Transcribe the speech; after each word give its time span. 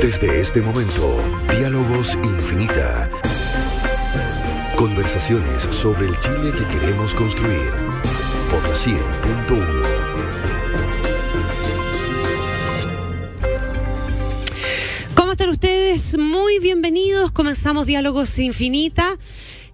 Desde 0.00 0.40
este 0.40 0.62
momento, 0.62 1.16
Diálogos 1.58 2.14
Infinita. 2.22 3.10
Conversaciones 4.76 5.64
sobre 5.72 6.06
el 6.06 6.18
Chile 6.20 6.52
que 6.56 6.64
queremos 6.66 7.12
construir. 7.14 7.72
Por 8.48 8.62
la 8.62 8.74
100.1. 8.76 9.88
¿Cómo 15.16 15.32
están 15.32 15.50
ustedes? 15.50 16.16
Muy 16.16 16.60
bienvenidos. 16.60 17.32
Comenzamos 17.32 17.86
Diálogos 17.86 18.38
Infinita. 18.38 19.18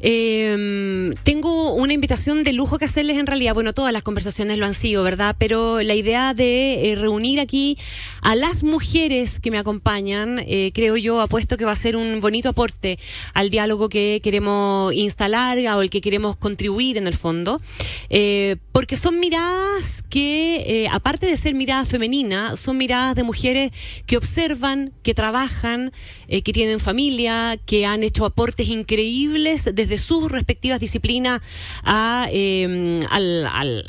Eh, 0.06 1.14
tengo 1.22 1.72
una 1.72 1.94
invitación 1.94 2.44
de 2.44 2.52
lujo 2.52 2.78
que 2.78 2.84
hacerles 2.84 3.16
en 3.16 3.26
realidad. 3.26 3.54
Bueno, 3.54 3.72
todas 3.72 3.92
las 3.92 4.02
conversaciones 4.02 4.58
lo 4.58 4.66
han 4.66 4.74
sido, 4.74 5.02
¿verdad? 5.02 5.34
Pero 5.38 5.82
la 5.82 5.94
idea 5.94 6.34
de 6.34 6.90
eh, 6.90 6.94
reunir 6.94 7.40
aquí 7.40 7.78
a 8.20 8.36
las 8.36 8.62
mujeres 8.62 9.40
que 9.40 9.50
me 9.50 9.56
acompañan, 9.56 10.40
eh, 10.46 10.72
creo 10.74 10.96
yo, 10.98 11.20
apuesto 11.20 11.56
que 11.56 11.64
va 11.64 11.72
a 11.72 11.76
ser 11.76 11.96
un 11.96 12.20
bonito 12.20 12.50
aporte 12.50 12.98
al 13.32 13.48
diálogo 13.48 13.88
que 13.88 14.20
queremos 14.22 14.92
instalar 14.92 15.58
o 15.58 15.82
el 15.82 15.88
que 15.90 16.00
queremos 16.00 16.36
contribuir 16.36 16.98
en 16.98 17.06
el 17.06 17.14
fondo. 17.14 17.62
Eh, 18.10 18.56
porque 18.72 18.96
son 18.96 19.20
miradas 19.20 20.02
que, 20.10 20.88
aparte 20.90 21.26
de 21.26 21.36
ser 21.36 21.54
miradas 21.54 21.88
femeninas, 21.88 22.58
son 22.58 22.76
miradas 22.76 23.14
de 23.14 23.22
mujeres 23.22 23.72
que 24.06 24.16
observan, 24.16 24.92
que 25.02 25.14
trabajan, 25.14 25.92
que 26.28 26.52
tienen 26.52 26.80
familia, 26.80 27.58
que 27.64 27.86
han 27.86 28.02
hecho 28.02 28.24
aportes 28.24 28.68
increíbles 28.68 29.70
desde 29.72 29.93
sus 29.98 30.30
respectivas 30.30 30.80
disciplinas 30.80 31.40
a, 31.84 32.26
eh, 32.30 33.00
al, 33.10 33.46
al 33.46 33.84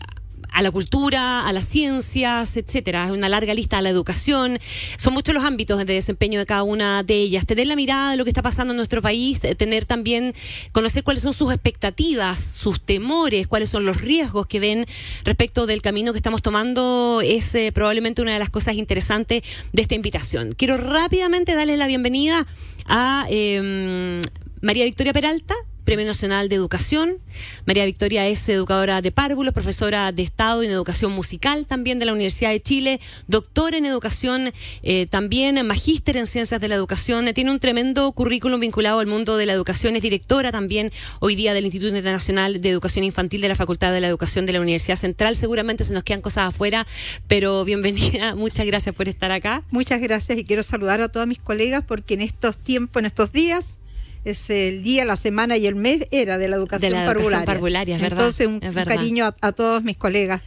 a 0.56 0.62
la 0.62 0.72
cultura, 0.72 1.42
a 1.42 1.52
las 1.52 1.66
ciencias, 1.66 2.56
etcétera. 2.56 3.06
Es 3.06 3.12
una 3.12 3.28
larga 3.28 3.54
lista 3.54 3.78
a 3.78 3.82
la 3.82 3.90
educación. 3.90 4.58
Son 4.98 5.14
muchos 5.14 5.36
los 5.36 5.44
ámbitos 5.44 5.86
de 5.86 5.94
desempeño 5.94 6.40
de 6.40 6.46
cada 6.46 6.64
una 6.64 7.04
de 7.04 7.16
ellas. 7.16 7.46
Tener 7.46 7.68
la 7.68 7.76
mirada 7.76 8.12
de 8.12 8.18
lo 8.18 8.24
que 8.24 8.30
está 8.30 8.42
pasando 8.42 8.72
en 8.72 8.78
nuestro 8.78 9.02
país, 9.02 9.44
eh, 9.44 9.54
tener 9.54 9.86
también, 9.86 10.34
conocer 10.72 11.04
cuáles 11.04 11.24
son 11.24 11.34
sus 11.34 11.52
expectativas, 11.52 12.40
sus 12.40 12.80
temores, 12.80 13.48
cuáles 13.50 13.70
son 13.70 13.84
los 13.84 14.00
riesgos 14.00 14.48
que 14.48 14.62
ven 14.62 14.86
respecto 15.26 15.66
del 15.66 15.82
camino 15.82 16.14
que 16.14 16.20
estamos 16.20 16.42
tomando, 16.42 17.20
es 17.22 17.54
eh, 17.54 17.74
probablemente 17.74 18.22
una 18.22 18.32
de 18.32 18.40
las 18.40 18.50
cosas 18.50 18.76
interesantes 18.76 19.44
de 19.74 19.82
esta 19.82 19.96
invitación. 19.96 20.54
Quiero 20.54 20.78
rápidamente 20.78 21.54
darles 21.54 21.78
la 21.78 21.88
bienvenida 21.88 22.48
a 22.86 23.26
eh, 23.30 24.22
María 24.62 24.86
Victoria 24.86 25.12
Peralta, 25.12 25.54
Premio 25.86 26.06
Nacional 26.06 26.50
de 26.50 26.56
Educación. 26.56 27.20
María 27.66 27.86
Victoria 27.86 28.28
es 28.28 28.50
educadora 28.50 29.02
de 29.02 29.12
párvulos, 29.12 29.54
profesora 29.54 30.12
de 30.12 30.24
Estado 30.24 30.64
en 30.64 30.72
Educación 30.72 31.12
Musical 31.12 31.66
también 31.68 32.00
de 32.00 32.06
la 32.06 32.14
Universidad 32.14 32.50
de 32.50 32.60
Chile, 32.60 33.00
doctora 33.28 33.78
en 33.78 33.86
Educación, 33.86 34.52
eh, 34.84 35.06
también 35.08 35.66
magíster 35.66 36.18
en 36.18 36.26
Ciencias 36.26 36.60
de 36.60 36.68
la 36.68 36.76
Educación. 36.76 37.32
Tiene 37.34 37.52
un 37.52 37.60
tremendo 37.60 38.12
currículum 38.12 38.60
vinculado 38.60 39.00
al 39.00 39.08
mundo 39.08 39.38
de 39.38 39.46
la 39.46 39.54
educación. 39.54 39.96
Es 39.96 40.02
directora 40.02 40.52
también 40.52 40.92
hoy 41.20 41.36
día 41.36 41.54
del 41.54 41.66
Instituto 41.66 41.96
Internacional 41.96 42.62
de 42.62 42.70
Educación 42.70 43.06
Infantil 43.06 43.42
de 43.42 43.50
la 43.50 43.56
Facultad 43.56 43.94
de 43.94 44.02
la 44.02 44.08
Educación 44.08 44.46
de 44.46 44.54
la 44.54 44.62
Universidad 44.62 44.98
Central. 44.98 45.36
Seguramente 45.36 45.84
se 45.84 45.94
nos 45.94 46.04
quedan 46.04 46.22
cosas 46.22 46.48
afuera, 46.48 46.88
pero 47.28 47.64
bienvenida. 47.66 48.34
Muchas 48.36 48.66
gracias 48.66 48.96
por 48.96 49.08
estar 49.08 49.32
acá. 49.32 49.64
Muchas 49.70 50.02
gracias 50.02 50.40
y 50.40 50.44
quiero 50.46 50.64
saludar 50.64 51.02
a 51.02 51.10
todas 51.10 51.28
mis 51.28 51.40
colegas 51.40 51.84
porque 51.88 52.16
en 52.16 52.22
estos 52.22 52.58
tiempos, 52.58 53.00
en 53.02 53.06
estos 53.06 53.32
días, 53.32 53.78
es 54.26 54.50
el 54.50 54.84
día, 54.84 55.06
la 55.06 55.16
semana 55.16 55.56
y 55.58 55.66
el 55.68 55.76
mes 55.76 56.06
era 56.12 56.38
de 56.38 56.48
la 56.48 56.56
educación, 56.58 56.92
De 56.92 56.98
la 56.98 57.04
educación 57.06 57.24
parvularia. 57.24 57.46
parvularia, 57.46 57.96
es 57.96 58.02
verdad, 58.02 58.20
Entonces, 58.20 58.48
un, 58.48 58.56
es 58.62 58.70
un 58.70 58.76
verdad. 58.76 58.96
cariño 58.96 59.26
a, 59.26 59.34
a 59.42 59.52
todos 59.54 59.84
mis 59.84 59.98
colegas. 59.98 60.42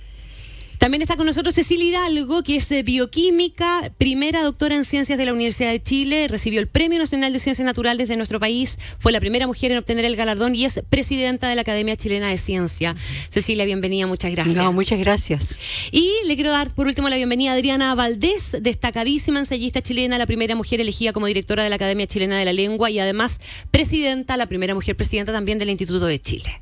También 0.78 1.02
está 1.02 1.16
con 1.16 1.26
nosotros 1.26 1.56
Cecilia 1.56 2.06
Hidalgo, 2.06 2.44
que 2.44 2.54
es 2.54 2.68
de 2.68 2.84
bioquímica, 2.84 3.92
primera 3.98 4.42
doctora 4.44 4.76
en 4.76 4.84
ciencias 4.84 5.18
de 5.18 5.26
la 5.26 5.32
Universidad 5.32 5.72
de 5.72 5.82
Chile, 5.82 6.28
recibió 6.28 6.60
el 6.60 6.68
Premio 6.68 7.00
Nacional 7.00 7.32
de 7.32 7.40
Ciencias 7.40 7.66
Naturales 7.66 8.06
de 8.06 8.16
nuestro 8.16 8.38
país, 8.38 8.78
fue 9.00 9.10
la 9.10 9.18
primera 9.18 9.48
mujer 9.48 9.72
en 9.72 9.78
obtener 9.78 10.04
el 10.04 10.14
galardón 10.14 10.54
y 10.54 10.64
es 10.64 10.80
presidenta 10.88 11.48
de 11.48 11.56
la 11.56 11.62
Academia 11.62 11.96
Chilena 11.96 12.28
de 12.28 12.38
Ciencia. 12.38 12.94
Cecilia, 13.28 13.64
bienvenida, 13.64 14.06
muchas 14.06 14.30
gracias. 14.30 14.54
No, 14.54 14.72
muchas 14.72 15.00
gracias. 15.00 15.58
Y 15.90 16.12
le 16.26 16.36
quiero 16.36 16.52
dar 16.52 16.72
por 16.72 16.86
último 16.86 17.08
la 17.08 17.16
bienvenida 17.16 17.50
a 17.50 17.54
Adriana 17.54 17.92
Valdés, 17.96 18.56
destacadísima 18.60 19.40
ensayista 19.40 19.82
chilena, 19.82 20.16
la 20.16 20.26
primera 20.26 20.54
mujer 20.54 20.80
elegida 20.80 21.12
como 21.12 21.26
directora 21.26 21.64
de 21.64 21.70
la 21.70 21.76
Academia 21.76 22.06
Chilena 22.06 22.38
de 22.38 22.44
la 22.44 22.52
Lengua 22.52 22.88
y 22.88 23.00
además 23.00 23.40
presidenta, 23.72 24.36
la 24.36 24.46
primera 24.46 24.74
mujer 24.74 24.96
presidenta 24.96 25.32
también 25.32 25.58
del 25.58 25.70
Instituto 25.70 26.06
de 26.06 26.20
Chile. 26.20 26.60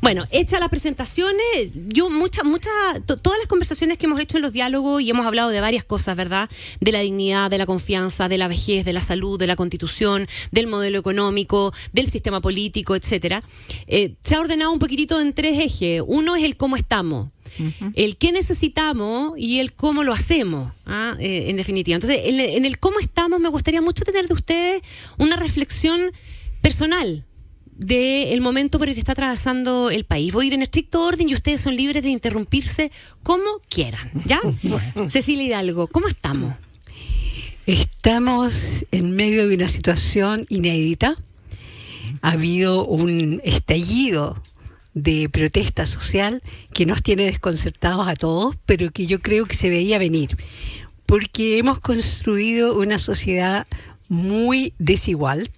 Bueno, 0.00 0.24
hechas 0.30 0.60
las 0.60 0.68
presentaciones, 0.68 1.70
yo 1.88 2.10
muchas, 2.10 2.44
muchas, 2.44 2.72
to- 3.06 3.16
todas 3.16 3.38
las 3.38 3.46
conversaciones 3.48 3.98
que 3.98 4.06
hemos 4.06 4.20
hecho 4.20 4.36
en 4.38 4.42
los 4.42 4.52
diálogos 4.52 5.00
y 5.02 5.10
hemos 5.10 5.26
hablado 5.26 5.50
de 5.50 5.60
varias 5.60 5.84
cosas, 5.84 6.16
¿verdad? 6.16 6.50
De 6.80 6.92
la 6.92 7.00
dignidad, 7.00 7.50
de 7.50 7.58
la 7.58 7.66
confianza, 7.66 8.28
de 8.28 8.38
la 8.38 8.48
vejez, 8.48 8.84
de 8.84 8.92
la 8.92 9.00
salud, 9.00 9.38
de 9.38 9.46
la 9.46 9.56
constitución, 9.56 10.26
del 10.50 10.66
modelo 10.66 10.98
económico, 10.98 11.72
del 11.92 12.10
sistema 12.10 12.40
político, 12.40 12.96
etcétera. 12.96 13.40
Eh, 13.86 14.14
se 14.24 14.34
ha 14.34 14.40
ordenado 14.40 14.72
un 14.72 14.78
poquitito 14.78 15.20
en 15.20 15.32
tres 15.32 15.58
ejes. 15.58 16.02
Uno 16.06 16.36
es 16.36 16.44
el 16.44 16.56
cómo 16.56 16.76
estamos. 16.76 17.28
El 17.94 18.16
qué 18.16 18.32
necesitamos 18.32 19.34
y 19.36 19.60
el 19.60 19.74
cómo 19.74 20.04
lo 20.04 20.14
hacemos, 20.14 20.72
¿ah? 20.86 21.14
Eh, 21.20 21.50
en 21.50 21.56
definitiva. 21.56 21.96
Entonces, 21.96 22.20
en, 22.24 22.40
en 22.40 22.64
el 22.64 22.78
cómo 22.78 22.98
estamos, 22.98 23.40
me 23.40 23.50
gustaría 23.50 23.82
mucho 23.82 24.04
tener 24.04 24.26
de 24.26 24.32
ustedes 24.32 24.82
una 25.18 25.36
reflexión 25.36 26.12
personal 26.62 27.26
del 27.76 28.40
momento 28.40 28.78
por 28.78 28.88
el 28.88 28.94
que 28.94 29.00
está 29.00 29.12
atravesando 29.12 29.90
el 29.90 30.04
país. 30.04 30.32
Voy 30.32 30.44
a 30.44 30.48
ir 30.48 30.54
en 30.54 30.62
estricto 30.62 31.04
orden 31.04 31.28
y 31.28 31.34
ustedes 31.34 31.60
son 31.60 31.76
libres 31.76 32.02
de 32.02 32.10
interrumpirse 32.10 32.92
como 33.22 33.44
quieran, 33.68 34.10
¿ya? 34.26 34.40
Cecilia 35.08 35.44
Hidalgo, 35.44 35.86
¿cómo 35.86 36.08
estamos? 36.08 36.54
Estamos 37.66 38.84
en 38.90 39.14
medio 39.14 39.48
de 39.48 39.54
una 39.54 39.68
situación 39.68 40.46
inédita. 40.48 41.16
Ha 42.20 42.32
habido 42.32 42.84
un 42.84 43.40
estallido 43.44 44.42
de 44.94 45.28
protesta 45.30 45.86
social 45.86 46.42
que 46.74 46.86
nos 46.86 47.02
tiene 47.02 47.24
desconcertados 47.24 48.06
a 48.08 48.14
todos, 48.14 48.56
pero 48.66 48.90
que 48.90 49.06
yo 49.06 49.20
creo 49.20 49.46
que 49.46 49.56
se 49.56 49.70
veía 49.70 49.98
venir, 49.98 50.36
porque 51.06 51.58
hemos 51.58 51.80
construido 51.80 52.78
una 52.78 52.98
sociedad 52.98 53.66
muy 54.08 54.74
desigual. 54.78 55.50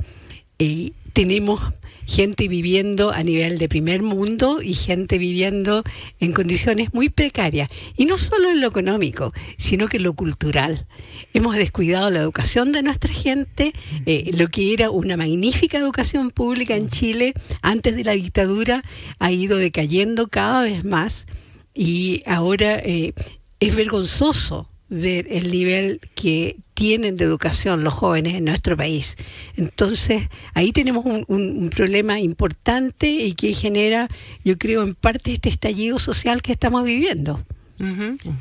Eh, 0.58 0.92
tenemos 1.12 1.60
gente 2.06 2.48
viviendo 2.48 3.10
a 3.10 3.22
nivel 3.22 3.58
de 3.58 3.68
primer 3.68 4.02
mundo 4.02 4.62
y 4.62 4.74
gente 4.74 5.18
viviendo 5.18 5.84
en 6.20 6.32
condiciones 6.32 6.92
muy 6.92 7.08
precarias. 7.08 7.68
Y 7.96 8.06
no 8.06 8.18
solo 8.18 8.50
en 8.50 8.60
lo 8.60 8.68
económico, 8.68 9.32
sino 9.58 9.88
que 9.88 9.98
en 9.98 10.04
lo 10.04 10.14
cultural. 10.14 10.86
Hemos 11.32 11.56
descuidado 11.56 12.10
la 12.10 12.20
educación 12.20 12.72
de 12.72 12.82
nuestra 12.82 13.12
gente, 13.12 13.72
eh, 14.06 14.30
lo 14.36 14.48
que 14.48 14.72
era 14.72 14.90
una 14.90 15.16
magnífica 15.16 15.78
educación 15.78 16.30
pública 16.30 16.76
en 16.76 16.88
Chile 16.88 17.34
antes 17.62 17.96
de 17.96 18.04
la 18.04 18.12
dictadura 18.12 18.82
ha 19.18 19.32
ido 19.32 19.56
decayendo 19.56 20.28
cada 20.28 20.62
vez 20.62 20.84
más 20.84 21.26
y 21.74 22.22
ahora 22.26 22.76
eh, 22.78 23.14
es 23.60 23.74
vergonzoso 23.74 24.68
ver 24.88 25.26
el 25.30 25.50
nivel 25.50 26.00
que 26.14 26.56
tienen 26.74 27.16
de 27.16 27.24
educación 27.24 27.84
los 27.84 27.94
jóvenes 27.94 28.34
en 28.34 28.44
nuestro 28.44 28.76
país. 28.76 29.16
Entonces, 29.56 30.28
ahí 30.54 30.72
tenemos 30.72 31.04
un, 31.04 31.24
un- 31.28 31.56
un 31.64 31.70
problema 31.70 32.20
importante 32.20 33.08
y 33.10 33.32
que 33.34 33.52
genera, 33.54 34.08
yo 34.44 34.58
creo, 34.58 34.82
en 34.82 34.94
parte 34.94 35.32
este 35.32 35.48
estallido 35.48 35.98
social 35.98 36.42
que 36.42 36.52
estamos 36.52 36.84
viviendo. 36.84 37.44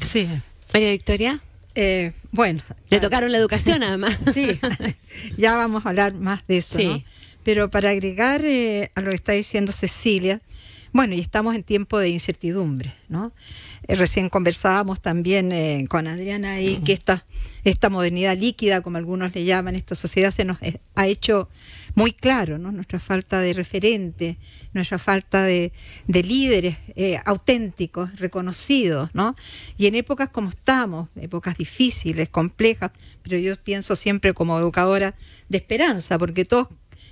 Sí. 0.01 0.27
María 0.73 0.91
Victoria, 0.91 1.39
Eh, 1.75 2.11
bueno. 2.31 2.61
le 2.89 2.99
tocaron 2.99 3.31
la 3.31 3.37
educación 3.39 3.81
además. 3.83 4.17
Sí, 4.33 4.47
ya 5.37 5.55
vamos 5.55 5.85
a 5.85 5.89
hablar 5.89 6.13
más 6.13 6.45
de 6.47 6.57
eso. 6.57 6.77
Sí. 6.77 6.85
¿no? 6.85 7.03
Pero 7.43 7.69
para 7.71 7.89
agregar 7.89 8.41
eh, 8.45 8.91
a 8.95 9.01
lo 9.01 9.09
que 9.09 9.15
está 9.15 9.31
diciendo 9.33 9.71
Cecilia, 9.71 10.39
bueno, 10.93 11.15
y 11.15 11.19
estamos 11.19 11.55
en 11.55 11.63
tiempo 11.63 11.97
de 11.97 12.09
incertidumbre, 12.09 12.93
¿no? 13.09 13.33
Eh, 13.87 13.95
recién 13.95 14.29
conversábamos 14.29 15.01
también 15.01 15.51
eh, 15.51 15.85
con 15.89 16.07
Adriana 16.07 16.53
ahí 16.53 16.77
que 16.85 16.93
esta, 16.93 17.25
esta 17.63 17.89
modernidad 17.89 18.37
líquida, 18.37 18.81
como 18.81 18.97
algunos 18.97 19.33
le 19.33 19.45
llaman, 19.45 19.75
esta 19.75 19.95
sociedad 19.95 20.31
se 20.31 20.45
nos 20.45 20.61
eh, 20.61 20.79
ha 20.95 21.07
hecho 21.07 21.49
muy 21.95 22.11
claro, 22.11 22.57
¿no? 22.57 22.71
Nuestra 22.71 22.99
falta 22.99 23.39
de 23.39 23.53
referente, 23.53 24.37
nuestra 24.73 24.97
falta 24.97 25.43
de, 25.43 25.71
de 26.07 26.23
líderes 26.23 26.77
eh, 26.95 27.19
auténticos, 27.23 28.17
reconocidos, 28.19 29.09
¿no? 29.13 29.35
Y 29.77 29.87
en 29.87 29.95
épocas 29.95 30.29
como 30.29 30.49
estamos, 30.49 31.09
épocas 31.15 31.57
difíciles, 31.57 32.29
complejas, 32.29 32.91
pero 33.21 33.37
yo 33.37 33.55
pienso 33.55 33.95
siempre 33.95 34.33
como 34.33 34.57
educadora 34.59 35.15
de 35.49 35.57
esperanza, 35.57 36.17
porque 36.17 36.45
todos 36.45 36.67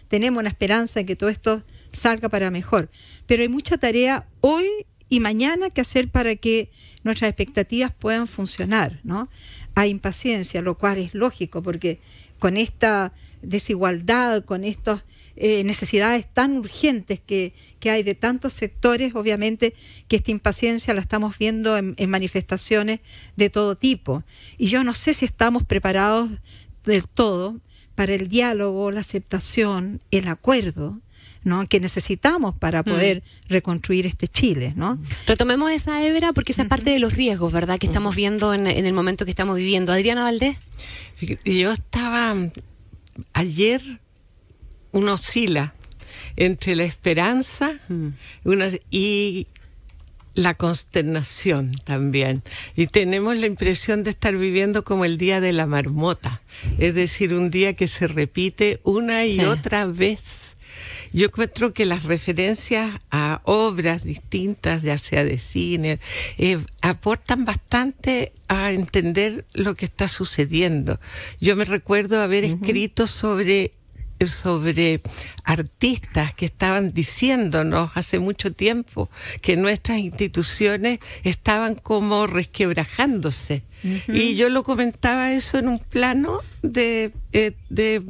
tenemos 0.07 0.39
una 0.39 0.49
esperanza 0.49 0.99
en 0.99 1.05
que 1.05 1.15
todo 1.15 1.29
esto 1.29 1.63
salga 1.93 2.27
para 2.27 2.51
mejor. 2.51 2.89
Pero 3.27 3.43
hay 3.43 3.49
mucha 3.49 3.77
tarea 3.77 4.27
hoy 4.41 4.65
y 5.11 5.19
mañana 5.19 5.69
que 5.69 5.81
hacer 5.81 6.07
para 6.07 6.37
que 6.37 6.71
nuestras 7.03 7.27
expectativas 7.27 7.93
puedan 7.93 8.29
funcionar, 8.29 9.01
¿no? 9.03 9.27
Hay 9.75 9.89
impaciencia, 9.89 10.61
lo 10.61 10.77
cual 10.77 10.99
es 10.99 11.13
lógico, 11.13 11.61
porque 11.61 11.99
con 12.39 12.55
esta 12.55 13.11
desigualdad, 13.41 14.45
con 14.45 14.63
estas 14.63 15.03
eh, 15.35 15.65
necesidades 15.65 16.33
tan 16.33 16.57
urgentes 16.57 17.19
que, 17.19 17.53
que 17.81 17.91
hay 17.91 18.03
de 18.03 18.15
tantos 18.15 18.53
sectores, 18.53 19.13
obviamente 19.13 19.73
que 20.07 20.15
esta 20.15 20.31
impaciencia 20.31 20.93
la 20.93 21.01
estamos 21.01 21.37
viendo 21.37 21.77
en, 21.77 21.93
en 21.97 22.09
manifestaciones 22.09 23.01
de 23.35 23.49
todo 23.49 23.75
tipo. 23.75 24.23
Y 24.57 24.67
yo 24.67 24.85
no 24.85 24.93
sé 24.93 25.13
si 25.13 25.25
estamos 25.25 25.65
preparados 25.65 26.29
del 26.85 27.05
todo 27.05 27.59
para 27.95 28.13
el 28.13 28.29
diálogo, 28.29 28.91
la 28.91 29.01
aceptación, 29.01 30.01
el 30.09 30.29
acuerdo, 30.29 31.01
¿no? 31.43 31.65
que 31.67 31.79
necesitamos 31.79 32.55
para 32.55 32.83
poder 32.83 33.23
reconstruir 33.49 34.05
este 34.05 34.27
Chile, 34.27 34.73
¿no? 34.75 34.99
Retomemos 35.25 35.71
esa 35.71 36.03
hebra 36.05 36.33
porque 36.33 36.51
esa 36.51 36.61
es 36.63 36.67
parte 36.67 36.89
de 36.91 36.99
los 36.99 37.13
riesgos, 37.15 37.51
¿verdad? 37.51 37.79
Que 37.79 37.87
estamos 37.87 38.15
viendo 38.15 38.53
en, 38.53 38.67
en 38.67 38.85
el 38.85 38.93
momento 38.93 39.25
que 39.25 39.31
estamos 39.31 39.55
viviendo. 39.57 39.91
Adriana 39.91 40.23
Valdés. 40.23 40.59
Yo 41.45 41.71
estaba 41.71 42.35
ayer 43.33 43.81
uno 44.91 45.13
oscila 45.13 45.73
entre 46.35 46.75
la 46.75 46.83
esperanza 46.83 47.73
una- 48.43 48.69
y 48.89 49.47
la 50.33 50.53
consternación 50.53 51.73
también. 51.83 52.41
Y 52.75 52.87
tenemos 52.87 53.35
la 53.37 53.47
impresión 53.47 54.03
de 54.03 54.11
estar 54.11 54.37
viviendo 54.37 54.83
como 54.83 55.03
el 55.05 55.17
día 55.17 55.41
de 55.41 55.51
la 55.53 55.65
marmota, 55.67 56.41
es 56.79 56.95
decir, 56.95 57.33
un 57.33 57.49
día 57.49 57.73
que 57.73 57.87
se 57.89 58.07
repite 58.07 58.79
una 58.83 59.25
y 59.25 59.39
Sí. 59.39 59.45
otra 59.45 59.85
vez. 59.85 60.55
Yo 61.13 61.25
encuentro 61.25 61.73
que 61.73 61.85
las 61.85 62.03
referencias 62.03 62.99
a 63.11 63.41
obras 63.43 64.03
distintas, 64.03 64.81
ya 64.81 64.97
sea 64.97 65.23
de 65.23 65.37
cine, 65.37 65.99
eh, 66.37 66.57
aportan 66.81 67.45
bastante 67.45 68.33
a 68.47 68.71
entender 68.71 69.45
lo 69.53 69.75
que 69.75 69.85
está 69.85 70.07
sucediendo. 70.07 70.99
Yo 71.39 71.55
me 71.55 71.65
recuerdo 71.65 72.21
haber 72.21 72.43
escrito 72.45 73.07
sobre 73.07 73.73
sobre 74.27 75.01
artistas 75.43 76.33
que 76.33 76.45
estaban 76.45 76.93
diciéndonos 76.93 77.91
hace 77.95 78.19
mucho 78.19 78.53
tiempo 78.53 79.09
que 79.41 79.57
nuestras 79.57 79.99
instituciones 79.99 80.99
estaban 81.23 81.75
como 81.75 82.27
resquebrajándose. 82.27 83.63
Y 84.07 84.35
yo 84.35 84.49
lo 84.49 84.63
comentaba 84.63 85.31
eso 85.31 85.57
en 85.57 85.67
un 85.67 85.79
plano 85.79 86.41
de, 86.61 87.11
eh, 87.33 87.53
de 87.69 88.03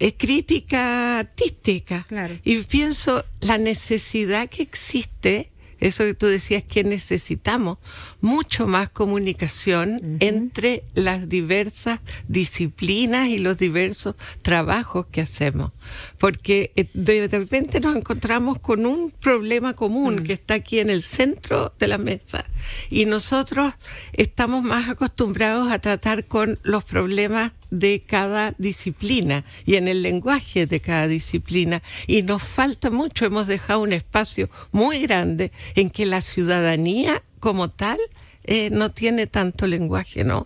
eh, 0.00 0.14
crítica 0.16 1.18
artística. 1.18 2.06
Claro. 2.08 2.38
Y 2.42 2.56
pienso 2.62 3.22
la 3.40 3.58
necesidad 3.58 4.48
que 4.48 4.62
existe, 4.62 5.50
eso 5.78 6.04
que 6.04 6.14
tú 6.14 6.26
decías 6.26 6.62
que 6.62 6.84
necesitamos, 6.84 7.76
mucho 8.22 8.66
más 8.66 8.88
comunicación 8.88 10.16
entre 10.20 10.84
las 10.94 11.28
diversas 11.28 12.00
disciplinas 12.28 13.28
y 13.28 13.38
los 13.38 13.58
diversos 13.58 14.14
trabajos 14.40 15.04
que 15.10 15.20
hacemos. 15.20 15.72
Porque 16.18 16.72
eh, 16.76 16.88
de, 16.94 17.28
repente 17.28 17.80
nos 17.80 17.94
encontramos 17.94 18.58
con 18.58 18.86
un 18.86 19.10
problema 19.10 19.74
común 19.74 20.24
que 20.24 20.32
está 20.32 20.54
aquí 20.54 20.80
en 20.80 20.88
el 20.88 21.02
centro 21.02 21.74
de 21.78 21.88
la 21.88 21.98
mesa 21.98 22.46
y 22.88 23.04
nosotros 23.04 23.74
estamos 24.14 24.62
más 24.62 24.88
acostumbrados 24.88 25.70
a 25.70 25.78
tratar 25.78 26.26
con 26.26 26.58
los 26.62 26.84
problemas 26.84 27.52
de 27.70 28.02
cada 28.06 28.54
disciplina 28.58 29.44
y 29.64 29.76
en 29.76 29.88
el 29.88 30.02
lenguaje 30.02 30.66
de 30.66 30.80
cada 30.80 31.06
disciplina 31.06 31.82
y 32.06 32.22
nos 32.22 32.42
falta 32.42 32.90
mucho, 32.90 33.24
hemos 33.24 33.46
dejado 33.46 33.80
un 33.80 33.92
espacio 33.92 34.50
muy 34.72 35.00
grande 35.00 35.52
en 35.74 35.90
que 35.90 36.06
la 36.06 36.20
ciudadanía 36.20 37.22
como 37.38 37.68
tal 37.68 37.98
eh, 38.44 38.70
no 38.70 38.90
tiene 38.90 39.26
tanto 39.26 39.66
lenguaje, 39.66 40.24
¿no? 40.24 40.44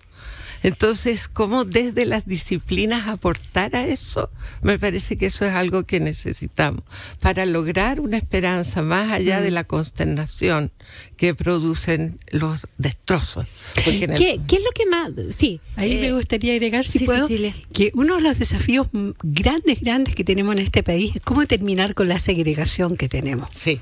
Entonces, 0.65 1.29
¿cómo 1.29 1.67
desde 1.67 2.07
las 2.07 2.27
disciplinas 2.27 3.07
aportar 3.07 3.77
a 3.77 3.87
eso? 3.87 4.31
Me 4.63 4.79
parece 4.79 5.19
que 5.19 5.27
eso 5.27 5.45
es 5.45 5.53
algo 5.53 5.85
que 5.85 6.01
necesitamos 6.01 6.83
para 7.21 7.45
lograr 7.45 8.01
una 8.01 8.17
esperanza 8.17 8.81
más 8.81 9.13
allá 9.13 9.43
de 9.43 9.51
la 9.51 9.65
consternación 9.65 10.73
que 11.19 11.35
producen 11.35 12.19
los 12.31 12.67
destrozos. 12.79 13.47
El 13.87 14.15
¿Qué, 14.15 14.41
es 14.41 14.65
lo 14.65 14.71
que 14.75 14.87
más.? 14.87 15.11
Sí. 15.37 15.61
Ahí 15.77 15.93
eh, 15.93 16.01
me 16.01 16.13
gustaría 16.15 16.55
agregar, 16.55 16.87
si 16.87 17.01
sí, 17.01 17.05
puedo, 17.05 17.29
Cecilia. 17.29 17.55
que 17.75 17.93
uno 17.95 18.17
de 18.17 18.23
los 18.23 18.39
desafíos 18.39 18.89
mm, 18.91 19.11
grandes, 19.23 19.83
grandes 19.83 20.15
que 20.15 20.25
tenemos 20.25 20.57
en 20.57 20.63
este 20.63 20.83
país 20.83 21.15
es 21.15 21.23
cómo 21.23 21.45
terminar 21.45 21.95
con 21.95 22.09
la 22.09 22.19
segregación 22.19 22.97
que 22.97 23.11
tenemos. 23.11 23.51
Sí, 23.55 23.81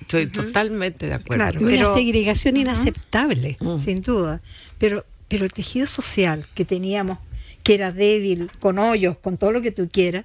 estoy 0.00 0.26
totalmente 0.26 1.06
de 1.06 1.14
acuerdo. 1.14 1.36
Claro. 1.36 1.60
Una 1.64 1.94
segregación 1.94 2.56
inaceptable. 2.56 3.58
sin 3.84 4.02
duda. 4.02 4.42
Pero, 4.78 5.06
pero 5.28 5.44
el 5.44 5.52
tejido 5.52 5.86
social 5.86 6.46
que 6.54 6.64
teníamos, 6.64 7.18
que 7.62 7.74
era 7.74 7.92
débil, 7.92 8.50
con 8.60 8.78
hoyos, 8.78 9.16
con 9.18 9.38
todo 9.38 9.52
lo 9.52 9.62
que 9.62 9.70
tú 9.70 9.88
quieras, 9.90 10.24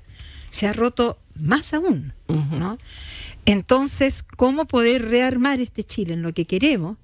se 0.50 0.68
ha 0.68 0.74
roto 0.74 1.18
más 1.36 1.74
aún. 1.74 2.14
¿no? 2.28 2.78
Entonces, 3.46 4.24
¿cómo 4.24 4.66
poder 4.66 5.08
rearmar 5.10 5.60
este 5.62 5.84
Chile 5.84 6.14
en 6.14 6.22
lo 6.22 6.34
que 6.34 6.46
queremos? 6.46 6.98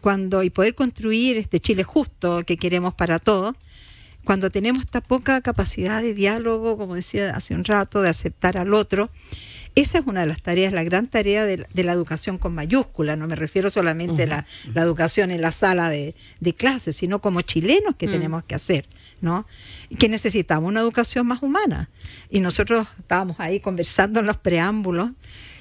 cuando 0.00 0.42
y 0.42 0.50
poder 0.50 0.74
construir 0.74 1.36
este 1.36 1.60
Chile 1.60 1.84
justo 1.84 2.42
que 2.44 2.56
queremos 2.56 2.94
para 2.94 3.18
todos, 3.18 3.54
cuando 4.24 4.50
tenemos 4.50 4.84
esta 4.84 5.00
poca 5.00 5.40
capacidad 5.40 6.02
de 6.02 6.14
diálogo, 6.14 6.76
como 6.76 6.94
decía 6.94 7.34
hace 7.34 7.54
un 7.54 7.64
rato, 7.64 8.02
de 8.02 8.08
aceptar 8.08 8.56
al 8.58 8.74
otro, 8.74 9.10
esa 9.74 9.98
es 9.98 10.06
una 10.06 10.20
de 10.20 10.26
las 10.26 10.42
tareas, 10.42 10.72
la 10.72 10.82
gran 10.82 11.06
tarea 11.06 11.46
de, 11.46 11.58
la- 11.58 11.66
de 11.72 11.84
la 11.84 11.92
educación 11.92 12.38
con 12.38 12.54
mayúscula. 12.54 13.16
No 13.16 13.26
me 13.26 13.36
refiero 13.36 13.70
solamente 13.70 14.24
a 14.24 14.26
la, 14.26 14.46
la 14.74 14.82
educación 14.82 15.30
en 15.30 15.40
la 15.40 15.52
sala 15.52 15.88
de, 15.90 16.14
de 16.40 16.54
clases, 16.54 16.96
sino 16.96 17.20
como 17.20 17.40
chilenos 17.42 17.94
que 17.96 18.06
tenemos 18.08 18.44
que 18.44 18.54
hacer, 18.54 18.88
¿no? 19.20 19.46
Que 19.98 20.08
necesitamos 20.08 20.68
una 20.68 20.80
educación 20.80 21.26
más 21.26 21.42
humana. 21.42 21.88
Y 22.30 22.40
nosotros 22.40 22.88
estábamos 22.98 23.38
ahí 23.40 23.60
conversando 23.60 24.20
en 24.20 24.26
los 24.26 24.36
preámbulos, 24.38 25.10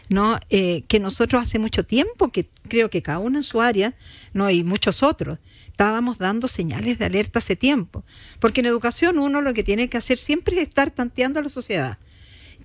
¿no? 0.09 0.39
Eh, 0.49 0.83
que 0.87 0.99
nosotros 0.99 1.43
hace 1.43 1.59
mucho 1.59 1.85
tiempo, 1.85 2.29
que 2.31 2.49
creo 2.67 2.89
que 2.89 3.01
cada 3.03 3.19
uno 3.19 3.37
en 3.37 3.43
su 3.43 3.61
área, 3.61 3.93
¿no? 4.33 4.49
Y 4.49 4.63
muchos 4.63 5.03
otros, 5.03 5.37
estábamos 5.67 6.17
dando 6.17 6.47
señales 6.47 6.97
de 6.97 7.05
alerta 7.05 7.39
hace 7.39 7.55
tiempo. 7.55 8.03
Porque 8.39 8.61
en 8.61 8.65
educación 8.65 9.19
uno 9.19 9.41
lo 9.41 9.53
que 9.53 9.63
tiene 9.63 9.87
que 9.87 9.97
hacer 9.97 10.17
siempre 10.17 10.55
es 10.55 10.67
estar 10.67 10.89
tanteando 10.91 11.39
a 11.39 11.43
la 11.43 11.49
sociedad 11.49 11.99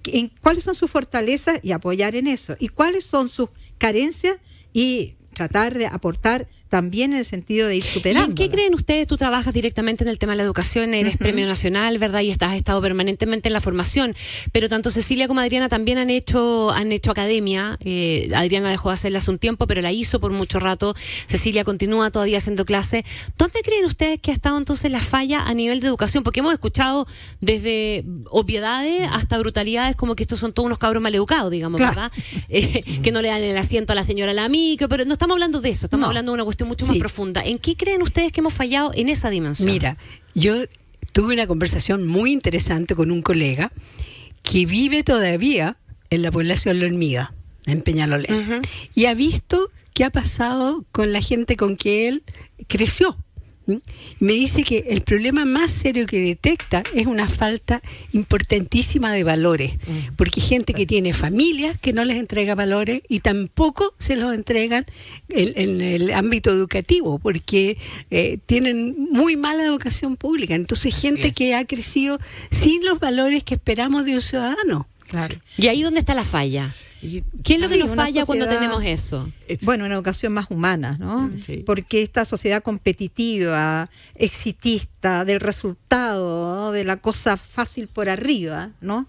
en 0.06 0.30
cuáles 0.40 0.64
son 0.64 0.74
sus 0.74 0.90
fortalezas 0.90 1.60
y 1.62 1.72
apoyar 1.72 2.16
en 2.16 2.26
eso, 2.26 2.56
y 2.58 2.68
cuáles 2.68 3.04
son 3.04 3.28
sus 3.28 3.48
carencias 3.78 4.38
y 4.72 5.14
tratar 5.34 5.76
de 5.76 5.86
aportar 5.86 6.48
también 6.74 7.12
en 7.12 7.20
el 7.20 7.24
sentido 7.24 7.68
de 7.68 7.76
ir 7.76 7.84
¿Y 7.84 7.86
superando. 7.86 8.30
en 8.30 8.34
qué 8.34 8.50
creen 8.50 8.74
ustedes? 8.74 9.06
Tú 9.06 9.16
trabajas 9.16 9.54
directamente 9.54 10.02
en 10.02 10.10
el 10.10 10.18
tema 10.18 10.32
de 10.32 10.38
la 10.38 10.42
educación, 10.42 10.92
eres 10.92 11.16
premio 11.16 11.46
nacional, 11.46 11.98
¿verdad? 11.98 12.20
Y 12.22 12.32
estás, 12.32 12.50
has 12.50 12.56
estado 12.56 12.82
permanentemente 12.82 13.48
en 13.48 13.52
la 13.52 13.60
formación. 13.60 14.16
Pero 14.50 14.68
tanto 14.68 14.90
Cecilia 14.90 15.28
como 15.28 15.38
Adriana 15.38 15.68
también 15.68 15.98
han 15.98 16.10
hecho, 16.10 16.72
han 16.72 16.90
hecho 16.90 17.12
academia. 17.12 17.78
Eh, 17.80 18.28
Adriana 18.34 18.70
dejó 18.70 18.88
de 18.88 18.94
hacerla 18.94 19.18
hace 19.18 19.30
un 19.30 19.38
tiempo, 19.38 19.68
pero 19.68 19.82
la 19.82 19.92
hizo 19.92 20.18
por 20.18 20.32
mucho 20.32 20.58
rato. 20.58 20.96
Cecilia 21.28 21.62
continúa 21.62 22.10
todavía 22.10 22.38
haciendo 22.38 22.64
clase. 22.64 23.04
¿Dónde 23.38 23.60
creen 23.62 23.84
ustedes 23.84 24.18
que 24.20 24.32
ha 24.32 24.34
estado 24.34 24.58
entonces 24.58 24.90
la 24.90 25.00
falla 25.00 25.42
a 25.46 25.54
nivel 25.54 25.78
de 25.78 25.86
educación? 25.86 26.24
Porque 26.24 26.40
hemos 26.40 26.52
escuchado 26.52 27.06
desde 27.40 28.04
obviedades 28.30 29.08
hasta 29.12 29.38
brutalidades 29.38 29.94
como 29.96 30.16
que 30.16 30.24
estos 30.24 30.40
son 30.40 30.52
todos 30.52 30.66
unos 30.66 30.78
cabros 30.78 31.02
maleducados, 31.02 31.50
digamos, 31.52 31.78
Claro. 31.78 31.94
¿verdad? 31.94 32.12
Eh, 32.48 32.82
que 33.02 33.10
no 33.12 33.22
le 33.22 33.28
dan 33.28 33.42
el 33.42 33.56
asiento 33.56 33.92
a 33.92 33.96
la 33.96 34.02
señora 34.04 34.32
la 34.32 34.48
micro, 34.48 34.88
pero 34.88 35.04
no 35.04 35.12
estamos 35.12 35.34
hablando 35.34 35.60
de 35.60 35.70
eso, 35.70 35.86
estamos 35.86 36.02
No. 36.02 36.08
hablando 36.08 36.32
de 36.32 36.34
una 36.34 36.44
cuestión 36.44 36.63
mucho 36.64 36.86
más 36.86 36.94
Sí. 36.94 37.00
profunda. 37.00 37.42
¿En 37.44 37.58
qué 37.58 37.76
creen 37.76 38.02
ustedes 38.02 38.32
que 38.32 38.40
hemos 38.40 38.52
fallado 38.54 38.92
en 38.94 39.08
esa 39.08 39.30
dimensión? 39.30 39.70
Mira, 39.70 39.96
yo 40.34 40.54
tuve 41.12 41.34
una 41.34 41.46
conversación 41.46 42.06
muy 42.06 42.32
interesante 42.32 42.94
con 42.94 43.10
un 43.10 43.22
colega 43.22 43.72
que 44.42 44.66
vive 44.66 45.02
todavía 45.02 45.76
en 46.10 46.22
la 46.22 46.30
población 46.30 46.80
La 46.80 46.86
Hormiga, 46.86 47.34
en 47.66 47.80
Peñalolén, 47.82 48.60
y 48.94 49.06
ha 49.06 49.14
visto 49.14 49.70
qué 49.94 50.04
ha 50.04 50.10
pasado 50.10 50.84
con 50.92 51.12
la 51.12 51.20
gente 51.22 51.56
con 51.56 51.76
que 51.76 52.08
él 52.08 52.24
creció. 52.68 53.16
Me 54.20 54.32
dice 54.32 54.62
que 54.62 54.84
el 54.88 55.02
problema 55.02 55.44
más 55.44 55.70
serio 55.70 56.06
que 56.06 56.20
detecta 56.20 56.82
es 56.94 57.06
una 57.06 57.28
falta 57.28 57.82
importantísima 58.12 59.12
de 59.12 59.24
valores, 59.24 59.74
porque 60.16 60.40
hay 60.40 60.46
gente 60.46 60.74
que 60.74 60.86
tiene 60.86 61.12
familias 61.12 61.78
que 61.80 61.92
no 61.92 62.04
les 62.04 62.18
entrega 62.18 62.54
valores 62.54 63.02
y 63.08 63.20
tampoco 63.20 63.94
se 63.98 64.16
los 64.16 64.34
entregan 64.34 64.84
en, 65.28 65.52
en 65.56 65.80
el 65.80 66.12
ámbito 66.12 66.50
educativo, 66.50 67.18
porque 67.18 67.78
eh, 68.10 68.38
tienen 68.46 68.94
muy 69.10 69.36
mala 69.36 69.64
educación 69.64 70.16
pública. 70.16 70.54
Entonces, 70.54 70.94
gente 70.94 71.32
que 71.32 71.54
ha 71.54 71.64
crecido 71.64 72.18
sin 72.50 72.84
los 72.84 73.00
valores 73.00 73.44
que 73.44 73.54
esperamos 73.54 74.04
de 74.04 74.14
un 74.14 74.20
ciudadano. 74.20 74.88
Claro. 75.08 75.36
¿Y 75.56 75.68
ahí 75.68 75.82
dónde 75.82 76.00
está 76.00 76.14
la 76.14 76.24
falla? 76.24 76.74
¿Qué 77.42 77.54
es 77.54 77.60
lo 77.60 77.68
que 77.68 77.74
Sí, 77.74 77.82
nos 77.82 77.94
falla 77.94 78.24
cuando 78.24 78.46
tenemos 78.46 78.82
eso? 78.84 79.30
Bueno, 79.62 79.84
una 79.84 79.94
educación 79.94 80.32
más 80.32 80.46
humana, 80.50 80.96
¿no? 80.98 81.30
Sí. 81.42 81.62
Porque 81.66 82.02
esta 82.02 82.24
sociedad 82.24 82.62
competitiva, 82.62 83.90
exitista, 84.14 85.24
del 85.24 85.40
resultado, 85.40 86.56
¿no? 86.56 86.72
de 86.72 86.84
la 86.84 86.96
cosa 86.96 87.36
fácil 87.36 87.88
por 87.88 88.08
arriba, 88.08 88.70
¿no? 88.80 89.06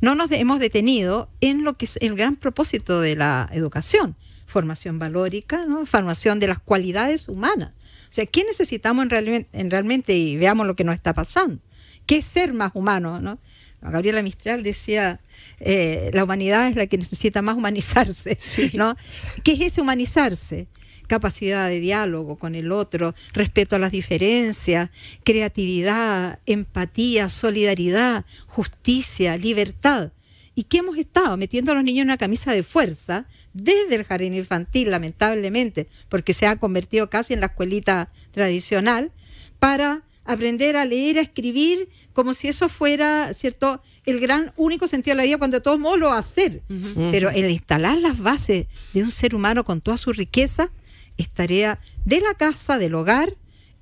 No 0.00 0.14
nos 0.14 0.30
hemos 0.30 0.60
detenido 0.60 1.28
en 1.40 1.64
lo 1.64 1.74
que 1.74 1.86
es 1.86 1.98
el 2.00 2.14
gran 2.14 2.36
propósito 2.36 3.00
de 3.00 3.16
la 3.16 3.48
educación, 3.52 4.16
formación 4.46 4.98
valórica, 4.98 5.66
¿no? 5.66 5.86
Formación 5.86 6.38
de 6.38 6.48
las 6.48 6.58
cualidades 6.58 7.28
humanas. 7.28 7.72
O 8.08 8.12
sea, 8.16 8.26
¿qué 8.26 8.44
necesitamos 8.44 9.06
en 9.10 9.70
realmente 9.70 10.16
y 10.16 10.36
veamos 10.36 10.66
lo 10.66 10.76
que 10.76 10.84
nos 10.84 10.94
está 10.94 11.12
pasando? 11.12 11.60
¿Qué 12.06 12.18
es 12.18 12.24
ser 12.24 12.54
más 12.54 12.72
humano, 12.74 13.20
no? 13.20 13.38
Gabriela 13.82 14.22
Mistral 14.22 14.62
decía, 14.62 15.20
eh, 15.60 16.10
la 16.12 16.24
humanidad 16.24 16.68
es 16.68 16.76
la 16.76 16.86
que 16.86 16.98
necesita 16.98 17.42
más 17.42 17.56
humanizarse, 17.56 18.38
¿no? 18.74 18.96
¿Qué 19.42 19.52
es 19.52 19.60
ese 19.60 19.80
humanizarse? 19.80 20.66
capacidad 21.06 21.68
de 21.68 21.78
diálogo 21.78 22.36
con 22.36 22.56
el 22.56 22.72
otro, 22.72 23.14
respeto 23.32 23.76
a 23.76 23.78
las 23.78 23.92
diferencias, 23.92 24.90
creatividad, 25.24 26.40
empatía, 26.46 27.30
solidaridad, 27.30 28.24
justicia, 28.48 29.36
libertad. 29.38 30.10
¿Y 30.54 30.64
qué 30.64 30.78
hemos 30.78 30.96
estado? 30.96 31.36
Metiendo 31.36 31.72
a 31.72 31.74
los 31.74 31.84
niños 31.84 32.02
en 32.02 32.08
una 32.08 32.16
camisa 32.16 32.52
de 32.52 32.62
fuerza 32.62 33.26
desde 33.52 33.94
el 33.94 34.04
jardín 34.04 34.34
infantil, 34.34 34.90
lamentablemente, 34.90 35.86
porque 36.08 36.32
se 36.32 36.46
ha 36.46 36.56
convertido 36.56 37.10
casi 37.10 37.34
en 37.34 37.40
la 37.40 37.46
escuelita 37.46 38.10
tradicional, 38.32 39.12
para 39.58 40.02
aprender 40.26 40.76
a 40.76 40.84
leer, 40.84 41.18
a 41.18 41.22
escribir, 41.22 41.88
como 42.12 42.34
si 42.34 42.48
eso 42.48 42.68
fuera, 42.68 43.32
¿cierto?, 43.34 43.80
el 44.04 44.20
gran 44.20 44.52
único 44.56 44.86
sentido 44.88 45.12
de 45.14 45.18
la 45.18 45.24
vida 45.24 45.38
cuando 45.38 45.60
todos 45.62 45.78
modos 45.78 45.98
lo 46.00 46.06
va 46.08 46.16
a 46.16 46.20
hacer. 46.20 46.62
Pero 47.10 47.30
el 47.30 47.50
instalar 47.50 47.98
las 47.98 48.18
bases 48.18 48.66
de 48.92 49.02
un 49.02 49.10
ser 49.10 49.34
humano 49.34 49.64
con 49.64 49.80
toda 49.80 49.96
su 49.96 50.12
riqueza 50.12 50.70
es 51.16 51.28
tarea 51.30 51.78
de 52.04 52.20
la 52.20 52.34
casa, 52.34 52.78
del 52.78 52.94
hogar 52.94 53.34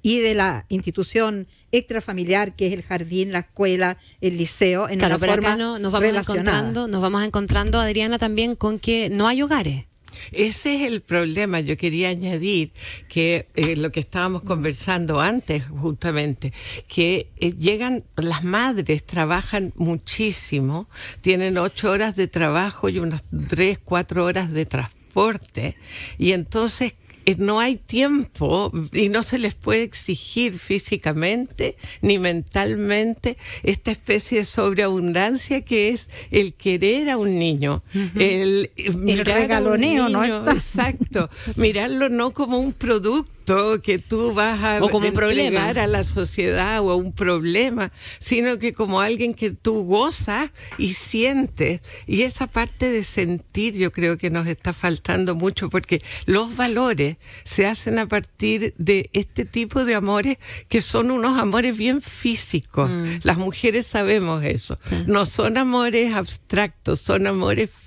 y 0.03 0.21
de 0.21 0.35
la 0.35 0.67
institución 0.69 1.47
extrafamiliar 1.73 2.55
que 2.55 2.67
es 2.69 2.73
el 2.75 2.83
jardín, 2.83 3.33
la 3.33 3.41
escuela, 3.41 3.97
el 4.21 4.37
liceo, 4.37 4.89
en 4.89 4.99
Claro, 4.99 5.15
una 5.17 5.21
pero 5.21 5.33
forma 5.35 5.49
acá 5.49 5.57
no- 5.57 5.79
nos 5.79 5.93
vamos 5.93 6.09
encontrando, 6.19 6.89
nos 6.89 7.01
vamos 7.03 7.25
encontrando, 7.25 7.81
Adriana, 7.81 8.19
también 8.19 8.55
con 8.55 8.79
que 8.79 9.09
no 9.11 9.27
hay 9.29 9.43
hogares. 9.43 9.87
Ese 10.33 10.76
es 10.76 10.83
el 10.83 11.00
problema. 11.00 11.61
Yo 11.61 11.76
quería 11.76 12.09
añadir 12.09 12.73
que 13.09 13.49
eh, 13.54 13.76
lo 13.76 13.92
que 13.92 14.00
estábamos 14.00 14.42
conversando 14.42 15.21
antes, 15.21 15.64
justamente, 15.66 16.52
que 16.88 17.28
eh, 17.37 17.52
llegan, 17.52 18.04
las 18.16 18.44
madres 18.44 19.04
trabajan 19.04 19.73
muchísimo, 19.76 20.88
tienen 21.21 21.59
ocho 21.59 21.90
horas 21.90 22.16
de 22.16 22.28
trabajo 22.28 22.88
y 22.88 22.99
unas 22.99 23.23
tres, 23.49 23.78
cuatro 23.83 24.25
horas 24.25 24.52
de 24.52 24.66
transporte, 24.66 25.76
y 26.18 26.33
entonces 26.33 26.94
no 27.38 27.61
hay 27.61 27.76
tiempo 27.76 28.73
y 28.93 29.09
no 29.09 29.23
se 29.23 29.38
les 29.38 29.54
puede 29.54 29.83
exigir 29.83 30.59
físicamente 30.59 31.76
ni 32.02 32.19
mentalmente 32.19 33.37
esta 33.62 33.90
especie 33.90 34.38
de 34.38 34.45
sobreabundancia 34.45 35.62
que 35.62 35.88
es 35.88 36.11
el 36.31 36.54
querer 36.54 37.11
a 37.11 37.16
un 37.16 37.38
niño, 37.38 37.83
el, 38.14 38.71
eh, 38.76 38.90
mirar 38.93 39.28
a 39.28 39.33
un 39.33 39.40
regaloneo, 39.43 40.09
¿no? 40.09 40.23
niño, 40.23 40.50
Exacto, 40.50 41.31
mirarlo 41.57 42.09
no 42.09 42.33
como 42.33 42.59
un 42.59 42.73
producto 42.73 43.34
que 43.83 43.99
tú 43.99 44.33
vas 44.33 44.63
a 44.63 44.83
O 44.83 44.89
como 44.89 45.09
un 45.09 45.15
a 45.57 45.87
la 45.87 46.05
sociedad 46.05 46.81
o 46.81 46.91
a 46.91 46.97
un 46.97 47.13
problema, 47.13 47.93
sino 48.19 48.59
que 48.59 48.73
como 48.73 49.01
alguien 49.01 49.35
que 49.35 49.51
tú 49.51 49.85
gozas 49.85 50.51
y 50.79 50.95
sientes. 50.95 51.81
Y 52.07 52.23
esa 52.23 52.47
parte 52.47 52.91
de 52.91 53.05
sentir 53.05 53.75
yo 53.75 53.93
creo 53.93 54.17
que 54.17 54.31
nos 54.31 54.47
está 54.47 54.73
faltando 54.73 55.35
mucho 55.35 55.69
porque 55.69 56.03
los 56.27 56.57
valores 56.57 57.17
se 57.45 57.67
hacen 57.67 57.99
a 57.99 58.07
partir 58.07 58.75
de 58.79 59.11
este 59.13 59.45
tipo 59.45 59.85
de 59.85 59.95
amores 59.95 60.39
que 60.69 60.81
son 60.81 61.11
unos 61.11 61.39
amores 61.39 61.77
bien 61.77 62.01
físicos. 62.01 62.91
Las 63.23 63.37
mujeres 63.37 63.87
sabemos 63.87 64.45
eso. 64.45 64.79
No 65.07 65.27
son 65.27 65.59
amores 65.59 66.15
abstractos, 66.15 67.01
son 67.01 67.27
amores 67.27 67.71
físicos. 67.71 67.84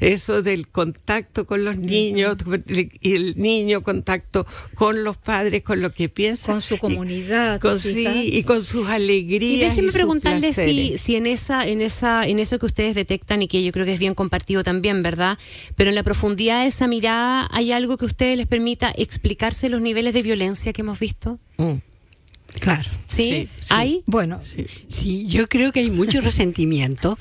Eso 0.00 0.42
del 0.42 0.68
contacto 0.68 1.46
con 1.46 1.64
los 1.64 1.76
niños 1.78 2.36
y 3.00 3.14
el 3.14 3.38
niño 3.40 3.82
contacto 3.82 4.46
con 4.74 5.04
los 5.04 5.16
padres, 5.16 5.62
con 5.62 5.80
lo 5.80 5.92
que 5.92 6.08
piensa. 6.08 6.52
Con 6.52 6.62
su 6.62 6.74
y- 6.74 6.78
comunidad, 6.78 7.60
con, 7.60 7.78
Tita. 7.80 8.12
sí, 8.12 8.30
y 8.32 8.42
con 8.42 8.62
sus 8.64 8.88
Y 8.88 8.92
alegrías. 8.92 9.70
déjenme 9.70 9.88
sus 9.90 9.94
preguntarle 9.94 10.48
si, 10.48 10.54
placeres. 10.54 11.00
si 11.00 11.16
en 11.16 11.26
esa, 11.26 11.66
en 11.66 11.80
esa, 11.82 12.26
en 12.26 12.38
eso 12.38 12.58
que 12.58 12.66
ustedes 12.66 12.94
detectan 12.94 13.42
y 13.42 13.48
que 13.48 13.62
yo 13.62 13.72
creo 13.72 13.84
que 13.86 13.92
es 13.92 13.98
bien 13.98 14.14
compartido 14.14 14.62
también, 14.62 15.02
¿verdad? 15.02 15.38
Pero 15.76 15.90
en 15.90 15.94
la 15.94 16.02
profundidad 16.02 16.62
de 16.62 16.68
esa 16.68 16.86
mirada, 16.88 17.48
¿hay 17.50 17.72
algo 17.72 17.96
que 17.96 18.04
a 18.04 18.08
ustedes 18.08 18.36
les 18.36 18.46
permita 18.46 18.92
explicarse 18.96 19.68
los 19.68 19.80
niveles 19.80 20.14
de 20.14 20.22
violencia 20.22 20.72
que 20.72 20.82
hemos 20.82 20.98
visto? 20.98 21.38
Mm, 21.58 21.74
Claro. 22.58 22.90
¿Sí? 23.06 23.16
Sí, 23.30 23.48
sí. 23.60 23.66
¿Hay? 23.70 24.02
Bueno, 24.06 24.40
sí. 24.42 24.66
Sí, 24.88 25.26
yo 25.28 25.48
creo 25.48 25.70
que 25.70 25.78
hay 25.80 25.90
mucho 25.90 26.20
resentimiento 26.20 27.16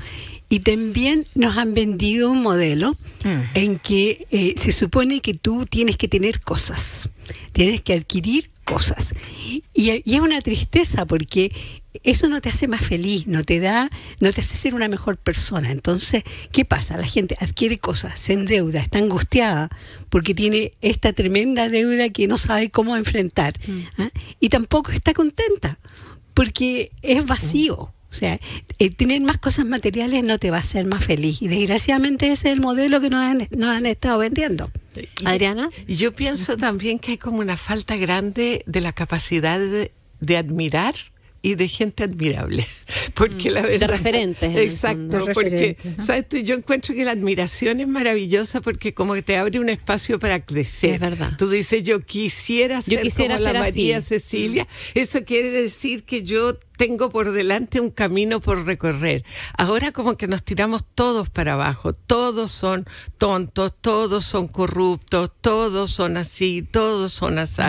y 0.50 0.60
también 0.62 1.26
nos 1.36 1.58
han 1.58 1.74
vendido 1.74 2.32
un 2.32 2.42
modelo 2.42 2.98
Mm. 3.24 3.38
en 3.54 3.80
que 3.80 4.28
eh, 4.32 4.54
se 4.56 4.72
supone 4.72 5.20
que 5.20 5.34
tú 5.34 5.66
tienes 5.66 5.98
que 5.98 6.08
tener 6.08 6.40
cosas, 6.40 7.10
tienes 7.52 7.82
que 7.82 7.94
adquirir 7.94 8.50
cosas. 8.64 9.14
Y, 9.46 9.64
y 9.74 10.16
es 10.16 10.22
una 10.22 10.40
tristeza 10.42 11.06
porque 11.06 11.52
eso 12.04 12.30
no 12.30 12.40
te 12.40 12.48
hace 12.48 12.68
más 12.70 12.82
feliz, 12.82 13.28
no 13.28 13.44
te 13.44 13.60
da, 13.60 13.90
no 14.22 14.32
te 14.32 14.40
hace 14.40 14.56
ser 14.56 14.74
una 14.74 14.88
mejor 14.88 15.18
persona. 15.18 15.70
Entonces, 15.72 16.24
¿qué 16.54 16.64
pasa? 16.64 16.96
La 16.96 17.08
gente 17.08 17.36
adquiere 17.42 17.78
cosas, 17.78 18.18
se 18.20 18.34
endeuda, 18.34 18.80
está 18.80 19.00
angustiada 19.00 19.70
porque 20.10 20.34
tiene 20.34 20.72
esta 20.82 21.12
tremenda 21.12 21.68
deuda 21.68 22.10
que 22.10 22.28
no 22.28 22.38
sabe 22.38 22.70
cómo 22.70 22.96
enfrentar 22.96 23.54
¿ah? 23.98 24.10
y 24.40 24.48
tampoco 24.48 24.92
está 24.92 25.14
contenta 25.14 25.78
porque 26.34 26.92
es 27.02 27.26
vacío. 27.26 27.92
O 28.12 28.16
sea, 28.16 28.40
eh, 28.80 28.90
tener 28.90 29.22
más 29.22 29.38
cosas 29.38 29.66
materiales 29.66 30.24
no 30.24 30.40
te 30.40 30.50
va 30.52 30.58
a 30.58 30.62
hacer 30.62 30.86
más 30.86 31.04
feliz. 31.04 31.42
Y 31.42 31.48
desgraciadamente 31.48 32.32
ese 32.32 32.50
es 32.50 32.54
el 32.54 32.60
modelo 32.62 33.00
que 33.02 33.10
nos 33.10 33.24
han, 33.24 33.48
nos 33.56 33.70
han 33.70 33.86
estado 33.86 34.18
vendiendo. 34.18 34.72
Adriana. 35.26 35.70
Y 35.88 35.96
yo 35.96 36.12
pienso 36.12 36.58
también 36.58 37.00
que 37.00 37.12
hay 37.12 37.18
como 37.18 37.40
una 37.40 37.56
falta 37.58 37.96
grande 37.98 38.64
de 38.66 38.82
la 38.82 38.94
capacidad 38.94 39.60
de, 39.60 39.92
de 40.20 40.38
admirar 40.38 40.96
y 41.42 41.56
de 41.56 41.68
gente 41.68 42.04
admirable. 42.04 42.66
Porque 43.14 43.52
la 43.52 43.62
Mm. 43.62 43.66
De 43.66 43.70
verdad. 43.78 43.90
referentes, 43.90 44.44
en 44.44 44.58
el 44.58 44.64
Exacto. 44.64 45.26
De 45.26 45.34
porque, 45.34 45.50
referentes, 45.50 45.98
¿no? 45.98 46.06
¿sabes 46.06 46.28
tú? 46.28 46.38
Yo 46.38 46.56
encuentro 46.56 46.96
que 46.96 47.06
la 47.06 47.12
admiración 47.12 47.80
es 47.80 47.88
maravillosa 47.88 48.60
porque 48.62 48.94
como 48.94 49.14
que 49.14 49.22
te 49.22 49.38
abre 49.38 49.60
un 49.60 49.70
espacio 49.70 50.20
para 50.20 50.44
crecer. 50.44 50.96
Es 50.96 51.00
verdad. 51.00 51.32
Tú 51.38 51.50
dices, 51.50 51.84
yo 51.84 52.02
quisiera 52.02 52.82
ser 52.82 53.02
quisiera 53.02 53.38
como 53.38 53.52
la 53.52 53.52
así. 53.52 53.60
María 53.60 54.02
Cecilia. 54.02 54.68
Eso 54.96 55.24
quiere 55.24 55.50
decir 55.52 56.04
que 56.04 56.24
yo 56.24 56.58
tengo 56.80 57.10
por 57.12 57.34
delante 57.34 57.82
un 57.82 57.90
camino 57.92 58.40
por 58.40 58.66
recorrer. 58.66 59.26
Ahora 59.58 59.92
como 59.92 60.16
que 60.16 60.28
nos 60.30 60.44
tiramos 60.44 60.86
todos 60.96 61.30
para 61.30 61.54
abajo, 61.54 61.92
todos 61.92 62.52
son 62.52 62.86
tontos, 63.18 63.74
todos 63.82 64.24
son 64.24 64.48
corruptos, 64.48 65.30
todos 65.42 65.92
son 65.92 66.16
así, 66.16 66.62
todos 66.62 67.12
son 67.12 67.38
así. 67.38 67.64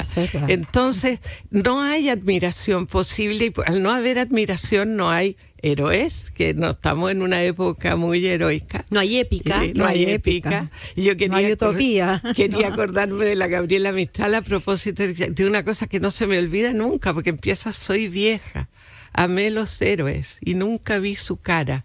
Entonces, 0.46 1.18
no 1.50 1.80
hay 1.82 2.08
admiración 2.08 2.86
posible 2.86 3.46
y 3.46 3.52
al 3.66 3.82
no 3.82 3.90
haber 3.90 4.20
admiración 4.20 4.94
no 4.94 5.10
hay 5.10 5.36
héroes, 5.62 6.30
que 6.30 6.54
no 6.54 6.70
estamos 6.70 7.10
en 7.10 7.20
una 7.20 7.42
época 7.42 7.94
muy 7.96 8.24
heroica. 8.24 8.86
No 8.90 8.98
hay 9.00 9.18
épica. 9.18 9.60
Sí, 9.60 9.72
no, 9.74 9.84
hay 9.84 10.04
épica. 10.04 10.70
Yo 10.96 11.16
quería, 11.18 11.28
No 11.28 11.36
hay 11.36 11.52
utopía. 11.52 12.22
quería 12.34 12.60
No. 12.68 12.74
acordarme 12.74 13.26
de 13.26 13.34
la 13.34 13.46
Gabriela 13.46 13.92
Mistral 13.92 14.34
a 14.36 14.40
propósito 14.42 15.02
de 15.02 15.12
de 15.12 15.46
una 15.46 15.62
cosa 15.64 15.86
que 15.86 16.00
no 16.00 16.10
se 16.10 16.26
me 16.26 16.38
olvida 16.38 16.72
nunca, 16.72 17.12
porque 17.12 17.28
empieza 17.30 17.72
Soy 17.72 18.08
vieja. 18.08 18.69
Amé 19.12 19.50
los 19.50 19.80
héroes 19.82 20.38
y 20.40 20.54
nunca 20.54 20.98
vi 20.98 21.16
su 21.16 21.36
cara. 21.36 21.84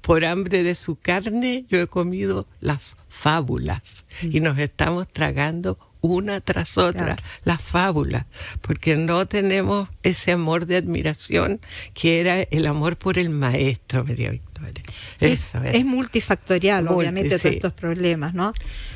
Por 0.00 0.24
hambre 0.24 0.62
de 0.64 0.74
su 0.74 0.96
carne 0.96 1.64
yo 1.68 1.78
he 1.80 1.86
comido 1.86 2.48
las 2.60 2.96
fábulas 3.08 4.04
y 4.22 4.40
nos 4.40 4.58
estamos 4.58 5.06
tragando 5.08 5.78
una 6.00 6.40
tras 6.40 6.78
otra 6.78 7.04
Claro. 7.14 7.22
las 7.44 7.62
fábulas, 7.62 8.26
porque 8.60 8.96
no 8.96 9.24
tenemos 9.26 9.88
ese 10.02 10.32
amor 10.32 10.66
de 10.66 10.76
admiración 10.78 11.60
que 11.94 12.18
era 12.20 12.40
el 12.40 12.66
amor 12.66 12.96
por 12.96 13.18
el 13.18 13.30
maestro, 13.30 14.04
María 14.04 14.30
Victoria. 14.30 14.82
es, 15.20 15.32
Eso 15.54 15.58
era. 15.58 15.70
es 15.78 15.84
multifactorial, 15.84 16.82
Multi, 16.84 16.96
obviamente, 16.98 17.36
sí. 17.38 17.42
todos 17.42 17.54
estos 17.54 17.72
problemas, 17.74 18.34
¿no? 18.34 18.52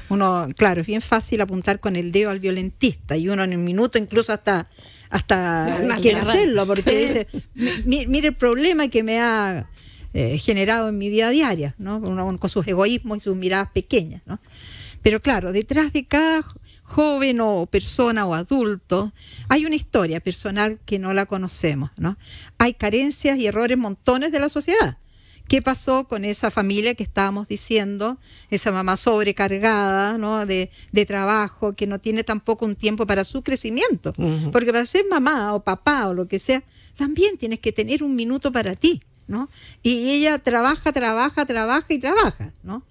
Uno, 0.08 0.48
claro, 0.56 0.80
es 0.80 0.86
bien 0.88 1.00
fácil 1.00 1.40
apuntar 1.42 1.78
con 1.78 1.94
el 1.94 2.10
dedo 2.10 2.30
al 2.30 2.40
violentista 2.40 3.16
y 3.16 3.28
uno 3.28 3.44
en 3.44 3.54
un 3.56 3.64
minuto 3.64 3.98
incluso 3.98 4.32
hasta 4.32 4.68
hasta 5.10 5.66
Ganar, 5.80 6.00
quiere 6.00 6.18
hacerlo 6.32 6.66
porque 6.66 6.82
dice, 6.98 7.26
"Mi- 7.84 8.06
mire 8.06 8.28
el 8.28 8.34
problema 8.34 8.88
que 8.88 9.02
me 9.02 9.18
ha 9.20 9.68
eh, 10.14 10.38
generado 10.38 10.88
en 10.88 10.96
mi 10.98 11.10
vida 11.10 11.28
diaria, 11.30 11.74
¿no? 11.78 11.98
Uno 11.98 12.38
con 12.38 12.48
sus 12.50 12.66
egoísmos 12.66 13.18
y 13.18 13.20
sus 13.20 13.36
miradas 13.36 13.70
pequeñas, 13.72 14.22
¿no? 14.26 14.38
Pero 15.02 15.20
claro, 15.20 15.52
detrás 15.52 15.92
de 15.92 16.04
cada 16.06 16.42
jo- 16.42 16.58
joven 16.84 17.40
o 17.40 17.66
persona 17.66 18.24
o 18.26 18.32
adulto 18.34 19.12
hay 19.48 19.66
una 19.66 19.74
historia 19.74 20.20
personal 20.20 20.78
que 20.86 20.98
no 20.98 21.12
la 21.12 21.26
conocemos, 21.26 21.90
¿no? 21.98 22.16
Hay 22.58 22.74
carencias 22.74 23.38
y 23.38 23.46
errores 23.46 23.76
montones 23.76 24.32
de 24.32 24.40
la 24.40 24.48
sociedad. 24.48 24.96
¿Qué 25.48 25.62
pasó 25.62 26.08
con 26.08 26.24
esa 26.24 26.50
familia 26.50 26.94
que 26.94 27.04
estábamos 27.04 27.46
diciendo? 27.46 28.18
Esa 28.50 28.72
mamá 28.72 28.96
sobrecargada 28.96 30.18
¿no? 30.18 30.44
de, 30.44 30.70
de 30.90 31.06
trabajo, 31.06 31.74
que 31.74 31.86
no 31.86 32.00
tiene 32.00 32.24
tampoco 32.24 32.64
un 32.64 32.74
tiempo 32.74 33.06
para 33.06 33.22
su 33.22 33.42
crecimiento. 33.42 34.12
Porque 34.52 34.72
para 34.72 34.86
ser 34.86 35.04
mamá 35.08 35.54
o 35.54 35.62
papá 35.62 36.08
o 36.08 36.14
lo 36.14 36.26
que 36.26 36.38
sea, 36.38 36.64
también 36.96 37.36
tienes 37.38 37.60
que 37.60 37.72
tener 37.72 38.02
un 38.02 38.16
minuto 38.16 38.50
para 38.50 38.74
ti. 38.74 39.02
¿no? 39.28 39.48
Y 39.82 40.10
ella 40.10 40.38
trabaja, 40.38 40.92
trabaja, 40.92 41.46
trabaja 41.46 41.94
y 41.94 41.98
trabaja. 41.98 42.52
¿no? 42.62 42.82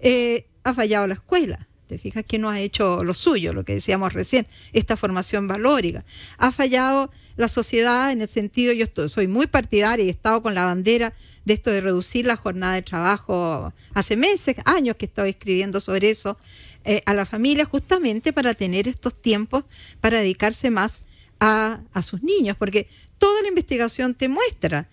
Eh, 0.00 0.46
ha 0.64 0.74
fallado 0.74 1.06
la 1.06 1.14
escuela. 1.14 1.68
Te 1.86 1.98
fijas 1.98 2.24
que 2.24 2.38
no 2.38 2.48
ha 2.48 2.58
hecho 2.58 3.04
lo 3.04 3.12
suyo, 3.12 3.52
lo 3.52 3.64
que 3.64 3.74
decíamos 3.74 4.14
recién, 4.14 4.46
esta 4.72 4.96
formación 4.96 5.46
valórica. 5.46 6.04
Ha 6.38 6.50
fallado 6.50 7.10
la 7.36 7.48
sociedad 7.48 8.12
en 8.12 8.20
el 8.22 8.28
sentido, 8.28 8.72
yo 8.72 8.84
estoy- 8.84 9.08
soy 9.08 9.28
muy 9.28 9.46
partidaria 9.46 10.04
y 10.04 10.08
he 10.08 10.10
estado 10.10 10.42
con 10.42 10.54
la 10.54 10.64
bandera 10.64 11.12
de 11.44 11.54
esto 11.54 11.70
de 11.70 11.80
reducir 11.80 12.26
la 12.26 12.36
jornada 12.36 12.74
de 12.74 12.82
trabajo 12.82 13.72
hace 13.94 14.16
meses, 14.16 14.56
años 14.64 14.96
que 14.96 15.06
estoy 15.06 15.30
escribiendo 15.30 15.80
sobre 15.80 16.10
eso, 16.10 16.38
eh, 16.84 17.02
a 17.06 17.14
la 17.14 17.24
familia 17.26 17.64
justamente 17.64 18.32
para 18.32 18.54
tener 18.54 18.88
estos 18.88 19.20
tiempos 19.20 19.64
para 20.00 20.18
dedicarse 20.18 20.70
más 20.70 21.02
a, 21.40 21.80
a 21.92 22.02
sus 22.02 22.22
niños, 22.22 22.56
porque 22.56 22.86
toda 23.18 23.40
la 23.42 23.48
investigación 23.48 24.14
te 24.14 24.28
muestra 24.28 24.88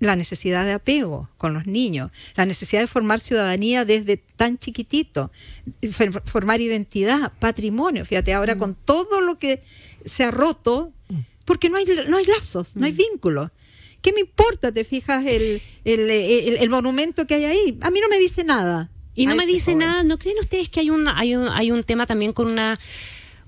la 0.00 0.16
necesidad 0.16 0.64
de 0.64 0.72
apego 0.72 1.28
con 1.36 1.52
los 1.52 1.66
niños, 1.66 2.10
la 2.34 2.46
necesidad 2.46 2.80
de 2.80 2.86
formar 2.86 3.20
ciudadanía 3.20 3.84
desde 3.84 4.16
tan 4.16 4.58
chiquitito, 4.58 5.30
formar 6.24 6.60
identidad, 6.60 7.32
patrimonio. 7.38 8.04
Fíjate, 8.06 8.32
ahora 8.32 8.56
con 8.56 8.74
todo 8.74 9.20
lo 9.20 9.38
que 9.38 9.62
se 10.04 10.24
ha 10.24 10.30
roto, 10.30 10.92
porque 11.44 11.68
no 11.70 11.76
hay, 11.76 11.84
no 12.08 12.16
hay 12.16 12.24
lazos, 12.24 12.68
no 12.74 12.86
hay 12.86 12.92
vínculos. 12.92 13.50
¿Qué 14.02 14.12
me 14.12 14.20
importa, 14.20 14.72
te 14.72 14.84
fijas, 14.84 15.24
el, 15.26 15.60
el, 15.84 16.10
el- 16.10 16.56
el 16.56 16.70
monumento 16.70 17.26
que 17.26 17.34
hay 17.34 17.44
ahí? 17.44 17.78
A 17.82 17.90
mí 17.90 18.00
no 18.00 18.08
me 18.08 18.18
dice 18.18 18.44
nada. 18.44 18.90
Y 19.14 19.26
no 19.26 19.34
me 19.34 19.42
ese 19.44 19.52
dice 19.52 19.72
joven. 19.72 19.78
nada, 19.86 20.02
¿no 20.04 20.16
creen 20.18 20.38
ustedes 20.40 20.68
que 20.70 20.80
hay 20.80 20.88
un, 20.90 21.06
hay 21.08 21.34
un, 21.36 21.48
hay 21.48 21.70
un 21.70 21.82
tema 21.82 22.06
también 22.06 22.32
con 22.32 22.46
una 22.50 22.78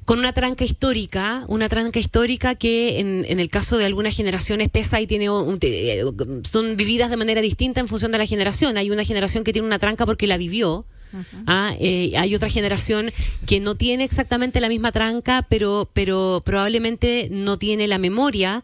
con 0.05 0.19
una 0.19 0.33
tranca 0.33 0.65
histórica, 0.65 1.45
una 1.47 1.69
tranca 1.69 2.01
histórica 2.01 2.57
que 2.57 2.99
en, 2.99 3.25
en 3.29 3.39
el 3.39 3.49
caso 3.49 3.79
de 3.79 3.85
algunas 3.85 4.17
generaciones 4.17 4.69
pesa 4.69 5.01
y 5.01 5.07
tiene 5.07 5.31
un- 5.31 5.59
eh, 5.63 6.03
son 6.51 6.77
vividas 6.77 7.09
de 7.09 7.17
manera 7.17 7.41
distinta 7.41 7.79
en 7.79 7.87
función 7.87 8.11
de 8.11 8.19
la 8.19 8.27
generación. 8.27 8.77
Hay 8.77 8.91
una 8.91 9.05
generación 9.05 9.45
que 9.45 9.53
tiene 9.53 9.65
una 9.67 9.79
tranca 9.79 10.05
porque 10.05 10.27
la 10.27 10.37
vivió. 10.37 10.85
Ah, 11.47 11.75
eh, 11.79 12.13
hay 12.17 12.35
otra 12.35 12.49
generación 12.49 13.13
que 13.47 13.61
no 13.61 13.75
tiene 13.75 14.05
exactamente 14.05 14.61
la 14.61 14.69
misma 14.69 14.93
tranca, 14.93 15.47
pero, 15.49 15.89
pero 15.93 16.43
probablemente 16.45 17.29
no 17.31 17.59
tiene 17.59 17.87
la 17.87 17.99
memoria 17.99 18.63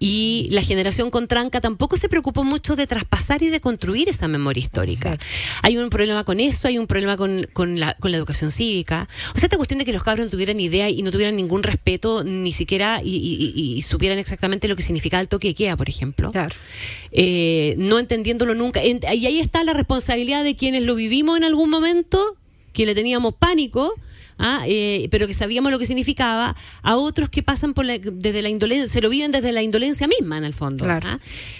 y 0.00 0.48
la 0.50 0.60
generación 0.60 1.10
con 1.10 1.28
tranca 1.28 1.60
tampoco 1.60 1.96
se 1.96 2.08
preocupó 2.08 2.44
mucho 2.44 2.76
de 2.76 2.86
traspasar 2.86 3.42
y 3.42 3.48
de 3.48 3.60
construir 3.60 4.08
esa 4.08 4.28
memoria 4.28 4.60
histórica. 4.62 5.18
Hay 5.62 5.78
un 5.78 5.88
problema 5.88 6.24
con 6.24 6.40
eso, 6.40 6.68
hay 6.68 6.78
un 6.78 6.86
problema 6.86 7.16
con, 7.16 7.46
con, 7.52 7.78
la, 7.80 7.94
con 7.94 8.10
la 8.10 8.16
educación 8.18 8.50
cívica. 8.50 9.08
O 9.34 9.38
sea, 9.38 9.46
esta 9.46 9.56
cuestión 9.56 9.78
de 9.78 9.84
que 9.84 9.92
los 9.92 10.02
cabros 10.02 10.26
no 10.26 10.30
tuvieran 10.30 10.58
idea 10.60 10.90
y 10.90 11.02
no 11.02 11.10
tuvieran 11.10 11.36
ningún 11.36 11.62
respeto, 11.62 12.24
ni 12.24 12.52
siquiera, 12.52 13.00
y, 13.02 13.14
y- 13.16 13.52
y- 13.54 13.76
y 13.76 13.82
supieran 13.82 14.18
exactamente 14.18 14.68
lo 14.68 14.76
que 14.76 14.82
significaba 14.82 15.20
el 15.20 15.28
toque 15.28 15.48
de 15.48 15.54
queda, 15.54 15.76
por 15.76 15.88
ejemplo. 15.88 16.32
Claro. 16.32 16.54
Eh, 17.12 17.74
no 17.78 17.98
entendiéndolo 17.98 18.54
nunca. 18.54 18.82
En- 18.82 19.00
y 19.02 19.26
ahí 19.26 19.38
está 19.38 19.64
la 19.64 19.72
responsabilidad 19.72 20.44
de 20.44 20.56
quienes 20.56 20.82
lo 20.82 20.96
vivimos 20.96 21.36
en 21.38 21.44
algún 21.44 21.70
momento, 21.70 22.36
que 22.72 22.84
le 22.84 22.94
teníamos 22.94 23.34
pánico. 23.34 23.94
¿Ah? 24.38 24.64
Eh, 24.66 25.08
pero 25.10 25.26
que 25.26 25.34
sabíamos 25.34 25.70
lo 25.72 25.78
que 25.78 25.86
significaba, 25.86 26.56
a 26.82 26.96
otros 26.96 27.28
que 27.28 27.42
pasan 27.42 27.74
por 27.74 27.84
la- 27.84 27.98
desde 27.98 28.42
la 28.42 28.48
indolencia, 28.48 28.88
se 28.88 29.00
lo 29.00 29.08
viven 29.08 29.32
desde 29.32 29.52
la 29.52 29.62
indolencia 29.62 30.06
misma 30.06 30.38
en 30.38 30.44
el 30.44 30.54
fondo. 30.54 30.84
Claro. 30.84 31.08
¿ah? 31.08 31.18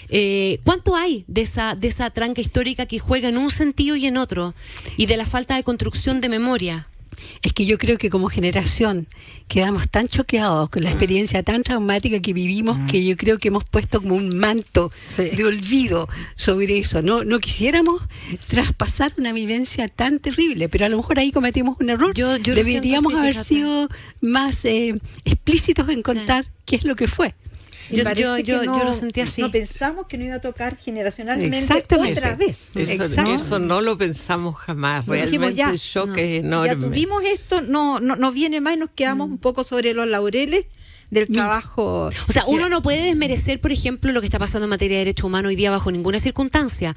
Eh, 0.09 0.59
¿Cuánto 0.63 0.95
hay 0.95 1.23
de 1.27 1.41
esa, 1.41 1.75
de 1.75 1.87
esa 1.87 2.09
tranca 2.09 2.41
histórica 2.41 2.85
que 2.85 2.99
juega 2.99 3.29
en 3.29 3.37
un 3.37 3.51
sentido 3.51 3.95
y 3.95 4.05
en 4.07 4.17
otro? 4.17 4.53
Y 4.97 5.05
de 5.05 5.17
la 5.17 5.25
falta 5.25 5.55
de 5.55 5.63
construcción 5.63 6.21
de 6.21 6.29
memoria. 6.29 6.87
Es 7.41 7.53
que 7.53 7.65
yo 7.65 7.77
creo 7.77 7.97
que 7.97 8.09
como 8.09 8.27
generación 8.29 9.07
quedamos 9.47 9.89
tan 9.89 10.07
choqueados 10.07 10.69
con 10.69 10.83
la 10.83 10.89
experiencia 10.89 11.43
tan 11.43 11.61
traumática 11.63 12.19
que 12.19 12.33
vivimos 12.33 12.77
que 12.89 13.05
yo 13.05 13.15
creo 13.15 13.37
que 13.37 13.49
hemos 13.49 13.63
puesto 13.63 14.01
como 14.01 14.15
un 14.15 14.35
manto 14.37 14.91
Sí. 15.07 15.29
de 15.29 15.43
olvido 15.45 16.07
sobre 16.35 16.79
eso. 16.79 17.01
No, 17.01 17.23
no 17.23 17.39
quisiéramos 17.39 18.01
traspasar 18.47 19.13
una 19.17 19.33
vivencia 19.33 19.87
tan 19.87 20.19
terrible, 20.19 20.69
pero 20.69 20.85
a 20.85 20.89
lo 20.89 20.97
mejor 20.97 21.19
ahí 21.19 21.31
cometimos 21.31 21.77
un 21.79 21.89
error. 21.89 22.13
Yo- 22.15 22.37
yo 22.37 22.55
Deberíamos 22.55 23.13
haber 23.13 23.33
fíjate. 23.33 23.47
sido 23.47 23.89
más 24.21 24.65
eh, 24.65 24.99
explícitos 25.25 25.87
en 25.89 26.01
contar 26.01 26.47
qué 26.65 26.75
es 26.77 26.83
lo 26.83 26.95
que 26.95 27.07
fue. 27.07 27.35
Y 27.89 27.97
Yo- 27.97 28.03
yo- 28.13 28.37
yo- 28.39 28.63
yo 28.63 28.71
no- 28.71 28.83
lo 28.83 28.93
sentí 28.93 29.21
así. 29.21 29.41
No 29.41 29.51
pensamos 29.51 30.07
que 30.07 30.17
no 30.17 30.25
iba 30.25 30.35
a 30.35 30.41
tocar 30.41 30.77
generacionalmente 30.77 31.59
Exactamente. 31.59 32.19
otra 32.19 32.35
vez. 32.35 32.75
Eso, 32.75 33.03
Exacto. 33.03 33.31
eso 33.33 33.59
no 33.59 33.81
lo 33.81 33.97
pensamos 33.97 34.55
jamás. 34.55 35.05
Nos 35.07 35.15
dijimos, 35.17 35.31
Realmente 35.53 35.55
ya, 35.57 35.69
el 35.69 35.77
shock 35.77 36.07
no, 36.09 36.15
es 36.15 36.29
Ya 36.29 36.35
enorme. 36.39 36.87
tuvimos 36.87 37.23
esto, 37.23 37.61
no, 37.61 37.99
no, 37.99 38.15
no 38.15 38.31
viene 38.31 38.61
más 38.61 38.75
y 38.75 38.77
nos 38.77 38.89
quedamos 38.95 39.29
un 39.29 39.37
poco 39.37 39.63
sobre 39.63 39.93
los 39.93 40.07
laureles 40.07 40.65
del 41.11 41.27
trabajo. 41.27 42.09
O 42.27 42.31
sea, 42.31 42.45
uno 42.47 42.69
no 42.69 42.81
puede 42.81 43.03
desmerecer, 43.03 43.61
por 43.61 43.71
ejemplo, 43.71 44.11
lo 44.11 44.21
que 44.21 44.27
está 44.27 44.39
pasando 44.39 44.65
en 44.65 44.69
materia 44.69 44.97
de 44.97 45.05
derechos 45.05 45.25
humanos 45.25 45.49
hoy 45.49 45.55
día 45.55 45.71
bajo 45.71 45.91
ninguna 45.91 46.19
circunstancia, 46.19 46.95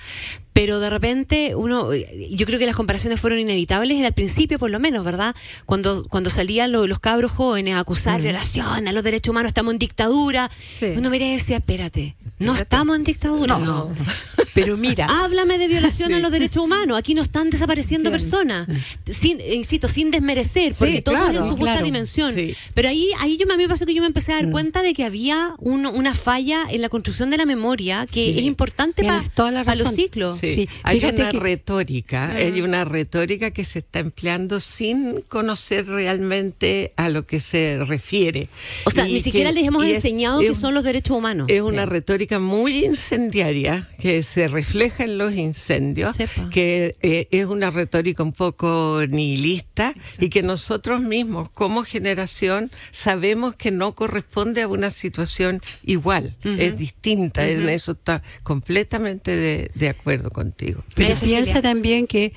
pero 0.53 0.81
de 0.81 0.91
repente 0.91 1.55
uno, 1.55 1.95
yo 1.95 2.47
creo 2.47 2.59
que 2.59 2.67
las 2.67 2.75
comparaciones 2.75 3.21
fueron 3.21 3.39
inevitables 3.39 4.05
al 4.05 4.13
principio, 4.15 4.59
por 4.59 4.71
lo 4.71 4.81
menos, 4.81 5.05
¿verdad? 5.05 5.35
Cuando 5.67 6.05
cuando 6.09 6.31
salían 6.31 6.73
lo- 6.73 6.87
los 6.87 6.99
cabros 6.99 7.31
jóvenes 7.33 7.75
a 7.75 7.81
acusar 7.81 8.21
violación 8.23 8.89
a 8.89 8.93
los 8.93 9.05
derechos 9.05 9.31
humanos, 9.31 9.51
estamos 9.51 9.73
en 9.73 9.79
dictadura, 9.79 10.51
Sí. 10.61 10.87
uno 10.97 11.11
mira 11.11 11.27
y 11.27 11.33
decía, 11.37 11.59
espérate, 11.59 12.17
no 12.39 12.53
Espérate. 12.53 12.63
estamos 12.63 12.97
en 12.97 13.05
dictadura. 13.05 13.59
No. 13.59 13.91
Pero 14.55 14.77
mira, 14.77 15.07
Háblame 15.09 15.57
de 15.59 15.69
violación 15.69 16.13
a 16.15 16.19
los 16.19 16.33
derechos 16.33 16.65
humanos. 16.65 16.99
Aquí 16.99 17.15
no 17.15 17.23
están 17.23 17.51
desapareciendo 17.51 18.11
Claro. 18.11 18.23
personas. 18.25 18.67
Sin, 19.09 19.41
insisto, 19.41 19.87
sin 19.89 20.11
desmerecer, 20.11 20.75
porque 20.77 20.97
Sí, 20.97 21.03
todo 21.03 21.17
es 21.17 21.37
en 21.37 21.43
su 21.43 21.51
justa 21.51 21.65
claro. 21.65 21.85
dimensión. 21.85 22.35
Pero 22.75 22.89
ahí, 22.89 23.11
ahí 23.21 23.37
yo 23.37 23.45
a 23.53 23.57
mí 23.57 23.63
me 23.63 23.69
pasó 23.69 23.87
que 23.87 23.95
yo 23.95 24.01
me 24.03 24.08
empecé 24.09 24.33
a 24.33 24.37
dar 24.37 24.51
cuenta 24.51 24.83
de 24.83 24.93
que 24.95 25.05
había 25.05 25.55
un- 25.59 25.87
una 25.87 26.15
falla 26.15 26.65
en 26.69 26.81
la 26.83 26.89
construcción 26.89 27.31
de 27.31 27.37
la 27.37 27.47
memoria 27.47 28.07
que 28.07 28.33
Sí. 28.33 28.39
es 28.41 28.45
importante 28.45 29.05
para 29.05 29.75
los 29.77 29.95
ciclos. 29.95 30.39
Sí, 30.39 30.55
Sí, 30.55 30.69
hay 30.83 30.99
fíjate 31.01 31.17
una 31.23 31.31
que- 31.31 31.39
retórica, 31.41 32.33
hay 32.33 32.61
una 32.61 32.85
retórica 32.85 33.51
que 33.51 33.65
se 33.65 33.79
está 33.81 34.01
empleando 34.01 34.61
sin 34.61 35.21
conocer 35.23 35.87
realmente 35.87 36.93
a 36.97 37.09
lo 37.09 37.27
que 37.27 37.41
se 37.41 37.79
refiere. 37.85 38.49
O 38.85 38.91
sea, 38.91 39.09
Y 39.09 39.15
ni 39.15 39.21
siquiera 39.21 39.51
que- 39.51 39.55
les 39.57 39.67
hemos 39.67 39.85
enseñado 39.85 40.41
es- 40.41 40.49
que 40.49 40.55
son 40.55 40.75
los 40.75 40.85
derechos 40.85 41.17
humanos. 41.17 41.47
Es 41.49 41.61
una 41.63 41.87
retórica 41.87 42.39
muy 42.39 42.85
incendiaria 42.85 43.89
que 44.01 44.23
se 44.23 44.49
refleja 44.49 45.05
en 45.05 45.19
los 45.19 45.35
incendios, 45.35 46.17
Sepa. 46.17 46.49
que 46.51 46.97
eh, 47.03 47.29
es 47.31 47.47
una 47.47 47.71
retórica 47.71 48.23
un 48.23 48.33
poco 48.33 49.01
nihilista 49.09 49.95
y 50.21 50.29
que 50.29 50.43
nosotros 50.43 51.01
mismos 51.01 51.51
como 51.51 51.85
generación 51.85 52.71
sabemos 52.91 53.55
que 53.57 53.71
no 53.71 53.88
corresponde 53.95 54.63
a 54.63 54.69
una 54.69 54.91
situación 54.91 55.61
igual, 55.85 56.37
es 56.45 56.79
distinta, 56.79 57.47
en 57.47 57.69
eso 57.69 57.93
está 57.93 58.23
completamente 58.43 59.35
de, 59.35 59.71
de 59.75 59.89
acuerdo 59.89 60.31
contigo. 60.31 60.85
Pero 60.95 61.15
piensa 61.17 61.63
también 61.63 62.07
que 62.07 62.33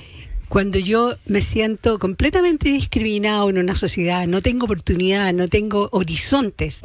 cuando 0.50 0.80
yo 0.80 1.16
me 1.26 1.42
siento 1.42 1.98
completamente 1.98 2.70
discriminado 2.70 3.50
en 3.50 3.58
una 3.58 3.76
sociedad, 3.76 4.28
no 4.28 4.42
tengo 4.42 4.66
oportunidad, 4.66 5.34
no 5.34 5.48
tengo 5.48 5.88
horizontes, 5.92 6.82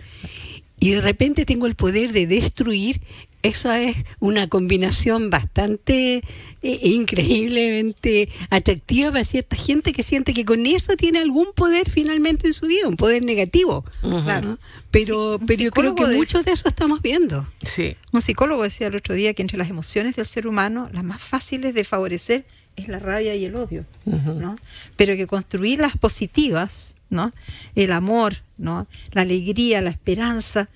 y 0.78 0.90
de 0.90 1.00
repente 1.00 1.44
tengo 1.44 1.66
el 1.66 1.74
poder 1.74 2.12
de 2.12 2.26
destruir, 2.26 3.00
eso 3.42 3.70
es 3.72 3.96
una 4.18 4.48
combinación 4.48 5.30
bastante 5.30 6.22
eh, 6.62 6.80
increíblemente 6.82 8.28
atractiva 8.50 9.10
para 9.12 9.24
cierta 9.24 9.56
gente 9.56 9.92
que 9.92 10.02
siente 10.02 10.34
que 10.34 10.44
con 10.44 10.66
eso 10.66 10.96
tiene 10.96 11.18
algún 11.20 11.52
poder 11.54 11.88
finalmente 11.90 12.46
en 12.48 12.54
su 12.54 12.66
vida, 12.66 12.88
un 12.88 12.96
poder 12.96 13.24
negativo. 13.24 13.84
Claro. 14.00 14.48
¿no? 14.50 14.58
Pero, 14.90 15.38
Sí, 15.38 15.44
pero 15.46 15.62
yo 15.62 15.70
creo 15.70 15.94
que 15.94 16.06
de- 16.06 16.16
muchos 16.16 16.44
de 16.44 16.52
eso 16.52 16.68
estamos 16.68 17.02
viendo. 17.02 17.46
Sí. 17.62 17.96
Un 18.12 18.20
psicólogo 18.20 18.62
decía 18.62 18.88
el 18.88 18.96
otro 18.96 19.14
día 19.14 19.34
que 19.34 19.42
entre 19.42 19.58
las 19.58 19.68
emociones 19.70 20.16
del 20.16 20.26
ser 20.26 20.46
humano, 20.46 20.88
las 20.92 21.04
más 21.04 21.22
fáciles 21.22 21.74
de 21.74 21.84
favorecer 21.84 22.44
es 22.76 22.88
la 22.88 22.98
rabia 22.98 23.34
y 23.34 23.44
el 23.44 23.54
odio, 23.56 23.84
¿no? 24.04 24.58
Pero 24.96 25.16
que 25.16 25.26
construir 25.26 25.78
las 25.78 25.96
positivas, 25.96 26.94
¿no? 27.08 27.32
El 27.74 27.92
amor, 27.92 28.42
¿no? 28.58 28.86
La 29.12 29.22
alegría, 29.22 29.80
la 29.80 29.90
esperanza, 29.90 30.68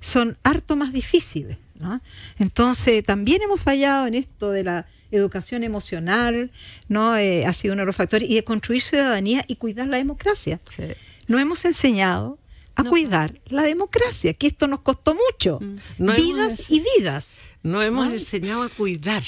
son 0.00 0.36
harto 0.42 0.74
más 0.76 0.92
difíciles, 0.92 1.56
¿no? 1.78 2.00
Entonces, 2.38 3.02
también 3.04 3.42
hemos 3.42 3.60
fallado 3.60 4.06
en 4.06 4.14
esto 4.14 4.50
de 4.50 4.64
la 4.64 4.86
educación 5.10 5.62
emocional, 5.64 6.50
¿no? 6.88 7.16
Eh, 7.16 7.46
ha 7.46 7.52
sido 7.52 7.74
uno 7.74 7.82
de 7.82 7.86
los 7.86 7.96
factores, 7.96 8.28
y 8.28 8.34
de 8.34 8.44
construir 8.44 8.82
ciudadanía 8.82 9.44
y 9.46 9.56
cuidar 9.56 9.86
la 9.88 9.96
democracia. 9.98 10.60
Sí. 10.68 10.84
No 11.26 11.38
hemos 11.38 11.64
enseñado 11.64 12.38
a 12.76 12.82
cuidar 12.84 13.34
la 13.46 13.62
democracia, 13.62 14.34
que 14.34 14.48
esto 14.48 14.66
nos 14.66 14.80
costó 14.80 15.14
mucho. 15.14 15.60
No 15.98 16.14
vidas 16.14 16.58
hemos- 16.58 16.70
y 16.70 16.82
vidas. 16.98 17.42
No 17.62 17.80
hemos 17.82 18.12
enseñado 18.12 18.62
a 18.62 18.68
cuidar. 18.68 19.22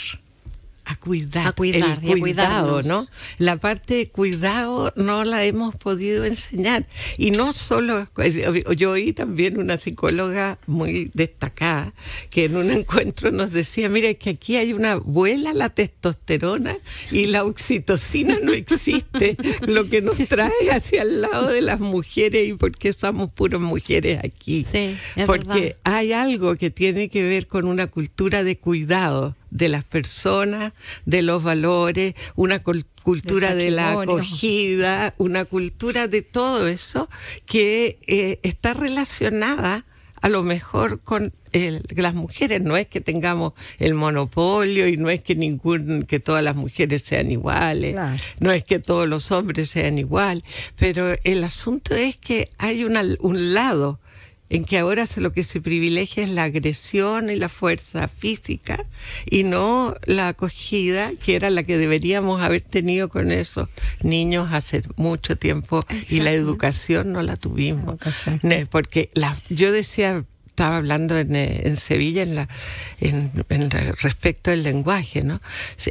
A 0.89 0.95
cuidar. 0.95 1.49
A 1.49 1.53
cuidar 1.53 1.99
el 2.01 2.09
y 2.09 2.13
a 2.13 2.17
cuidado. 2.17 2.83
¿no? 2.85 3.09
La 3.39 3.57
parte 3.57 3.95
de 3.95 4.09
cuidado 4.09 4.93
no 4.95 5.25
la 5.25 5.45
hemos 5.45 5.75
podido 5.75 6.25
enseñar. 6.25 6.87
Y 7.19 7.33
no 7.33 7.53
solo, 7.53 8.07
yo 8.77 8.93
oí 8.93 9.13
también 9.13 9.59
una 9.59 9.79
psicóloga 9.79 10.59
muy 10.69 11.11
destacada 11.13 11.93
que 12.31 12.45
en 12.45 12.57
un 12.57 12.71
encuentro 12.71 13.33
nos 13.33 13.51
decía, 13.51 13.89
mira, 13.89 14.15
que 14.15 14.31
aquí 14.31 14.57
hay 14.57 14.73
una 14.73 14.95
vuela 14.95 15.53
la 15.55 15.71
testosterona 15.71 16.77
y 17.11 17.27
la 17.27 17.45
oxitocina 17.45 18.39
no 18.41 18.53
existe, 18.53 19.37
lo 19.67 19.89
que 19.89 20.03
nos 20.03 20.17
trae 20.29 20.71
hacia 20.71 21.03
el 21.03 21.21
lado 21.21 21.49
de 21.49 21.63
las 21.63 21.81
mujeres 21.81 22.47
y 22.49 22.53
por 22.53 22.71
qué 22.71 22.93
somos 22.93 23.33
puras 23.33 23.61
mujeres 23.61 24.21
aquí. 24.23 24.65
Sí, 24.65 24.97
es 25.17 25.27
Porque 25.27 25.49
verdad. 25.49 25.77
hay 25.83 26.13
algo 26.13 26.55
que 26.55 26.71
tiene 26.71 27.09
que 27.09 27.27
ver 27.27 27.49
con 27.49 27.65
una 27.65 27.89
cultura 27.89 28.45
de 28.45 28.57
cuidado 28.57 29.35
de 29.57 29.69
las 29.69 29.85
personas, 29.85 30.73
de 31.05 31.23
los 31.23 31.43
valores, 31.43 32.15
una 32.35 32.63
cul- 32.63 32.85
cultura 33.03 33.55
de 33.55 33.71
la 33.71 33.95
acogida, 34.03 35.15
una 35.19 35.45
cultura 35.45 36.09
de 36.09 36.23
todo 36.23 36.67
eso 36.69 37.09
que 37.47 37.99
eh, 38.07 38.39
está 38.43 38.75
relacionada 38.75 39.85
a 40.23 40.29
lo 40.29 40.43
mejor 40.43 41.01
con 41.01 41.33
el- 41.53 41.83
las 41.95 42.15
mujeres. 42.15 42.63
No 42.63 42.77
es 42.77 42.87
que 42.87 43.01
tengamos 43.01 43.53
el 43.79 43.95
monopolio 43.95 44.89
y 44.89 44.97
no 44.97 45.09
es 45.09 45.23
que 45.23 45.37
ningún 45.37 46.05
que 46.05 46.19
todas 46.21 46.43
las 46.43 46.57
mujeres 46.57 47.03
sean 47.03 47.31
iguales, 47.31 47.93
Claro. 47.93 48.17
no 48.41 48.51
es 48.53 48.65
que 48.65 48.79
todos 48.79 49.07
los 49.07 49.31
hombres 49.31 49.71
sean 49.71 49.99
igual, 49.99 50.43
pero 50.77 51.15
el 51.23 51.45
asunto 51.45 51.95
es 51.95 52.17
que 52.17 52.51
hay 52.59 52.85
una- 52.85 53.05
un 53.21 53.55
lado 53.55 54.01
en 54.49 54.65
que 54.65 54.79
ahora 54.79 55.07
se- 55.07 55.21
lo 55.21 55.33
que 55.33 55.43
se 55.43 55.61
privilegia 55.61 56.23
es 56.23 56.31
la 56.31 56.45
agresión 56.45 57.31
y 57.31 57.37
la 57.37 57.49
fuerza 57.49 58.07
física 58.09 58.85
y 59.29 59.43
no 59.43 59.97
la 60.05 60.29
acogida 60.29 61.11
que 61.25 61.35
era 61.35 61.51
la 61.51 61.65
que 61.65 61.79
deberíamos 61.79 62.41
haber 62.43 62.61
tenido 62.61 63.09
con 63.09 63.33
esos 63.33 63.69
niños 64.03 64.49
hace 64.53 64.83
mucho 64.97 65.37
tiempo 65.37 65.85
y 66.09 66.21
la 66.21 66.33
educación 66.33 67.13
no 67.13 67.23
la 67.23 67.37
tuvimos 67.37 67.97
porque 68.71 69.11
la, 69.15 69.37
yo 69.51 69.73
decía 69.73 70.25
estaba 70.47 70.79
hablando 70.79 71.19
en, 71.19 71.37
eh, 71.37 71.63
en 71.65 71.77
Sevilla 71.77 72.23
en 72.23 72.35
la, 72.35 72.49
en, 73.01 73.31
en 73.51 73.69
la- 73.69 73.93
respecto 74.01 74.51
al 74.51 74.63
lenguaje, 74.63 75.21
¿no? 75.23 75.43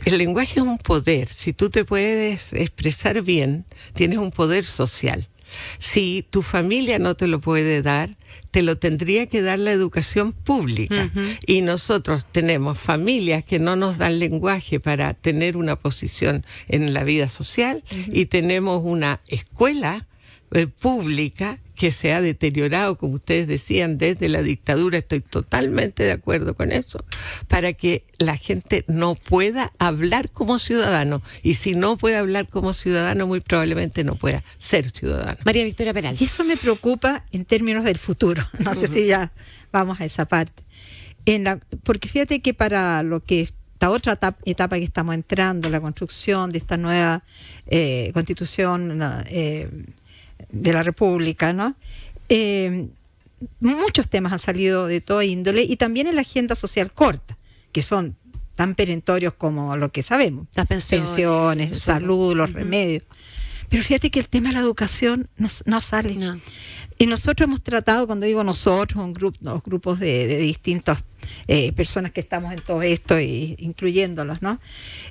El 0.06 0.18
lenguaje 0.18 0.60
es 0.60 0.66
un 0.66 0.80
poder. 0.80 1.30
Si 1.30 1.54
tú 1.54 1.70
te 1.70 1.86
puedes 1.86 2.52
expresar 2.54 3.22
bien, 3.22 3.66
tienes 3.94 4.18
un 4.18 4.32
poder 4.32 4.66
social. 4.66 5.28
Si 5.78 6.26
tu 6.30 6.42
familia 6.42 7.00
no 7.00 7.16
te 7.16 7.28
lo 7.28 7.40
puede 7.40 7.82
dar, 7.82 8.16
te 8.52 8.62
lo 8.62 8.78
tendría 8.78 9.28
que 9.28 9.42
dar 9.42 9.60
la 9.60 9.72
educación 9.72 10.32
pública. 10.32 11.12
Y 11.46 11.62
nosotros 11.62 12.26
tenemos 12.32 12.78
familias 12.78 13.44
que 13.44 13.60
no 13.60 13.76
nos 13.76 13.98
dan 13.98 14.20
lenguaje 14.20 14.80
para 14.80 15.14
tener 15.14 15.58
una 15.58 15.76
posición 15.76 16.46
en 16.68 16.94
la 16.94 17.04
vida 17.04 17.28
social 17.28 17.84
y 18.08 18.26
tenemos 18.26 18.82
una 18.84 19.22
escuela 19.28 20.08
eh, 20.52 20.68
pública 20.68 21.60
que 21.76 21.92
se 21.92 22.14
ha 22.14 22.22
deteriorado, 22.22 22.98
como 22.98 23.16
ustedes 23.16 23.48
decían, 23.48 23.98
desde 23.98 24.30
la 24.30 24.42
dictadura, 24.42 24.98
estoy 24.98 25.20
totalmente 25.22 26.04
de 26.04 26.14
acuerdo 26.14 26.56
con 26.56 26.72
eso, 26.72 27.04
para 27.48 27.74
que 27.74 28.06
la 28.18 28.38
gente 28.38 28.86
no 28.88 29.16
pueda 29.16 29.72
hablar 29.78 30.32
como 30.32 30.58
ciudadano. 30.60 31.22
Y 31.44 31.56
si 31.56 31.74
no 31.74 31.98
puede 31.98 32.18
hablar 32.18 32.48
como 32.48 32.74
ciudadano, 32.74 33.28
muy 33.28 33.42
probablemente 33.42 34.04
no 34.04 34.16
pueda 34.16 34.44
ser 34.58 34.90
ciudadano. 34.90 35.38
María 35.46 35.64
Victoria 35.64 35.94
Peral. 35.94 36.16
Y 36.20 36.24
eso 36.24 36.44
me 36.44 36.58
preocupa 36.58 37.26
en 37.32 37.46
términos 37.46 37.84
del 37.84 38.00
futuro. 38.00 38.46
No 38.66 38.74
sé 38.74 38.88
si 38.88 39.06
ya 39.06 39.32
vamos 39.72 40.02
a 40.02 40.06
esa 40.06 40.26
parte. 40.26 40.64
En 41.26 41.44
la, 41.44 41.60
porque 41.84 42.08
fíjate 42.08 42.42
que 42.42 42.56
para 42.56 43.04
lo 43.04 43.24
que 43.24 43.42
esta 43.42 43.90
otra 43.90 44.14
etapa, 44.14 44.40
etapa 44.46 44.78
que 44.78 44.84
estamos 44.86 45.14
entrando, 45.14 45.70
la 45.70 45.82
construcción 45.82 46.52
de 46.52 46.58
esta 46.58 46.78
nueva 46.78 47.24
eh, 47.68 48.10
constitución 48.14 49.00
eh, 49.28 49.70
de 50.52 50.74
la 50.74 50.84
República, 50.84 51.54
¿no? 51.54 51.76
Eh, 52.30 52.88
muchos 53.60 54.08
temas 54.08 54.34
han 54.34 54.40
salido 54.40 54.88
de 54.88 55.02
toda 55.02 55.26
índole 55.26 55.64
y 55.64 55.76
también 55.76 56.08
en 56.08 56.16
la 56.16 56.22
agenda 56.22 56.56
social 56.56 56.92
corta, 56.92 57.38
que 57.72 57.82
son 57.82 58.16
tan 58.56 58.76
perentorios 58.76 59.34
como 59.34 59.76
lo 59.76 59.92
que 59.92 60.04
sabemos. 60.04 60.48
Las 60.56 60.66
pensiones, 60.66 61.10
pensiones 61.10 61.84
salud, 61.84 62.36
los 62.36 62.54
remedios. 62.54 63.04
Pero 63.70 63.84
fíjate 63.84 64.12
que 64.12 64.20
el 64.20 64.30
tema 64.30 64.50
de 64.50 64.56
la 64.56 64.62
educación 64.62 65.28
no, 65.38 65.50
no 65.66 65.82
sale. 65.82 66.16
No. 66.16 66.40
Y 66.98 67.08
nosotros 67.08 67.48
hemos 67.48 67.62
tratado, 67.62 68.08
cuando 68.08 68.26
digo 68.26 68.44
nosotros, 68.44 69.04
un 69.04 69.14
grupo, 69.14 69.38
los 69.42 69.64
grupos 69.64 70.00
de, 70.00 70.28
de 70.28 70.38
distintas 70.38 71.04
eh, 71.48 71.72
personas 71.74 72.12
que 72.12 72.22
estamos 72.22 72.54
en 72.54 72.60
todo 72.60 72.82
esto, 72.82 73.20
y, 73.20 73.56
incluyéndolos, 73.60 74.42
¿no? 74.42 74.60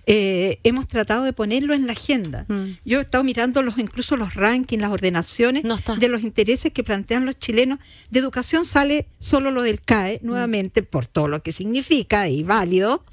Eh, 0.07 0.59
hemos 0.65 0.89
tratado 0.89 1.25
de 1.25 1.33
ponerlo 1.33 1.75
en 1.75 1.87
la 1.87 1.93
agenda. 1.93 2.45
Mm. 2.49 2.65
Yo 2.85 2.99
he 2.99 3.03
estado 3.03 3.25
mirando 3.25 3.63
los, 3.63 3.79
incluso 3.79 4.17
los 4.17 4.35
rankings, 4.35 4.81
las 4.83 4.91
ordenaciones 4.91 5.65
No 5.65 5.79
de 5.99 6.09
los 6.09 6.23
intereses 6.23 6.73
que 6.73 6.83
plantean 6.85 7.25
los 7.27 7.39
chilenos. 7.39 7.79
De 8.11 8.21
educación 8.21 8.65
sale 8.65 9.07
solo 9.19 9.51
lo 9.51 9.63
del 9.63 9.81
CAE, 9.81 10.21
Mm. 10.23 10.27
nuevamente, 10.27 10.83
por 10.83 11.07
todo 11.07 11.29
lo 11.29 11.43
que 11.43 11.53
significa 11.53 12.29
y 12.29 12.43
válido. 12.43 13.05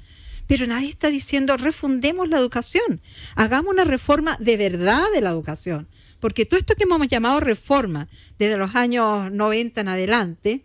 Pero 0.46 0.66
nadie 0.66 0.90
está 0.90 1.08
diciendo 1.08 1.56
refundemos 1.56 2.28
la 2.28 2.38
educación, 2.38 3.00
hagamos 3.36 3.72
una 3.72 3.84
reforma 3.84 4.36
de 4.40 4.56
verdad 4.56 5.04
de 5.14 5.20
la 5.20 5.30
educación. 5.30 5.86
Porque 6.20 6.46
todo 6.46 6.58
esto 6.58 6.74
que 6.74 6.84
hemos 6.84 7.06
llamado 7.08 7.40
reforma 7.40 8.06
desde 8.38 8.56
los 8.56 8.74
años 8.74 9.32
90 9.32 9.80
en 9.80 9.88
adelante, 9.88 10.60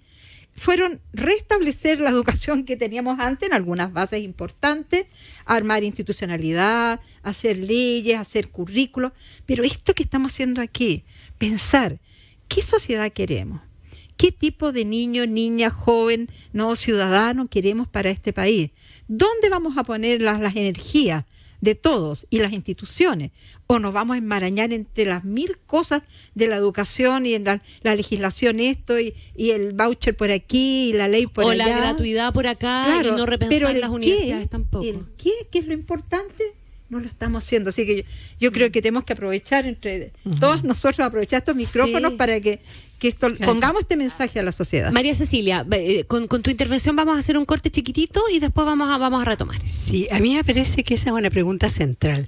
fueron 0.57 0.99
restablecer 1.13 2.01
la 2.01 2.09
educación 2.09 2.65
que 2.65 2.75
teníamos 2.75 3.19
antes 3.19 3.47
en 3.47 3.53
algunas 3.53 3.93
bases 3.93 4.23
importantes, 4.23 5.05
armar 5.45 5.83
institucionalidad, 5.83 6.99
hacer 7.21 7.59
leyes, 7.59 8.17
hacer 8.17 8.49
currículos. 8.49 9.11
Pero 9.45 9.63
esto 9.63 9.93
que 9.93 10.01
estamos 10.01 10.33
haciendo 10.33 10.61
aquí, 10.61 11.05
pensar, 11.37 11.99
¿qué 12.47 12.63
sociedad 12.63 13.11
queremos? 13.13 13.61
¿Qué 14.17 14.31
tipo 14.31 14.71
de 14.71 14.83
niño, 14.83 15.27
niña, 15.27 15.69
joven, 15.69 16.27
no 16.53 16.75
ciudadano 16.75 17.47
queremos 17.47 17.87
para 17.87 18.09
este 18.09 18.33
país? 18.33 18.71
¿Dónde 19.07 19.49
vamos 19.49 19.77
a 19.77 19.83
poner 19.83 20.23
las, 20.23 20.41
las 20.41 20.55
energías 20.55 21.23
de 21.61 21.75
todos 21.75 22.27
y 22.29 22.39
las 22.39 22.53
instituciones? 22.53 23.31
¿O 23.69 23.79
nos 23.79 23.93
vamos 23.93 24.15
a 24.15 24.17
enmarañar 24.17 24.71
entre 24.71 25.05
las 25.05 25.25
mil 25.25 25.57
cosas 25.65 26.03
de 26.35 26.47
la 26.47 26.55
educación 26.55 27.25
y 27.25 27.33
en 27.33 27.43
la, 27.43 27.61
la 27.81 27.95
legislación 27.95 28.59
esto 28.61 28.97
y, 28.99 29.13
y 29.35 29.51
el 29.51 29.73
voucher 29.73 30.15
por 30.15 30.31
aquí 30.31 30.89
y 30.89 30.93
la 30.93 31.07
ley 31.07 31.27
por 31.27 31.43
o 31.45 31.49
allá? 31.49 31.67
la 31.67 31.77
gratuidad 31.77 32.33
por 32.33 32.47
acá 32.47 32.87
y 33.03 33.07
no 33.11 33.25
repensar 33.25 33.59
pero 33.59 33.73
las 33.73 33.89
qué, 33.89 33.95
universidades 33.95 34.49
tampoco. 34.49 34.85
El 34.85 34.99
qué, 35.17 35.31
que 35.51 35.59
es 35.59 35.67
lo 35.67 35.73
importante, 35.73 36.53
no 36.89 37.01
lo 37.01 37.07
estamos 37.07 37.43
haciendo. 37.43 37.71
Así 37.71 37.85
que 37.85 37.97
yo, 37.97 38.03
yo 38.39 38.51
creo 38.53 38.71
que 38.71 38.81
tenemos 38.81 39.03
que 39.03 39.11
aprovechar 39.13 39.65
entre 39.65 40.13
todos 40.39 40.63
nosotros, 40.63 41.05
aprovechar 41.05 41.39
estos 41.39 41.55
micrófonos 41.55 42.11
Sí. 42.11 42.17
para 42.17 42.39
que, 42.39 42.61
que 42.99 43.09
esto, 43.09 43.27
pongamos 43.45 43.81
este 43.81 43.95
mensaje 43.95 44.39
a 44.39 44.43
la 44.43 44.51
sociedad. 44.51 44.91
María 44.91 45.13
Cecilia, 45.13 45.65
eh, 45.71 46.03
con, 46.05 46.27
con 46.27 46.41
tu 46.41 46.49
intervención 46.49 46.95
vamos 46.95 47.15
a 47.15 47.19
hacer 47.19 47.37
un 47.37 47.45
corte 47.45 47.69
chiquitito 47.69 48.21
y 48.31 48.39
después 48.39 48.65
vamos 48.65 48.89
a, 48.89 48.97
vamos 48.97 49.21
a 49.21 49.25
retomar. 49.25 49.61
Sí, 49.67 50.07
a 50.11 50.19
mí 50.19 50.35
me 50.35 50.43
parece 50.43 50.83
que 50.83 50.95
esa 50.95 51.09
es 51.09 51.15
una 51.15 51.29
pregunta 51.29 51.69
central. 51.69 52.25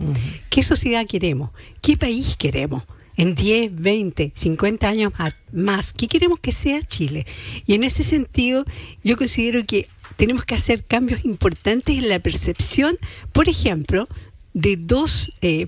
¿Qué 0.50 0.64
sociedad 0.64 1.06
queremos? 1.06 1.52
¿Qué 1.82 1.98
país 1.98 2.36
queremos? 2.38 2.84
En 3.18 3.36
10, 3.36 3.76
20, 3.76 4.32
50 4.34 4.88
años 4.88 5.14
más, 5.52 5.92
¿qué 5.92 6.08
queremos 6.08 6.40
que 6.40 6.54
sea 6.54 6.82
Chile? 6.84 7.26
Y 7.66 7.74
en 7.74 7.84
ese 7.84 8.04
sentido, 8.04 8.64
yo 9.04 9.18
considero 9.18 9.66
que 9.66 9.90
tenemos 10.16 10.46
que 10.46 10.56
hacer 10.56 10.86
cambios 10.86 11.26
importantes 11.26 11.98
en 11.98 12.08
la 12.08 12.20
percepción, 12.20 12.98
por 13.34 13.50
ejemplo, 13.50 14.08
de 14.54 14.78
dos 14.78 15.32
eh, 15.42 15.68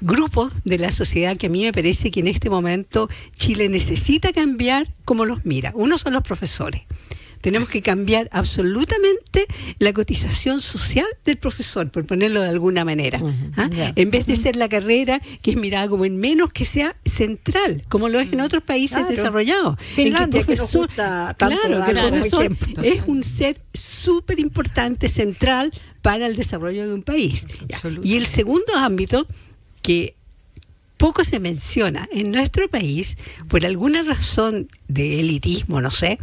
grupos 0.00 0.52
de 0.64 0.78
la 0.78 0.92
sociedad 0.92 1.36
que 1.36 1.46
a 1.46 1.50
mí 1.50 1.62
me 1.62 1.72
parece 1.72 2.10
que 2.10 2.20
en 2.20 2.28
este 2.28 2.50
momento 2.50 3.08
Chile 3.36 3.68
necesita 3.68 4.32
cambiar 4.32 4.92
como 5.04 5.24
los 5.24 5.44
mira. 5.44 5.72
Uno 5.74 5.98
son 5.98 6.12
los 6.14 6.22
profesores. 6.22 6.82
Tenemos 7.40 7.70
que 7.70 7.80
cambiar 7.80 8.28
absolutamente 8.32 9.46
la 9.78 9.94
cotización 9.94 10.60
social 10.60 11.06
del 11.24 11.38
profesor, 11.38 11.90
por 11.90 12.04
ponerlo 12.04 12.42
de 12.42 12.50
alguna 12.50 12.84
manera. 12.84 13.18
¿ah? 13.56 13.70
En 13.96 14.10
vez 14.10 14.26
de 14.26 14.36
ser 14.36 14.56
la 14.56 14.68
carrera 14.68 15.22
que 15.40 15.52
es 15.52 15.56
mirada 15.56 15.88
como 15.88 16.04
en 16.04 16.18
menos, 16.18 16.52
que 16.52 16.66
sea 16.66 16.96
central, 17.06 17.82
como 17.88 18.10
lo 18.10 18.20
es 18.20 18.30
en 18.30 18.42
otros 18.42 18.62
países 18.62 18.98
Claro. 18.98 19.08
desarrollados. 19.08 19.76
Finlandia, 19.80 20.40
En 20.40 20.46
que 20.46 20.52
el 20.52 20.58
que 20.58 20.62
nos 20.62 20.70
profesor, 20.70 20.88
tanto 20.94 21.46
claro, 21.46 21.84
que 21.86 21.90
el 21.92 22.08
profesor 22.10 22.56
es 22.84 23.02
un 23.06 23.24
ser 23.24 23.62
súper 23.72 24.38
importante, 24.38 25.08
central 25.08 25.72
para 26.02 26.26
el 26.26 26.36
desarrollo 26.36 26.86
de 26.86 26.92
un 26.92 27.02
país. 27.02 27.46
Y 28.02 28.16
el 28.16 28.26
segundo 28.26 28.74
ámbito 28.76 29.26
que 29.82 30.14
poco 30.96 31.24
se 31.24 31.40
menciona 31.40 32.06
en 32.12 32.30
nuestro 32.30 32.68
país, 32.68 33.16
por 33.48 33.64
alguna 33.64 34.02
razón 34.02 34.68
de 34.88 35.20
elitismo, 35.20 35.80
no 35.80 35.90
sé, 35.90 36.18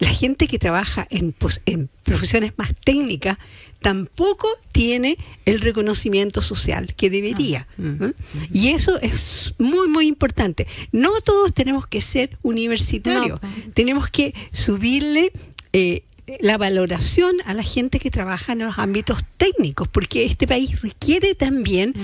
la 0.00 0.10
gente 0.10 0.46
que 0.48 0.58
trabaja 0.58 1.06
en, 1.10 1.34
en 1.64 1.88
profesiones 2.02 2.52
más 2.58 2.72
técnicas 2.84 3.38
tampoco 3.80 4.48
tiene 4.72 5.16
el 5.46 5.62
reconocimiento 5.62 6.42
social 6.42 6.94
que 6.94 7.08
debería. 7.08 7.66
¿eh? 7.78 8.12
Y 8.52 8.68
eso 8.68 9.00
es 9.00 9.54
muy, 9.58 9.88
muy 9.88 10.06
importante. 10.06 10.66
No 10.92 11.20
todos 11.22 11.54
tenemos 11.54 11.86
que 11.86 12.02
ser 12.02 12.36
universitarios, 12.42 13.40
No. 13.40 13.48
tenemos 13.72 14.10
que 14.10 14.34
subirle... 14.52 15.32
eh, 15.72 16.02
la 16.40 16.58
valoración 16.58 17.36
a 17.44 17.54
la 17.54 17.62
gente 17.62 17.98
que 17.98 18.10
trabaja 18.10 18.52
en 18.52 18.60
los 18.60 18.78
ámbitos 18.78 19.20
técnicos, 19.36 19.88
porque 19.88 20.24
este 20.24 20.46
país 20.46 20.80
requiere 20.82 21.34
también 21.34 21.94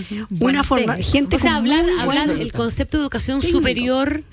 una 0.41 0.65
forma, 0.65 0.95
técnico. 0.95 1.13
gente 1.13 1.37
O 1.37 1.39
sea, 1.39 1.57
hablar, 1.57 1.85
el 2.31 2.53
concepto 2.53 2.99
de 2.99 3.03
educación 3.03 3.41
Técnico. 3.41 3.59
superior 3.59 4.25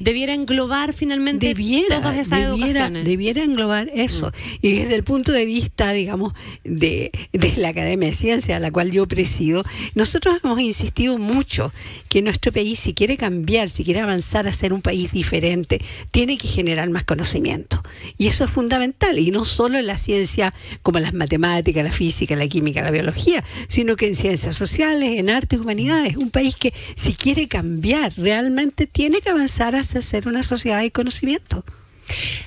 debiera 0.00 0.34
englobar 0.34 0.92
finalmente 0.92 1.46
debiera, 1.46 2.00
todas 2.00 2.16
esas 2.16 2.40
debiera, 2.40 2.86
educaciones. 2.86 3.04
debiera 3.04 3.44
englobar 3.44 3.90
eso. 3.94 4.32
Y 4.60 4.72
desde 4.72 4.96
el 4.96 5.04
punto 5.04 5.30
de 5.30 5.44
vista, 5.44 5.92
digamos, 5.92 6.32
de, 6.64 7.12
de 7.32 7.52
la 7.56 7.68
Academia 7.68 8.08
de 8.08 8.14
Ciencias, 8.14 8.56
a 8.56 8.60
la 8.60 8.72
cual 8.72 8.90
yo 8.90 9.06
presido, 9.06 9.62
nosotros 9.94 10.40
hemos 10.42 10.58
insistido 10.60 11.18
mucho 11.18 11.72
que 12.08 12.22
nuestro 12.22 12.50
país, 12.50 12.80
si 12.80 12.94
quiere 12.94 13.16
cambiar, 13.16 13.70
si 13.70 13.84
quiere 13.84 14.00
avanzar 14.00 14.48
a 14.48 14.52
ser 14.52 14.72
un 14.72 14.82
país 14.82 15.12
diferente, 15.12 15.80
tiene 16.10 16.38
que 16.38 16.48
generar 16.48 16.88
más 16.90 17.04
conocimiento. 17.04 17.82
Y 18.16 18.26
eso 18.26 18.44
es 18.44 18.50
fundamental, 18.50 19.18
y 19.18 19.30
no 19.30 19.44
solo 19.44 19.78
en 19.78 19.86
la 19.86 19.98
ciencia 19.98 20.54
como 20.82 20.98
las 20.98 21.12
matemáticas, 21.12 21.84
la 21.84 21.92
física, 21.92 22.34
la 22.36 22.48
química, 22.48 22.82
la 22.82 22.90
biología, 22.90 23.44
sino 23.68 23.96
que 23.96 24.08
en 24.08 24.16
ciencias 24.16 24.56
sociales, 24.56 25.18
en 25.18 25.28
artes, 25.28 25.60
humanidades. 25.60 26.16
Un 26.16 26.30
país 26.30 26.54
que 26.56 26.72
si 26.96 27.12
quiere 27.12 27.48
cambiar, 27.48 28.12
realmente 28.16 28.86
tiene 28.86 29.20
que 29.20 29.28
avanzar 29.28 29.76
hacia 29.76 29.89
ser 30.02 30.28
una 30.28 30.42
sociedad 30.42 30.80
de 30.80 30.90
conocimiento. 30.90 31.64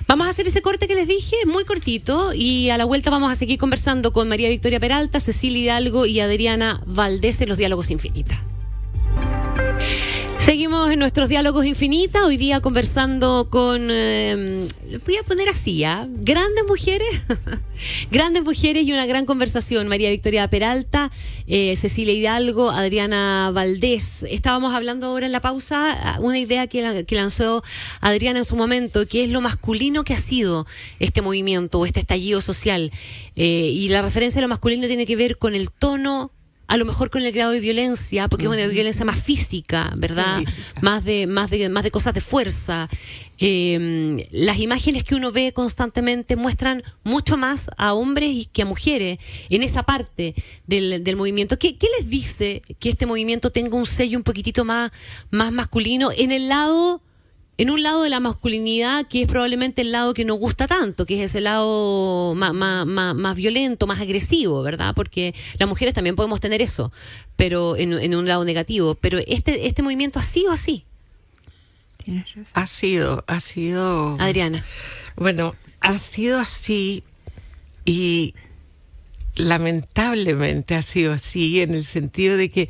Vamos 0.08 0.28
a 0.28 0.30
hacer 0.30 0.48
ese 0.48 0.62
corte 0.62 0.88
que 0.88 0.96
les 0.96 1.08
dije, 1.08 1.36
muy 1.46 1.64
cortito, 1.66 2.34
y 2.34 2.70
a 2.70 2.78
la 2.78 2.86
vuelta 2.86 3.10
vamos 3.10 3.32
a 3.32 3.36
seguir 3.36 3.58
conversando 3.58 4.12
con 4.12 4.28
María 4.28 4.50
Victoria 4.50 4.80
Peralta, 4.80 5.20
Cecilia 5.20 5.62
Hidalgo 5.62 6.06
y 6.06 6.20
Adriana 6.20 6.82
Valdés 6.86 7.40
en 7.42 7.50
los 7.50 7.58
Diálogos 7.58 7.90
Infinitas. 7.90 8.40
Seguimos 10.44 10.92
en 10.92 11.00
nuestros 11.00 11.30
diálogos 11.30 11.66
infinitas, 11.66 12.22
hoy 12.24 12.36
día 12.36 12.60
conversando 12.60 13.48
con, 13.50 13.88
eh, 13.90 14.68
voy 15.06 15.16
a 15.16 15.24
poner 15.24 15.48
así, 15.48 15.86
¿ah? 15.86 16.06
grandes 16.10 16.66
mujeres, 16.68 17.08
grandes 18.12 18.44
mujeres 18.44 18.86
y 18.86 18.92
una 18.92 19.06
gran 19.06 19.26
conversación. 19.26 19.88
María 19.88 20.10
Victoria 20.10 20.50
Peralta, 20.50 21.12
eh, 21.48 21.78
Cecilia 21.78 22.14
Hidalgo, 22.14 22.72
Adriana 22.72 23.52
Valdés. 23.54 24.24
Estábamos 24.30 24.74
hablando 24.74 25.08
ahora 25.08 25.28
en 25.28 25.32
la 25.32 25.40
pausa 25.40 25.94
ah, 25.94 26.20
una 26.20 26.38
idea 26.38 26.68
que, 26.68 27.06
que 27.08 27.16
lanzó 27.16 27.64
Adriana 28.02 28.40
en 28.40 28.46
su 28.46 28.58
momento, 28.58 29.08
que 29.08 29.24
es 29.24 29.32
lo 29.32 29.40
masculino 29.40 30.04
que 30.04 30.14
ha 30.14 30.18
sido 30.18 30.68
este 31.00 31.22
movimiento 31.22 31.80
o 31.80 31.86
este 31.86 32.02
estallido 32.02 32.42
social. 32.42 32.92
Eh, 33.38 33.72
y 33.74 33.88
la 33.88 34.02
referencia 34.02 34.40
a 34.40 34.42
lo 34.42 34.50
masculino 34.50 34.88
tiene 34.88 35.06
que 35.06 35.16
ver 35.16 35.38
con 35.38 35.56
el 35.56 35.72
tono 35.72 36.32
a 36.68 36.78
lo 36.78 36.86
mejor 36.86 37.10
con 37.10 37.22
el 37.24 37.32
grado 37.32 37.52
de 37.52 37.60
violencia, 37.60 38.28
porque 38.28 38.46
es 38.46 38.52
una 38.52 38.66
violencia 38.68 39.06
más 39.06 39.22
física, 39.22 39.94
¿verdad? 39.98 40.40
Sí, 40.40 40.46
física. 40.46 40.82
Más 40.82 41.04
de, 41.04 41.28
más 41.28 41.50
de, 41.50 41.70
más 41.70 41.84
de 41.84 41.92
cosas 41.92 42.14
de 42.14 42.22
fuerza. 42.22 42.90
Eh, 43.38 44.28
las 44.32 44.60
imágenes 44.60 45.04
que 45.04 45.16
uno 45.16 45.32
ve 45.32 45.52
constantemente 45.54 46.36
muestran 46.36 46.84
mucho 47.04 47.36
más 47.36 47.70
a 47.78 47.94
hombres 47.94 48.32
y 48.32 48.46
que 48.46 48.62
a 48.62 48.66
mujeres 48.66 49.18
en 49.50 49.64
esa 49.64 49.84
parte 49.84 50.36
del, 50.66 51.04
del 51.04 51.16
movimiento. 51.16 51.60
¿Qué, 51.60 51.78
qué 51.78 51.88
les 52.00 52.10
dice 52.10 52.62
que 52.80 52.90
este 52.90 53.06
movimiento 53.06 53.52
tenga 53.52 53.76
un 53.76 53.86
sello 53.86 54.18
un 54.18 54.24
poquitito 54.24 54.66
más, 54.66 54.92
más 55.32 55.52
masculino 55.52 56.12
en 56.16 56.32
el 56.32 56.48
lado 56.48 57.02
en 57.58 57.70
un 57.70 57.84
lado 57.84 58.04
de 58.04 58.10
la 58.10 58.20
masculinidad 58.20 59.08
que 59.08 59.22
es 59.22 59.28
probablemente 59.28 59.82
el 59.82 59.92
lado 59.92 60.14
que 60.14 60.26
nos 60.26 60.40
gusta 60.40 60.68
tanto, 60.68 61.06
que 61.06 61.16
es 61.16 61.30
ese 61.30 61.42
lado 61.42 62.34
más, 62.36 62.54
más, 62.54 62.86
más, 62.86 63.16
más 63.16 63.36
violento, 63.36 63.88
más 63.88 64.02
agresivo, 64.02 64.64
¿verdad? 64.64 64.94
Porque 64.96 65.36
las 65.60 65.70
mujeres 65.70 65.94
también 65.94 66.16
podemos 66.16 66.40
tener 66.40 66.62
eso, 66.62 66.92
pero 67.36 67.76
en, 67.78 67.94
en 67.94 68.16
un 68.16 68.28
lado 68.28 68.44
negativo. 68.46 68.96
Pero 68.96 69.20
este, 69.28 69.68
este 69.68 69.84
movimiento 69.84 70.20
ha 70.20 70.24
sido 70.24 70.52
así, 70.52 70.86
Tienes 72.04 72.28
razón. 72.36 72.52
Ha 72.54 72.68
sido, 72.68 73.24
ha 73.28 73.40
sido. 73.40 74.18
Adriana. 74.20 74.64
Bueno, 75.16 75.56
ha 75.80 75.98
sido 75.98 76.40
así 76.40 77.04
y 77.86 78.36
lamentablemente 79.36 80.76
ha 80.76 80.82
sido 80.82 81.14
así 81.14 81.62
en 81.62 81.74
el 81.74 81.84
sentido 81.84 82.38
de 82.38 82.50
que 82.50 82.70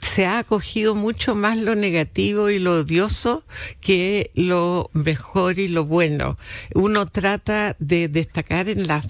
se 0.00 0.26
ha 0.26 0.38
acogido 0.38 0.94
mucho 0.94 1.34
más 1.34 1.56
lo 1.56 1.74
negativo 1.74 2.50
y 2.50 2.58
lo 2.58 2.80
odioso 2.80 3.44
que 3.80 4.30
lo 4.34 4.90
mejor 4.92 5.58
y 5.58 5.68
lo 5.68 5.84
bueno. 5.84 6.38
Uno 6.74 7.06
trata 7.06 7.76
de 7.78 8.08
destacar 8.08 8.68
en 8.68 8.86
la 8.86 9.02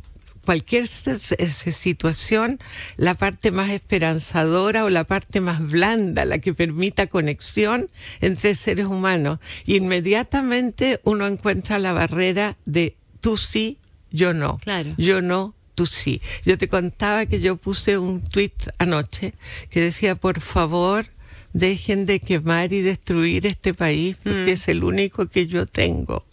cualquier 0.45 0.89
situación 0.89 2.59
la 2.97 3.15
parte 3.15 3.51
más 3.53 3.71
esperanzadora 3.71 4.85
o 4.85 4.91
la 4.91 5.05
parte 5.05 5.41
más 5.41 5.61
blanda, 5.61 6.25
la 6.25 6.39
que 6.39 6.55
permita 6.55 7.07
conexión 7.07 7.89
entre 8.21 8.55
seres 8.55 8.87
humanos. 8.87 9.39
Y 9.65 9.77
inmediatamente 9.77 11.01
uno 11.05 11.27
encuentra 11.27 11.79
la 11.79 11.93
barrera 11.93 12.57
de 12.65 12.97
tú 13.21 13.37
sí, 13.37 13.79
yo 14.11 14.33
no. 14.33 14.59
Claro. 14.59 14.95
Yo 14.97 15.21
no, 15.21 15.55
tú 15.81 15.87
sí. 15.87 16.21
Yo 16.45 16.59
te 16.59 16.69
contaba 16.69 17.25
que 17.25 17.41
yo 17.41 17.57
puse 17.57 17.97
un 17.97 18.21
tweet 18.21 18.53
anoche 18.77 19.33
que 19.71 19.81
decía, 19.81 20.15
por 20.15 20.43
favor, 20.43 21.07
dejen 21.55 22.05
de 22.05 22.21
quemar 22.21 22.75
y 22.75 22.83
destruir 22.83 23.47
este 23.47 23.73
país 23.73 24.19
porque 24.23 24.53
es 24.53 24.69
el 24.69 24.85
único 24.85 25.27
que 25.29 25.47
yo 25.47 25.65
tengo. 25.65 26.27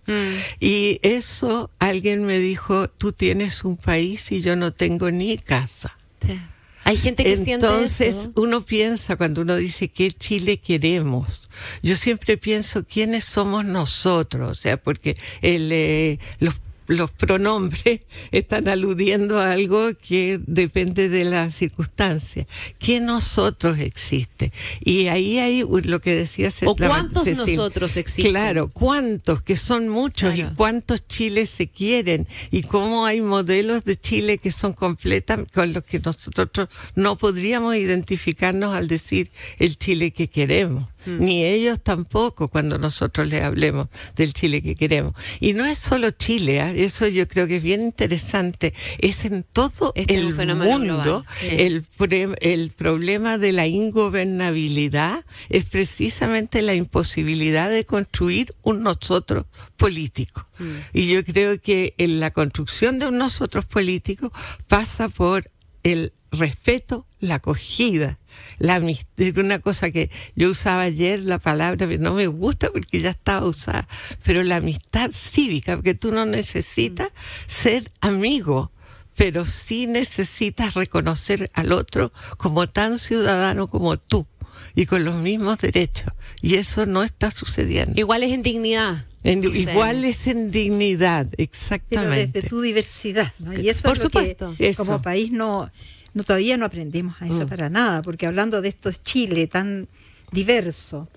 Y 0.59 0.99
eso 1.01 1.71
alguien 1.79 2.25
me 2.25 2.39
dijo, 2.39 2.89
tú 2.89 3.13
tienes 3.13 3.63
un 3.63 3.77
país 3.77 4.33
y 4.33 4.41
yo 4.41 4.57
no 4.57 4.73
tengo 4.73 5.11
ni 5.11 5.37
casa. 5.37 5.97
Sí. 6.25 6.37
Hay 6.83 6.97
gente 6.97 7.23
que 7.23 7.33
Entonces 7.33 7.91
siente 8.15 8.19
eso. 8.19 8.31
uno 8.35 8.65
piensa 8.65 9.15
cuando 9.15 9.41
uno 9.41 9.55
dice 9.55 9.87
qué 9.87 10.11
Chile 10.11 10.57
queremos. 10.57 11.49
Yo 11.83 11.95
siempre 11.95 12.37
pienso 12.37 12.85
quiénes 12.85 13.23
somos 13.23 13.63
nosotros, 13.63 14.51
o 14.51 14.55
sea, 14.55 14.75
porque 14.75 15.15
el, 15.41 15.69
eh, 15.71 16.19
los 16.39 16.61
los 16.87 17.11
pronombres 17.11 18.01
están 18.31 18.67
aludiendo 18.67 19.39
a 19.39 19.51
algo 19.51 19.89
que 19.95 20.39
depende 20.45 21.09
de 21.09 21.25
la 21.25 21.49
circunstancia. 21.49 22.47
¿Qué 22.79 22.99
nosotros 22.99 23.79
existe? 23.79 24.51
Y 24.83 25.07
ahí 25.07 25.39
hay 25.39 25.63
lo 25.83 25.99
que 26.01 26.15
decía 26.15 26.49
O 26.65 26.75
la- 26.77 26.87
cuántos 26.87 27.27
nosotros 27.27 27.97
existen. 27.97 28.31
Claro, 28.31 28.69
cuántos, 28.69 29.41
que 29.41 29.55
son 29.55 29.89
muchos, 29.89 30.33
Claro. 30.33 30.51
y 30.51 30.55
cuántos 30.55 31.07
chiles 31.07 31.49
se 31.49 31.67
quieren, 31.67 32.27
y 32.51 32.63
cómo 32.63 33.05
hay 33.05 33.21
modelos 33.21 33.83
de 33.83 33.99
Chile 33.99 34.37
que 34.37 34.51
son 34.51 34.73
completas, 34.73 35.39
con 35.53 35.73
los 35.73 35.83
que 35.83 35.99
nosotros 35.99 36.69
no 36.95 37.17
podríamos 37.17 37.75
identificarnos 37.75 38.75
al 38.75 38.87
decir 38.87 39.31
el 39.59 39.77
Chile 39.77 40.11
que 40.11 40.27
queremos, 40.27 40.87
Mm. 41.05 41.19
ni 41.23 41.43
ellos 41.45 41.79
tampoco 41.81 42.47
cuando 42.49 42.77
nosotros 42.77 43.27
les 43.29 43.43
hablemos 43.43 43.87
del 44.15 44.33
Chile 44.33 44.61
que 44.61 44.75
queremos. 44.75 45.13
Y 45.39 45.53
no 45.53 45.65
es 45.65 45.77
solo 45.77 46.11
Chile, 46.11 46.61
¿ah? 46.61 46.73
Eso 46.83 47.07
yo 47.07 47.27
creo 47.27 47.47
que 47.47 47.57
es 47.57 47.63
bien 47.63 47.81
interesante, 47.81 48.73
es 48.99 49.25
en 49.25 49.43
todo 49.43 49.91
Este 49.95 50.15
el 50.15 50.33
mundo 50.33 51.25
sí. 51.39 51.47
el, 51.49 51.83
pre- 51.97 52.35
el 52.41 52.71
problema 52.71 53.37
de 53.37 53.51
la 53.51 53.67
ingobernabilidad 53.67 55.25
es 55.49 55.65
precisamente 55.65 56.61
la 56.61 56.73
imposibilidad 56.73 57.69
de 57.69 57.85
construir 57.85 58.55
un 58.63 58.83
nosotros 58.83 59.45
político. 59.77 60.47
Mm. 60.59 60.65
Y 60.93 61.07
yo 61.07 61.23
creo 61.23 61.59
que 61.59 61.93
en 61.97 62.19
la 62.19 62.31
construcción 62.31 62.99
de 62.99 63.07
un 63.07 63.17
nosotros 63.17 63.65
político 63.65 64.31
pasa 64.67 65.09
por 65.09 65.51
el 65.83 66.13
respeto, 66.31 67.05
la 67.19 67.35
acogida, 67.35 68.19
la 68.59 68.75
amistad, 68.75 69.37
una 69.37 69.59
cosa 69.59 69.91
que 69.91 70.09
yo 70.35 70.49
usaba 70.49 70.81
ayer, 70.83 71.19
la 71.19 71.39
palabra, 71.39 71.87
pero 71.87 72.01
no 72.01 72.13
me 72.13 72.27
gusta 72.27 72.69
porque 72.71 73.01
ya 73.01 73.11
estaba 73.11 73.45
usada, 73.47 73.87
pero 74.23 74.43
la 74.43 74.57
amistad 74.57 75.11
cívica, 75.11 75.75
porque 75.75 75.93
tú 75.93 76.11
no 76.11 76.25
necesitas 76.25 77.09
ser 77.45 77.91
amigo, 78.01 78.71
pero 79.15 79.45
sí 79.45 79.87
necesitas 79.87 80.73
reconocer 80.75 81.49
al 81.53 81.71
otro 81.71 82.11
como 82.37 82.67
tan 82.67 82.99
ciudadano 82.99 83.67
como 83.67 83.97
tú 83.97 84.27
y 84.75 84.85
con 84.85 85.03
los 85.03 85.15
mismos 85.15 85.57
derechos. 85.57 86.13
Y 86.41 86.55
eso 86.55 86.85
no 86.85 87.03
está 87.03 87.31
sucediendo. 87.31 87.93
Igual 87.99 88.23
es 88.23 88.31
en 88.31 88.43
dignidad. 88.43 89.05
En- 89.23 89.41
dicen. 89.41 89.69
igual 89.69 90.05
es 90.05 90.27
en 90.27 90.51
dignidad, 90.51 91.27
pero 91.31 91.43
exactamente. 91.43 92.27
desde 92.41 92.47
tu 92.49 92.61
diversidad, 92.61 93.33
¿no? 93.39 93.53
Y 93.59 93.69
eso 93.69 93.81
Por 93.83 93.93
es 93.93 93.97
lo 93.99 94.03
supuesto. 94.05 94.55
que 94.57 94.69
Eso. 94.69 94.85
como 94.85 95.01
país 95.01 95.31
no, 95.31 95.69
no 96.17 96.23
todavía 96.23 96.57
no 96.57 96.65
aprendemos 96.65 97.15
a 97.21 97.27
eso 97.27 97.45
Mm. 97.45 97.49
para 97.49 97.69
nada, 97.69 98.01
porque 98.01 98.25
hablando 98.27 98.61
de 98.61 98.69
estos 98.69 99.03
Chile 99.03 99.47
tan 99.47 99.87
diverso, 100.31 101.07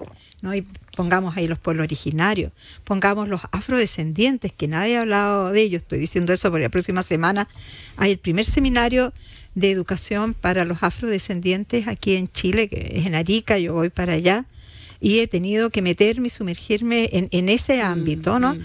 ¿no? 0.42 0.54
Y 0.54 0.64
pongamos 0.94 1.36
ahí 1.36 1.46
los 1.48 1.58
pueblos 1.58 1.84
originarios, 1.84 2.52
pongamos 2.84 3.28
los 3.28 3.40
afrodescendientes, 3.50 4.52
que 4.52 4.68
nadie 4.68 4.96
ha 4.98 5.00
hablado 5.00 5.50
de 5.50 5.62
ellos, 5.62 5.82
estoy 5.82 5.98
diciendo 5.98 6.32
eso 6.32 6.50
porque 6.50 6.64
la 6.64 6.68
próxima 6.68 7.02
semana 7.02 7.48
hay 7.96 8.12
el 8.12 8.18
primer 8.18 8.44
seminario 8.44 9.12
de 9.54 9.70
educación 9.72 10.34
para 10.34 10.64
los 10.64 10.82
afrodescendientes 10.82 11.88
aquí 11.88 12.14
en 12.14 12.30
Chile, 12.30 12.68
que 12.68 12.92
es 12.94 13.06
en 13.06 13.14
Arica, 13.16 13.58
yo 13.58 13.74
voy 13.74 13.88
para 13.88 14.12
allá 14.12 14.44
y 15.00 15.20
he 15.20 15.26
tenido 15.26 15.70
que 15.70 15.82
meterme 15.82 16.26
y 16.28 16.30
sumergirme 16.30 17.08
en, 17.12 17.28
en 17.32 17.48
ese 17.48 17.80
ámbito, 17.80 18.38
¿no? 18.38 18.56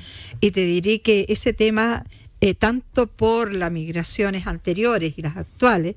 Y 0.42 0.52
te 0.52 0.66
diré 0.66 1.00
que 1.00 1.26
ese 1.30 1.54
tema, 1.54 2.04
eh, 2.46 2.54
tanto 2.54 3.08
por 3.08 3.52
las 3.52 3.72
migraciones 3.72 4.46
anteriores 4.46 5.16
y 5.18 5.24
las 5.24 5.36
actuales, 5.36 5.96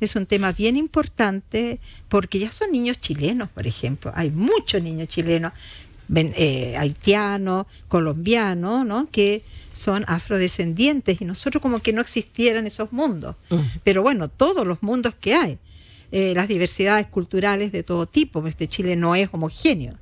es 0.00 0.16
un 0.16 0.26
tema 0.26 0.50
bien 0.50 0.76
importante 0.76 1.78
porque 2.08 2.40
ya 2.40 2.50
son 2.50 2.72
niños 2.72 3.00
chilenos, 3.00 3.48
por 3.48 3.68
ejemplo. 3.68 4.10
Hay 4.16 4.30
muchos 4.30 4.82
niños 4.82 5.06
chilenos, 5.06 5.52
eh, 6.12 6.74
haitianos, 6.76 7.68
colombianos, 7.86 8.84
¿no? 8.84 9.08
Que 9.08 9.44
son 9.72 10.04
afrodescendientes 10.08 11.20
y 11.20 11.24
nosotros 11.26 11.62
como 11.62 11.78
que 11.78 11.92
no 11.92 12.00
existieran 12.00 12.66
esos 12.66 12.90
mundos. 12.92 13.36
Pero 13.84 14.02
bueno, 14.02 14.26
todos 14.26 14.66
los 14.66 14.82
mundos 14.82 15.14
que 15.14 15.34
hay, 15.34 15.58
eh, 16.10 16.32
las 16.34 16.48
diversidades 16.48 17.06
culturales 17.06 17.70
de 17.70 17.84
todo 17.84 18.06
tipo, 18.06 18.40
porque 18.40 18.50
este 18.50 18.66
Chile 18.66 18.96
no 18.96 19.14
es 19.14 19.28
homogéneo. 19.30 19.94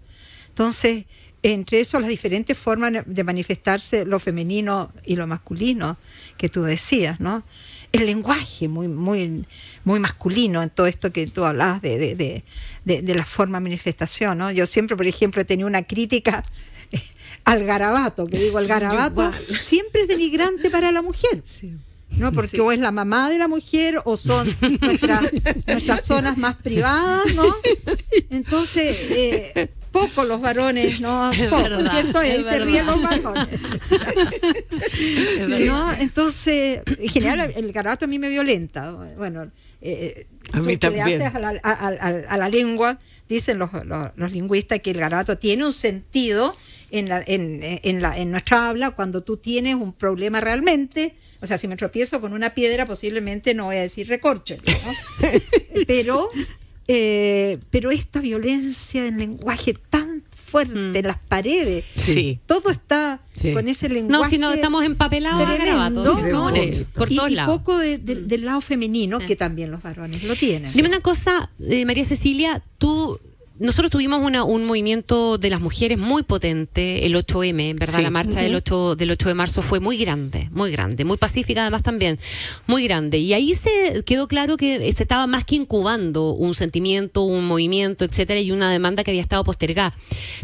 Entonces, 0.48 1.04
entre 1.42 1.80
eso 1.80 1.98
las 1.98 2.08
diferentes 2.08 2.56
formas 2.56 2.92
de 3.04 3.24
manifestarse 3.24 4.04
lo 4.04 4.18
femenino 4.18 4.92
y 5.04 5.16
lo 5.16 5.26
masculino 5.26 5.96
que 6.36 6.48
tú 6.48 6.62
decías, 6.62 7.20
¿no? 7.20 7.42
El 7.90 8.06
lenguaje 8.06 8.68
muy, 8.68 8.88
muy, 8.88 9.44
muy 9.84 10.00
masculino 10.00 10.62
en 10.62 10.70
todo 10.70 10.86
esto 10.86 11.12
que 11.12 11.26
tú 11.26 11.44
hablabas 11.44 11.82
de, 11.82 12.14
de, 12.14 12.42
de, 12.84 13.14
la 13.14 13.24
forma 13.24 13.58
de 13.58 13.64
manifestación, 13.64 14.38
¿no? 14.38 14.50
Yo 14.50 14.66
siempre, 14.66 14.96
por 14.96 15.06
ejemplo, 15.06 15.42
he 15.42 15.44
tenido 15.44 15.66
una 15.66 15.82
crítica 15.82 16.44
eh, 16.90 17.02
al 17.44 17.64
garabato, 17.64 18.24
que 18.24 18.38
digo, 18.38 18.58
el 18.60 18.68
garabato 18.68 19.30
siempre 19.62 20.02
es 20.02 20.08
denigrante 20.08 20.70
para 20.70 20.90
la 20.92 21.02
mujer. 21.02 21.42
¿no? 22.16 22.30
Porque 22.30 22.60
o 22.60 22.70
es 22.72 22.78
la 22.78 22.92
mamá 22.92 23.30
de 23.30 23.38
la 23.38 23.48
mujer 23.48 24.00
o 24.04 24.16
son 24.16 24.46
nuestras, 24.80 25.22
nuestras 25.66 26.04
zonas 26.04 26.36
más 26.36 26.56
privadas, 26.56 27.34
¿no? 27.34 27.44
Entonces, 28.30 29.10
eh, 29.10 29.70
poco 29.92 30.24
los 30.24 30.40
varones, 30.40 31.00
¿no? 31.00 31.30
Es 31.30 31.48
Poco, 31.48 31.62
verdad, 31.62 31.90
¿cierto? 31.92 32.24
Y 32.24 32.26
ahí 32.28 32.42
se 32.42 32.58
ríen 32.58 32.86
los 32.86 33.00
varones. 33.02 33.48
¿No? 35.66 35.92
Entonces, 35.92 36.80
en 36.86 37.08
general, 37.08 37.52
el 37.54 37.72
garabato 37.72 38.04
a 38.04 38.08
mí 38.08 38.18
me 38.18 38.28
violenta. 38.28 38.92
Bueno, 39.16 39.50
eh, 39.80 40.26
A 40.52 40.58
mí 40.58 40.64
que 40.66 40.72
le 40.72 40.76
también. 40.78 41.06
haces 41.22 41.34
a 41.34 41.38
la, 41.38 41.60
a- 41.62 41.88
a- 41.88 42.22
a 42.28 42.36
la 42.36 42.48
lengua, 42.48 42.98
dicen 43.28 43.58
los, 43.58 43.70
los- 43.84 44.10
los 44.16 44.32
lingüistas 44.32 44.80
que 44.80 44.90
el 44.90 44.98
garabato 44.98 45.38
tiene 45.38 45.64
un 45.64 45.72
sentido 45.72 46.56
en, 46.90 47.08
la, 47.08 47.22
en, 47.26 47.60
en 47.62 48.02
la, 48.02 48.16
en 48.18 48.30
nuestra 48.30 48.68
habla 48.70 48.90
cuando 48.90 49.22
tú 49.22 49.36
tienes 49.36 49.74
un 49.74 49.92
problema 49.92 50.40
realmente. 50.40 51.14
O 51.40 51.46
sea, 51.46 51.58
si 51.58 51.66
me 51.66 51.76
tropiezo 51.76 52.20
con 52.20 52.32
una 52.32 52.54
piedra, 52.54 52.86
posiblemente 52.86 53.52
no 53.54 53.64
voy 53.66 53.76
a 53.76 53.80
decir 53.82 54.08
recorcho. 54.08 54.56
¿no? 54.64 55.28
pero, 55.86 56.30
eh, 56.88 57.58
pero 57.70 57.90
esta 57.90 58.20
violencia 58.20 59.02
del 59.04 59.16
lenguaje 59.18 59.74
tan 59.90 60.22
fuerte 60.46 60.74
Mm. 60.74 60.96
en 60.96 61.06
las 61.06 61.18
paredes, 61.18 61.84
Sí. 61.96 62.38
todo 62.46 62.68
está 62.70 63.20
Sí. 63.34 63.52
con 63.54 63.68
ese 63.68 63.88
lenguaje. 63.88 64.22
No, 64.22 64.28
si 64.28 64.36
no 64.36 64.52
estamos 64.52 64.84
empapelados 64.84 65.48
a 65.48 65.54
tremendo. 65.56 66.04
sí, 66.22 66.30
somos 66.30 66.52
Sí, 66.52 66.86
por 66.92 67.10
y, 67.10 67.16
todos 67.16 67.30
y 67.30 67.34
lados. 67.36 67.56
poco 67.58 67.78
de- 67.78 67.96
de- 67.96 68.16
del 68.16 68.44
lado 68.44 68.60
femenino, 68.60 69.18
que 69.18 69.34
también 69.34 69.70
los 69.70 69.82
varones 69.82 70.22
lo 70.24 70.36
tienen. 70.36 70.70
Dime 70.74 70.88
una 70.88 71.00
cosa, 71.00 71.50
eh, 71.66 71.86
María 71.86 72.04
Cecilia, 72.04 72.62
tú, 72.76 73.18
nosotros 73.58 73.90
tuvimos 73.90 74.20
una, 74.22 74.44
un 74.44 74.64
movimiento 74.64 75.38
de 75.38 75.50
las 75.50 75.60
mujeres 75.60 75.98
muy 75.98 76.22
potente, 76.22 77.06
el 77.06 77.14
8M, 77.14 77.78
¿verdad? 77.78 77.98
Sí. 77.98 78.02
La 78.02 78.10
marcha 78.10 78.40
del, 78.40 78.54
8, 78.54 78.96
del 78.96 79.10
8 79.10 79.28
de 79.28 79.34
marzo 79.34 79.62
fue 79.62 79.80
muy 79.80 79.98
grande, 79.98 80.48
muy 80.52 80.70
grande, 80.70 81.04
muy 81.04 81.16
pacífica 81.16 81.62
además 81.62 81.82
también, 81.82 82.18
muy 82.66 82.84
grande. 82.84 83.18
Y 83.18 83.34
ahí 83.34 83.54
se 83.54 84.02
quedó 84.04 84.26
claro 84.26 84.56
que 84.56 84.92
se 84.92 85.02
estaba 85.02 85.26
más 85.26 85.44
que 85.44 85.56
incubando 85.56 86.32
un 86.32 86.54
sentimiento, 86.54 87.22
un 87.22 87.46
movimiento, 87.46 88.04
etcétera, 88.04 88.40
y 88.40 88.50
una 88.50 88.70
demanda 88.70 89.04
que 89.04 89.10
había 89.10 89.22
estado 89.22 89.44
postergada. 89.44 89.94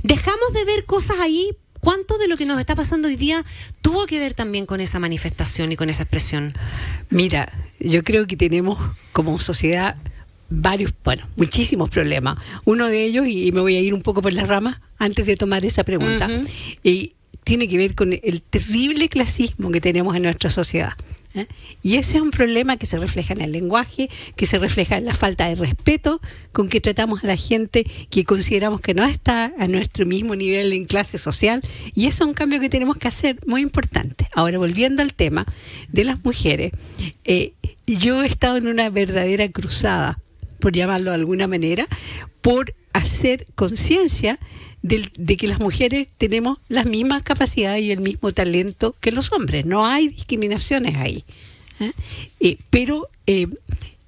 Dejamos 0.02 0.52
de 0.52 0.64
ver 0.64 0.84
cosas 0.84 1.18
ahí. 1.20 1.50
¿Cuánto 1.80 2.18
de 2.18 2.26
lo 2.26 2.36
que 2.36 2.44
nos 2.44 2.58
está 2.58 2.74
pasando 2.74 3.06
hoy 3.06 3.14
día 3.14 3.44
tuvo 3.82 4.06
que 4.06 4.18
ver 4.18 4.34
también 4.34 4.66
con 4.66 4.80
esa 4.80 4.98
manifestación 4.98 5.70
y 5.70 5.76
con 5.76 5.88
esa 5.88 6.02
expresión? 6.02 6.54
Mira, 7.08 7.52
yo 7.78 8.02
creo 8.02 8.26
que 8.26 8.36
tenemos 8.36 8.80
como 9.12 9.38
sociedad 9.38 9.96
varios, 10.48 10.92
bueno, 11.04 11.28
muchísimos 11.36 11.90
problemas. 11.90 12.38
Uno 12.64 12.86
de 12.86 13.04
ellos, 13.04 13.26
y 13.26 13.52
me 13.52 13.60
voy 13.60 13.76
a 13.76 13.80
ir 13.80 13.94
un 13.94 14.02
poco 14.02 14.22
por 14.22 14.32
las 14.32 14.48
ramas 14.48 14.80
antes 14.98 15.26
de 15.26 15.36
tomar 15.36 15.64
esa 15.64 15.84
pregunta, 15.84 16.28
y 16.82 17.14
tiene 17.44 17.68
que 17.68 17.76
ver 17.76 17.94
con 17.94 18.12
el 18.12 18.42
terrible 18.42 19.08
clasismo 19.08 19.70
que 19.70 19.80
tenemos 19.80 20.14
en 20.16 20.22
nuestra 20.22 20.50
sociedad. 20.50 20.92
¿eh? 21.34 21.46
Y 21.82 21.96
ese 21.96 22.16
es 22.16 22.22
un 22.22 22.30
problema 22.30 22.76
que 22.76 22.86
se 22.86 22.98
refleja 22.98 23.32
en 23.34 23.40
el 23.40 23.52
lenguaje, 23.52 24.10
que 24.36 24.46
se 24.46 24.58
refleja 24.58 24.98
en 24.98 25.04
la 25.04 25.14
falta 25.14 25.48
de 25.48 25.54
respeto 25.54 26.20
con 26.52 26.68
que 26.68 26.80
tratamos 26.80 27.24
a 27.24 27.26
la 27.26 27.36
gente 27.36 27.84
que 28.10 28.24
consideramos 28.24 28.80
que 28.80 28.94
no 28.94 29.04
está 29.04 29.52
a 29.58 29.68
nuestro 29.68 30.06
mismo 30.06 30.34
nivel 30.36 30.72
en 30.72 30.84
clase 30.84 31.18
social. 31.18 31.62
Y 31.94 32.06
eso 32.06 32.24
es 32.24 32.28
un 32.28 32.34
cambio 32.34 32.60
que 32.60 32.68
tenemos 32.68 32.96
que 32.96 33.08
hacer 33.08 33.38
muy 33.46 33.62
importante. 33.62 34.28
Ahora, 34.34 34.58
volviendo 34.58 35.02
al 35.02 35.14
tema 35.14 35.46
de 35.88 36.04
las 36.04 36.24
mujeres, 36.24 36.72
eh, 37.24 37.52
yo 37.86 38.22
he 38.22 38.26
estado 38.26 38.56
en 38.56 38.66
una 38.66 38.90
verdadera 38.90 39.48
cruzada, 39.48 40.18
por 40.60 40.72
llamarlo 40.72 41.10
de 41.10 41.16
alguna 41.16 41.46
manera, 41.46 41.86
por 42.40 42.74
hacer 42.92 43.46
conciencia 43.54 44.38
del- 44.82 45.10
de 45.16 45.36
que 45.36 45.46
las 45.48 45.60
mujeres 45.60 46.08
tenemos 46.18 46.58
las 46.68 46.86
mismas 46.86 47.22
capacidades 47.22 47.82
y 47.82 47.90
el 47.90 48.00
mismo 48.00 48.32
talento 48.32 48.94
que 49.00 49.12
los 49.12 49.32
hombres. 49.32 49.66
No 49.66 49.86
hay 49.86 50.08
discriminaciones 50.08 50.96
ahí. 50.96 51.24
¿eh? 51.80 51.92
Eh, 52.40 52.58
pero 52.70 53.08
eh, 53.26 53.46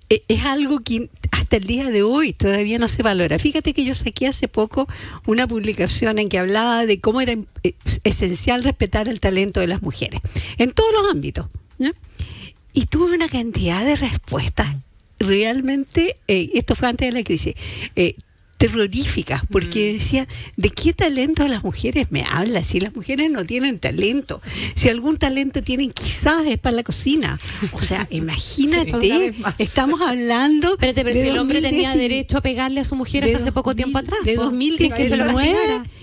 eh, 0.08 0.22
es 0.28 0.44
algo 0.44 0.80
que 0.80 1.08
hasta 1.30 1.56
el 1.56 1.66
día 1.66 1.84
de 1.90 2.02
hoy 2.02 2.32
todavía 2.32 2.78
no 2.78 2.88
se 2.88 3.02
valora. 3.02 3.38
Fíjate 3.38 3.72
que 3.74 3.84
yo 3.84 3.94
saqué 3.94 4.26
hace 4.28 4.48
poco 4.48 4.88
una 5.26 5.46
publicación 5.46 6.18
en 6.18 6.28
que 6.28 6.38
hablaba 6.38 6.86
de 6.86 7.00
cómo 7.00 7.20
era 7.20 7.34
esencial 8.04 8.64
respetar 8.64 9.08
el 9.08 9.20
talento 9.20 9.60
de 9.60 9.66
las 9.68 9.82
mujeres 9.82 10.20
en 10.58 10.72
todos 10.72 10.92
los 10.92 11.10
ámbitos. 11.10 11.46
Y 12.72 12.86
tuve 12.86 13.14
una 13.16 13.28
cantidad 13.28 13.84
de 13.84 13.96
respuestas 13.96 14.76
realmente, 15.20 16.16
eh, 16.26 16.50
esto 16.54 16.74
fue 16.74 16.88
antes 16.88 17.06
de 17.08 17.12
la 17.18 17.22
crisis, 17.24 17.54
eh, 17.94 18.14
terroríficas, 18.56 19.40
porque 19.50 19.94
decía, 19.94 20.28
¿de 20.58 20.68
qué 20.68 20.92
talento 20.92 21.48
las 21.48 21.64
mujeres 21.64 22.08
me 22.10 22.24
habla? 22.28 22.62
Si 22.62 22.78
las 22.78 22.94
mujeres 22.94 23.30
no 23.30 23.46
tienen 23.46 23.78
talento, 23.78 24.42
si 24.74 24.90
algún 24.90 25.16
talento 25.16 25.62
tienen, 25.62 25.92
quizás 25.92 26.44
es 26.46 26.58
para 26.58 26.76
la 26.76 26.82
cocina. 26.82 27.38
O 27.72 27.80
sea, 27.80 28.06
imagínate, 28.10 29.32
estamos 29.58 30.02
hablando... 30.02 30.72
Espérate, 30.74 31.04
pero 31.04 31.16
de 31.16 31.22
si 31.22 31.28
el 31.30 31.38
hombre 31.38 31.62
tenía 31.62 31.88
2010 31.90 32.10
derecho 32.10 32.36
a 32.36 32.40
pegarle 32.42 32.80
a 32.80 32.84
su 32.84 32.96
mujer 32.96 33.24
hasta 33.24 33.38
hace 33.38 33.52
poco 33.52 33.70
2000, 33.70 33.76
tiempo 33.84 33.98
atrás. 33.98 34.20
de 34.26 34.34
po. 34.36 34.42
2019. 34.44 34.94
Sí, 34.96 35.02
que 35.02 35.08
se 35.08 35.16
lo. 35.16 35.32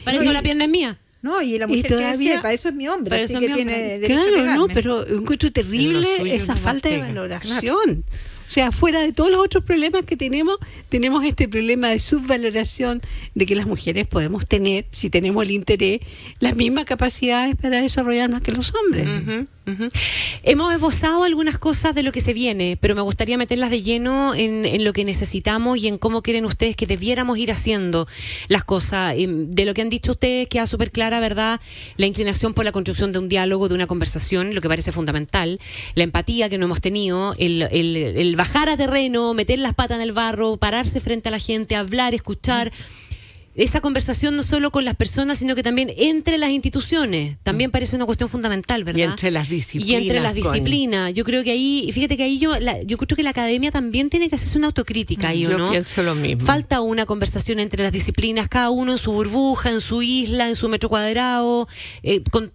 Para 0.03 0.17
eso 0.17 0.23
y- 0.23 0.33
la 0.33 0.41
pierna 0.41 0.63
es 0.63 0.69
mía. 0.71 0.97
No, 1.21 1.41
y 1.41 1.57
la 1.59 1.65
Y 1.65 1.67
mujer 1.67 1.83
que 1.83 1.89
todavía- 1.89 2.35
sepa, 2.37 2.53
eso 2.53 2.69
es 2.69 2.75
mi 2.75 2.87
hombre, 2.87 3.15
así 3.23 3.33
eso 3.33 3.39
que 3.39 3.49
mi 3.49 3.53
tiene 3.55 3.73
hombre. 3.73 3.99
derecho 3.99 4.19
a 4.19 4.23
Claro, 4.43 4.55
no, 4.55 4.67
pero 4.67 5.07
encuentro 5.07 5.51
terrible 5.51 5.97
En 5.97 6.01
lo 6.01 6.17
suyo 6.17 6.33
esa 6.33 6.55
no 6.55 6.59
falta 6.61 6.89
de 6.89 6.97
valoración. 6.99 8.03
O 8.47 8.51
sea, 8.51 8.71
fuera 8.71 9.01
de 9.01 9.11
todos 9.11 9.29
los 9.29 9.43
otros 9.43 9.63
problemas 9.63 10.03
que 10.03 10.15
tenemos, 10.15 10.55
tenemos 10.89 11.23
este 11.25 11.47
problema 11.49 11.89
de 11.89 11.99
subvaloración 11.99 13.01
de 13.35 13.45
que 13.45 13.55
las 13.55 13.67
mujeres 13.67 14.07
podemos 14.07 14.47
tener, 14.47 14.85
si 14.93 15.09
tenemos 15.09 15.43
el 15.43 15.51
interés, 15.51 15.99
las 16.39 16.55
mismas 16.55 16.85
capacidades 16.85 17.55
para 17.55 17.81
desarrollarnos 17.81 18.41
que 18.41 18.51
los 18.53 18.73
hombres. 18.73 19.07
Hemos 20.43 20.73
esbozado 20.73 21.25
algunas 21.25 21.57
cosas 21.57 21.93
de 21.93 22.01
lo 22.01 22.13
que 22.13 22.21
se 22.21 22.31
viene, 22.33 22.77
pero 22.79 22.95
me 22.95 23.01
gustaría 23.01 23.37
meterlas 23.37 23.69
de 23.69 23.81
lleno 23.81 24.33
en, 24.33 24.65
en 24.65 24.85
lo 24.85 24.93
que 24.93 25.03
necesitamos 25.03 25.77
y 25.77 25.89
en 25.89 25.97
cómo 25.97 26.21
quieren 26.21 26.45
ustedes 26.45 26.77
que 26.77 26.87
debiéramos 26.87 27.37
ir 27.37 27.51
haciendo 27.51 28.07
las 28.47 28.63
cosas. 28.63 29.15
Em, 29.17 29.49
De 29.51 29.65
lo 29.65 29.73
que 29.73 29.81
han 29.81 29.89
dicho 29.89 30.13
ustedes 30.13 30.47
queda 30.47 30.67
súper 30.67 30.91
clara, 30.91 31.19
¿verdad? 31.19 31.59
La 31.97 32.05
inclinación 32.05 32.53
por 32.53 32.63
la 32.63 32.71
construcción 32.71 33.11
de 33.11 33.19
un 33.19 33.27
diálogo, 33.27 33.67
de 33.67 33.75
una 33.75 33.87
conversación, 33.87 34.55
lo 34.55 34.61
que 34.61 34.69
parece 34.69 34.93
fundamental, 34.93 35.59
la 35.95 36.03
empatía 36.03 36.47
que 36.47 36.57
no 36.57 36.65
hemos 36.65 36.79
tenido, 36.79 37.33
el, 37.37 37.63
el- 37.71 37.97
el 37.97 38.36
bajar 38.37 38.69
a 38.69 38.77
terreno, 38.77 39.33
meter 39.33 39.59
las 39.59 39.73
patas 39.73 39.97
en 39.97 40.01
el 40.03 40.13
barro, 40.13 40.55
pararse 40.57 40.99
frente 41.01 41.27
a 41.27 41.31
la 41.31 41.39
gente, 41.39 41.75
hablar, 41.75 42.13
escuchar 42.13 42.71
esa 43.55 43.81
conversación 43.81 44.35
no 44.35 44.43
solo 44.43 44.69
con 44.69 44.85
las 44.85 44.93
personas, 44.93 45.39
sino 45.39 45.55
que 45.55 45.63
también 45.63 45.91
entre 45.97 46.37
las 46.37 46.51
instituciones. 46.51 47.37
También 47.41 47.71
parece 47.71 47.95
una 47.95 48.05
cuestión 48.05 48.29
fundamental, 48.29 48.83
¿verdad? 48.83 48.99
Y 48.99 49.01
entre 49.01 49.31
las 49.31 49.49
disciplinas. 49.49 49.89
Y 49.89 49.95
entre 49.95 50.19
las 50.19 50.35
disciplinas. 50.35 51.11
Yo 51.15 51.23
creo 51.23 51.43
que 51.43 51.49
ahí, 51.53 51.89
fíjate 51.91 52.17
que 52.17 52.23
ahí 52.23 52.37
yo, 52.37 52.59
la- 52.59 52.83
yo 52.83 52.99
creo 52.99 53.15
que 53.15 53.23
la 53.23 53.31
academia 53.31 53.71
también 53.71 54.11
tiene 54.11 54.29
que 54.29 54.35
hacerse 54.35 54.59
una 54.59 54.67
autocrítica 54.67 55.29
ahí, 55.29 55.47
¿o 55.47 55.49
Yo 55.49 55.57
no? 55.57 55.71
pienso 55.71 56.03
lo 56.03 56.13
mismo. 56.13 56.45
Falta 56.45 56.81
una 56.81 57.07
conversación 57.07 57.59
entre 57.59 57.81
las 57.81 57.91
disciplinas, 57.91 58.47
cada 58.47 58.69
uno 58.69 58.91
en 58.91 58.99
su 58.99 59.11
burbuja, 59.11 59.71
en 59.71 59.81
su 59.81 60.03
isla, 60.03 60.47
en 60.47 60.55
su 60.55 60.69
metro 60.69 60.87
cuadrado, 60.89 61.67
eh, 62.03 62.21
con 62.29 62.53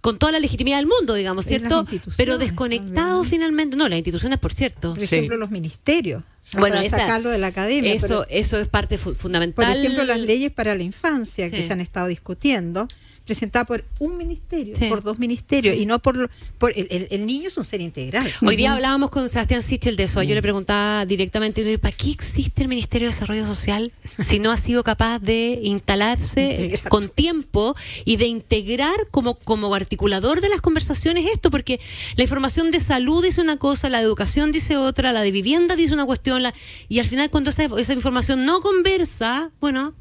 con 0.00 0.18
toda 0.18 0.32
la 0.32 0.38
legitimidad 0.40 0.76
del 0.78 0.86
mundo, 0.86 1.14
digamos, 1.14 1.44
¿cierto? 1.44 1.84
Pero 2.16 2.38
desconectado 2.38 3.22
también. 3.22 3.30
finalmente. 3.30 3.76
No, 3.76 3.88
las 3.88 3.98
instituciones, 3.98 4.38
por 4.38 4.52
cierto. 4.52 4.94
Por 4.94 5.00
Sí. 5.06 5.14
ejemplo, 5.16 5.36
los 5.36 5.50
ministerios. 5.50 6.22
Bueno, 6.54 6.76
para 6.76 6.86
esa- 6.86 6.98
sacarlo 6.98 7.28
de 7.30 7.38
la 7.38 7.48
academia. 7.48 7.92
Eso, 7.92 8.06
pero- 8.06 8.26
eso 8.30 8.58
es 8.58 8.68
parte 8.68 8.96
fu- 8.96 9.12
fundamental. 9.14 9.66
por 9.66 9.76
ejemplo, 9.76 10.04
las 10.04 10.20
leyes 10.20 10.50
para 10.52 10.74
la 10.74 10.82
infancia 10.82 11.50
que 11.50 11.62
se 11.62 11.72
han 11.72 11.80
estado 11.80 12.06
discutiendo, 12.06 12.88
presentadas 13.28 13.68
por 13.68 13.84
un 14.00 14.16
ministerio, 14.16 14.74
Sí. 14.74 14.86
por 14.88 15.02
dos 15.04 15.18
ministerios, 15.18 15.76
y 15.76 15.86
no 15.86 16.00
por... 16.00 16.16
lo- 16.16 16.30
por 16.58 16.72
el, 16.76 16.88
el- 16.90 17.06
el 17.10 17.26
niño 17.26 17.46
es 17.48 17.56
un 17.58 17.64
ser 17.64 17.80
integral. 17.80 18.28
Hoy 18.44 18.56
día 18.56 18.72
hablábamos 18.72 19.10
con 19.10 19.28
Sebastián 19.28 19.62
Sichel 19.62 19.94
de 19.96 20.04
eso. 20.04 20.20
Yo 20.24 20.34
le 20.34 20.42
preguntaba 20.42 21.06
directamente, 21.06 21.78
¿para 21.78 21.94
qué 21.94 22.10
existe 22.10 22.62
el 22.62 22.68
Ministerio 22.68 23.06
de 23.08 23.14
Desarrollo 23.14 23.46
Social 23.46 23.92
si 24.24 24.38
no 24.40 24.50
ha 24.50 24.56
sido 24.56 24.82
capaz 24.82 25.18
de 25.20 25.60
instalarse 25.62 26.40
Integrar. 26.64 26.88
con 26.88 27.08
tiempo 27.10 27.76
y 28.04 28.16
de 28.16 28.26
integrar 28.26 28.96
como, 29.10 29.34
como 29.34 29.72
articulador 29.74 30.40
de 30.40 30.48
las 30.48 30.60
conversaciones 30.60 31.26
esto? 31.26 31.50
Porque 31.50 31.78
la 32.16 32.22
información 32.24 32.70
de 32.70 32.80
salud 32.80 33.22
dice 33.22 33.40
una 33.40 33.58
cosa, 33.58 33.88
la 33.90 33.98
de 33.98 34.04
educación 34.04 34.50
dice 34.50 34.76
otra, 34.78 35.12
la 35.12 35.20
de 35.20 35.30
vivienda 35.30 35.76
dice 35.76 35.92
una 35.94 36.06
cuestión, 36.06 36.42
la, 36.42 36.54
y 36.88 36.98
al 36.98 37.06
final 37.06 37.28
cuando 37.30 37.50
esa, 37.50 37.64
esa 37.78 37.92
información 37.92 38.44
no 38.46 38.60
conversa, 38.60 39.50
bueno, 39.60 39.94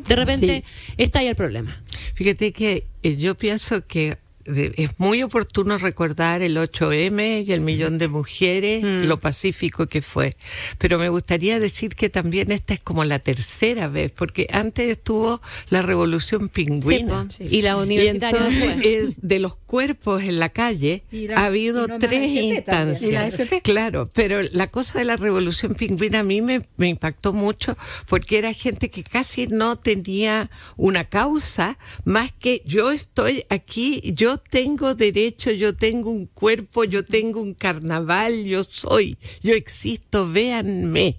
de 0.00 0.16
repente 0.16 0.64
Sí. 0.66 0.94
está 0.96 1.18
ahí 1.20 1.28
el 1.28 1.36
problema. 1.36 1.76
Fíjate 2.14 2.52
que 2.52 2.86
eh, 3.02 3.16
yo 3.16 3.34
pienso 3.36 3.86
que 3.86 4.18
es 4.44 4.90
muy 4.98 5.22
oportuno 5.22 5.78
recordar 5.78 6.42
el 6.42 6.56
8M 6.56 7.44
y 7.46 7.52
el 7.52 7.60
millón 7.60 7.98
de 7.98 8.08
mujeres, 8.08 8.82
Mm. 8.82 9.04
lo 9.06 9.18
pacífico 9.20 9.86
que 9.86 10.02
fue. 10.02 10.36
Pero 10.78 10.98
me 10.98 11.08
gustaría 11.08 11.58
decir 11.60 11.94
que 11.94 12.08
también 12.08 12.50
esta 12.52 12.74
es 12.74 12.80
como 12.80 13.04
la 13.04 13.18
tercera 13.18 13.88
vez, 13.88 14.10
porque 14.12 14.46
antes 14.52 14.90
estuvo 14.90 15.40
la 15.70 15.82
revolución 15.82 16.48
pingüina. 16.48 17.26
Sí. 17.30 17.46
Y 17.50 17.62
la 17.62 17.76
después. 17.76 18.84
eh, 18.84 19.14
de 19.16 19.38
los 19.38 19.56
cuerpos 19.56 20.22
en 20.22 20.38
la 20.38 20.48
calle, 20.48 21.02
la- 21.10 21.38
ha 21.40 21.44
habido 21.46 21.86
tres 21.98 22.28
instancias. 22.28 23.34
Claro, 23.62 24.10
pero 24.12 24.42
la 24.52 24.66
cosa 24.68 24.98
de 24.98 25.04
la 25.04 25.16
revolución 25.16 25.74
pingüina 25.74 26.20
a 26.20 26.22
mí 26.24 26.40
me, 26.42 26.62
me 26.76 26.88
impactó 26.88 27.32
mucho 27.32 27.76
porque 28.08 28.38
era 28.38 28.52
gente 28.52 28.90
que 28.90 29.02
casi 29.02 29.46
no 29.46 29.76
tenía 29.76 30.50
una 30.76 31.04
causa 31.04 31.78
más 32.04 32.32
que 32.32 32.62
yo 32.66 32.90
estoy 32.92 33.44
aquí, 33.50 34.00
yo 34.14 34.31
tengo 34.38 34.94
derecho, 34.94 35.50
yo 35.50 35.74
tengo 35.74 36.10
un 36.10 36.26
cuerpo, 36.26 36.84
yo 36.84 37.04
tengo 37.04 37.40
un 37.40 37.54
carnaval, 37.54 38.44
yo 38.44 38.64
soy, 38.64 39.16
yo 39.40 39.54
existo, 39.54 40.30
véanme. 40.30 41.18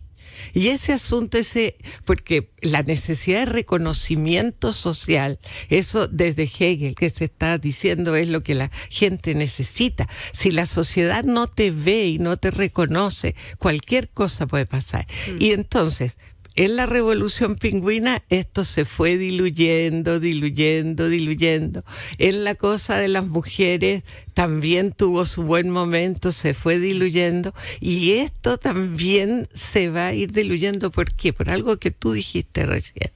Y 0.54 0.70
ese 0.70 0.94
asunto, 0.94 1.38
ese, 1.38 1.78
porque 2.06 2.52
la 2.62 2.84
necesidad 2.84 3.40
de 3.40 3.46
reconocimiento 3.46 4.74
social, 4.74 5.40
eso 5.70 6.08
desde 6.08 6.44
Hegel 6.44 6.96
que 6.96 7.10
se 7.10 7.26
está 7.26 7.58
diciendo 7.58 8.16
es 8.16 8.28
lo 8.28 8.42
que 8.42 8.56
la 8.56 8.72
gente 8.90 9.36
necesita. 9.36 10.10
Si 10.34 10.52
la 10.52 10.66
sociedad 10.66 11.24
no 11.24 11.48
te 11.48 11.72
ve 11.72 12.08
y 12.08 12.20
no 12.20 12.38
te 12.38 12.52
reconoce, 12.52 13.36
cualquier 13.60 14.10
cosa 14.10 14.48
puede 14.48 14.66
pasar. 14.66 15.08
Mm. 15.28 15.38
Y 15.40 15.52
entonces, 15.52 16.18
en 16.56 16.76
la 16.76 16.86
revolución 16.86 17.56
pingüina 17.56 18.24
esto 18.30 18.64
se 18.64 18.86
fue 18.86 19.18
diluyendo, 19.18 20.20
diluyendo, 20.20 21.10
diluyendo. 21.10 21.84
En 22.18 22.44
la 22.44 22.56
cosa 22.56 22.98
de 22.98 23.08
las 23.08 23.26
mujeres 23.26 24.04
también 24.34 24.92
tuvo 24.92 25.26
su 25.26 25.44
buen 25.44 25.70
momento, 25.70 26.32
se 26.32 26.54
fue 26.54 26.80
diluyendo. 26.80 27.54
Y 27.80 28.14
esto 28.14 28.58
también 28.58 29.48
se 29.54 29.90
va 29.90 30.08
a 30.08 30.14
ir 30.14 30.32
diluyendo. 30.32 30.92
¿Por 30.92 31.14
qué? 31.14 31.34
Por 31.34 31.50
algo 31.50 31.78
que 31.78 31.92
tú 31.92 32.12
dijiste 32.14 32.66
recién. 32.66 33.12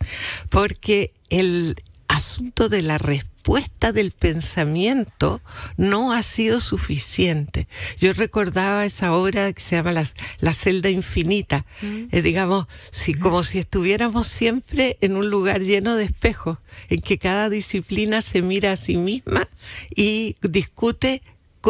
Porque 0.49 1.13
el 1.29 1.75
asunto 2.07 2.69
de 2.69 2.81
la 2.81 2.97
respuesta 2.97 3.36
respuesta 3.47 3.93
del 3.93 4.11
pensamiento 4.11 5.41
no 5.77 6.11
ha 6.11 6.21
sido 6.21 6.59
suficiente. 6.59 7.69
Yo 7.97 8.11
recordaba 8.11 8.83
esa 8.83 9.13
obra 9.13 9.53
que 9.53 9.61
se 9.61 9.77
llama 9.77 9.93
La, 9.93 10.53
celda 10.53 10.89
infinita, 10.89 11.65
mm. 11.81 12.07
eh, 12.11 12.21
digamos, 12.21 12.67
si, 12.91 13.13
como 13.13 13.43
si 13.43 13.59
estuviéramos 13.59 14.27
siempre 14.27 14.97
en 14.99 15.15
un 15.15 15.29
lugar 15.29 15.61
lleno 15.61 15.95
de 15.95 16.03
espejos, 16.03 16.57
en 16.89 16.99
que 16.99 17.17
cada 17.17 17.49
disciplina 17.49 18.21
se 18.21 18.41
mira 18.41 18.73
a 18.73 18.75
sí 18.75 18.97
misma 18.97 19.47
y 19.95 20.35
discute 20.41 21.21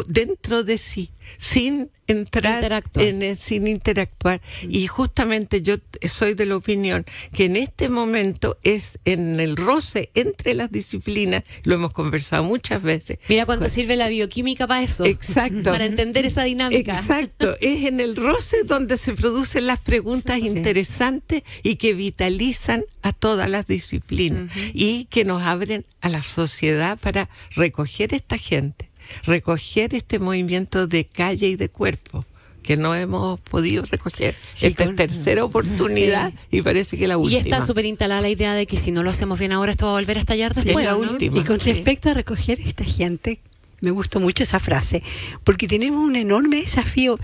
dentro 0.08 0.64
de 0.64 0.78
sí 0.78 1.12
sin 1.38 1.92
entrar 2.08 2.84
en 2.96 3.38
sin 3.38 3.68
interactuar. 3.68 4.42
Y 4.70 4.88
justamente 4.88 5.62
yo 5.62 5.76
soy 6.08 6.34
de 6.36 6.46
la 6.46 6.56
opinión 6.56 7.06
que 7.34 7.46
en 7.46 7.58
este 7.58 7.90
momento 7.90 8.58
es 8.64 9.00
en 9.04 9.40
el 9.40 9.58
roce 9.58 10.10
entre 10.16 10.54
las 10.54 10.72
disciplinas 10.72 11.44
lo 11.64 11.76
hemos 11.76 11.92
conversado 11.92 12.44
muchas 12.44 12.82
veces 12.82 13.20
mira 13.28 13.46
cuánto 13.46 13.68
sirve 13.68 13.96
la 13.98 14.08
bioquímica 14.08 14.68
para 14.68 14.84
eso. 14.84 15.06
Exacto. 15.06 15.72
Para 15.72 15.86
entender 15.86 16.26
esa 16.26 16.44
dinámica. 16.44 16.98
Exacto. 16.98 17.56
Es 17.60 17.86
en 17.86 18.00
el 18.00 18.16
roce 18.16 18.64
donde 18.64 18.98
se 18.98 19.14
producen 19.14 19.68
las 19.68 19.80
preguntas 19.80 20.40
interesantes 20.40 21.44
y 21.64 21.76
que 21.76 21.94
vitalizan 21.94 22.86
a 23.02 23.12
todas 23.12 23.50
las 23.50 23.68
disciplinas 23.68 24.52
y 24.74 25.06
que 25.06 25.26
nos 25.26 25.42
abren 25.44 25.86
a 26.02 26.10
la 26.10 26.24
sociedad 26.24 26.98
para 26.98 27.30
recoger 27.56 28.14
esta 28.14 28.38
gente 28.38 28.87
recoger 29.24 29.94
este 29.94 30.20
movimiento 30.20 30.88
de 30.88 31.06
calle 31.06 31.48
y 31.48 31.56
de 31.56 31.70
cuerpo 31.70 32.26
que 32.68 32.76
no 32.76 32.94
hemos 32.94 33.40
podido 33.40 33.86
recoger. 33.86 34.36
Esta 34.60 34.84
es 34.84 34.96
tercera 34.96 35.46
oportunidad 35.46 36.34
y 36.52 36.62
parece 36.62 36.98
que 36.98 37.08
la 37.08 37.18
última. 37.18 37.40
Y 37.40 37.44
está 37.44 37.66
súper 37.66 37.86
instalada 37.86 38.20
la 38.20 38.30
idea 38.30 38.54
de 38.56 38.68
que 38.68 38.76
si 38.76 38.92
no 38.92 39.04
lo 39.04 39.10
hacemos 39.10 39.40
bien 39.40 39.54
ahora, 39.54 39.72
esto 39.72 39.86
va 39.86 39.94
a 39.94 39.96
volver 39.96 40.18
a 40.18 40.20
estallar 40.20 40.54
después. 40.54 40.86
la 40.86 40.98
última. 40.98 41.38
Y 41.38 41.46
con 41.46 41.62
respecto 41.62 42.10
a 42.10 42.14
recoger 42.14 42.60
esta 42.60 42.84
gente, 42.84 43.40
me 43.80 43.92
gustó 43.92 44.20
mucho 44.20 44.44
esa 44.44 44.60
frase, 44.60 45.02
porque 45.46 45.70
tenemos 45.70 46.04
un 46.04 46.18
enorme 46.18 46.58
desafío. 46.58 47.18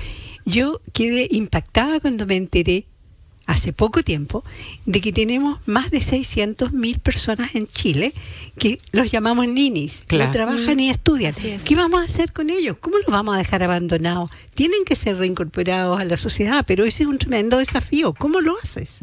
Yo 0.45 0.79
quedé 0.93 1.27
impactada 1.29 1.99
cuando 1.99 2.25
me 2.25 2.37
enteré 2.37 2.85
hace 3.45 3.73
poco 3.73 4.03
tiempo 4.03 4.43
de 4.85 5.01
que 5.01 5.11
tenemos 5.11 5.59
más 5.67 5.91
de 5.91 6.01
600 6.01 6.73
mil 6.73 6.99
personas 6.99 7.55
en 7.55 7.67
Chile 7.67 8.13
que 8.57 8.79
los 8.91 9.11
llamamos 9.11 9.47
ninis, 9.47 10.03
que 10.07 10.17
no 10.17 10.31
trabajan 10.31 10.77
ni 10.77 10.89
estudian. 10.89 11.33
¿Qué 11.33 11.75
vamos 11.75 12.01
a 12.01 12.05
hacer 12.05 12.31
con 12.31 12.49
ellos? 12.49 12.77
¿Cómo 12.79 12.97
los 12.97 13.07
vamos 13.07 13.35
a 13.35 13.37
dejar 13.37 13.63
abandonados? 13.63 14.29
Tienen 14.53 14.85
que 14.85 14.95
ser 14.95 15.17
reincorporados 15.17 15.99
a 15.99 16.05
la 16.05 16.17
sociedad, 16.17 16.63
pero 16.67 16.85
ese 16.85 17.03
es 17.03 17.09
un 17.09 17.17
tremendo 17.17 17.57
desafío. 17.57 18.13
¿Cómo 18.13 18.41
lo 18.41 18.57
haces? 18.61 18.99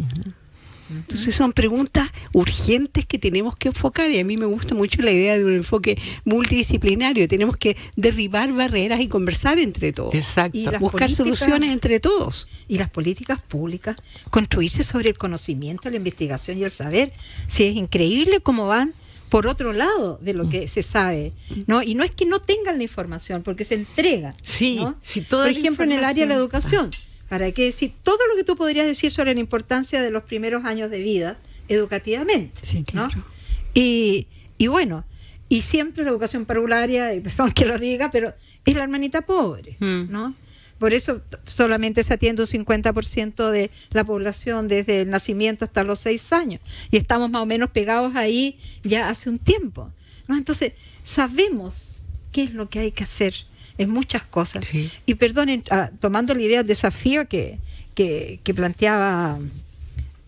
Entonces 0.90 1.34
son 1.34 1.52
preguntas 1.52 2.10
urgentes 2.32 3.06
que 3.06 3.18
tenemos 3.18 3.56
que 3.56 3.68
enfocar 3.68 4.10
y 4.10 4.18
a 4.18 4.24
mí 4.24 4.36
me 4.36 4.46
gusta 4.46 4.74
mucho 4.74 5.02
la 5.02 5.12
idea 5.12 5.36
de 5.36 5.44
un 5.44 5.54
enfoque 5.54 5.98
multidisciplinario. 6.24 7.28
Tenemos 7.28 7.56
que 7.56 7.76
derribar 7.96 8.52
barreras 8.52 9.00
y 9.00 9.08
conversar 9.08 9.58
entre 9.58 9.92
todos. 9.92 10.14
Exacto. 10.14 10.58
Y 10.58 10.66
buscar 10.78 11.10
soluciones 11.10 11.70
entre 11.70 12.00
todos. 12.00 12.48
Y 12.68 12.78
las 12.78 12.90
políticas 12.90 13.40
públicas, 13.42 13.96
construirse 14.30 14.82
sobre 14.82 15.10
el 15.10 15.18
conocimiento, 15.18 15.88
la 15.90 15.96
investigación 15.96 16.58
y 16.58 16.64
el 16.64 16.70
saber. 16.70 17.12
Si 17.48 17.64
es 17.64 17.76
increíble 17.76 18.40
cómo 18.40 18.66
van 18.66 18.94
por 19.30 19.46
otro 19.46 19.72
lado 19.72 20.18
de 20.20 20.34
lo 20.34 20.50
que 20.50 20.66
se 20.66 20.82
sabe, 20.82 21.32
¿no? 21.66 21.82
Y 21.82 21.94
no 21.94 22.02
es 22.02 22.10
que 22.10 22.26
no 22.26 22.40
tengan 22.40 22.78
la 22.78 22.82
información, 22.82 23.42
porque 23.42 23.64
se 23.64 23.76
entrega. 23.76 24.34
Sí, 24.42 24.84
sí 25.02 25.20
Por 25.22 25.48
ejemplo, 25.48 25.84
en 25.84 25.92
el 25.92 26.04
área 26.04 26.24
de 26.24 26.28
la 26.28 26.34
educación. 26.34 26.90
¿Para 27.30 27.52
qué 27.52 27.62
decir 27.62 27.92
todo 28.02 28.18
lo 28.28 28.34
que 28.34 28.42
tú 28.42 28.56
podrías 28.56 28.86
decir 28.86 29.12
sobre 29.12 29.34
la 29.34 29.40
importancia 29.40 30.02
de 30.02 30.10
los 30.10 30.24
primeros 30.24 30.64
años 30.64 30.90
de 30.90 30.98
vida 30.98 31.38
educativamente? 31.68 32.60
Sí, 32.60 32.82
claro. 32.82 33.24
Y, 33.72 34.26
y 34.58 34.66
bueno, 34.66 35.04
y 35.48 35.62
siempre 35.62 36.02
la 36.02 36.10
educación 36.10 36.44
parvularia, 36.44 37.14
y 37.14 37.20
perdón 37.26 37.52
que 37.52 37.66
lo 37.66 37.78
diga, 37.78 38.10
pero 38.10 38.34
es 38.64 38.74
la 38.74 38.82
hermanita 38.82 39.20
pobre, 39.22 39.76
mm. 39.78 40.10
¿no? 40.10 40.34
Por 40.80 40.92
eso 40.92 41.22
solamente 41.44 42.02
se 42.02 42.14
atiende 42.14 42.42
un 42.42 42.48
50% 42.48 43.50
de 43.50 43.70
la 43.90 44.02
población 44.02 44.66
desde 44.66 45.02
el 45.02 45.10
nacimiento 45.10 45.64
hasta 45.64 45.84
los 45.84 46.00
seis 46.00 46.32
años. 46.32 46.60
Y 46.90 46.96
estamos 46.96 47.30
más 47.30 47.42
o 47.42 47.46
menos 47.46 47.70
pegados 47.70 48.16
ahí 48.16 48.58
ya 48.82 49.08
hace 49.08 49.30
un 49.30 49.38
tiempo. 49.38 49.92
¿no? 50.26 50.36
Entonces, 50.36 50.72
sabemos 51.04 52.06
qué 52.32 52.42
es 52.42 52.54
lo 52.54 52.68
que 52.68 52.80
hay 52.80 52.92
que 52.92 53.04
hacer 53.04 53.34
en 53.80 53.88
muchas 53.88 54.22
cosas. 54.22 54.68
Y 55.06 55.14
perdonen, 55.14 55.64
ah, 55.70 55.90
tomando 56.00 56.34
la 56.34 56.42
idea 56.42 56.58
del 56.58 56.66
desafío 56.66 57.26
que, 57.26 57.58
que, 57.94 58.52
planteaba 58.54 59.38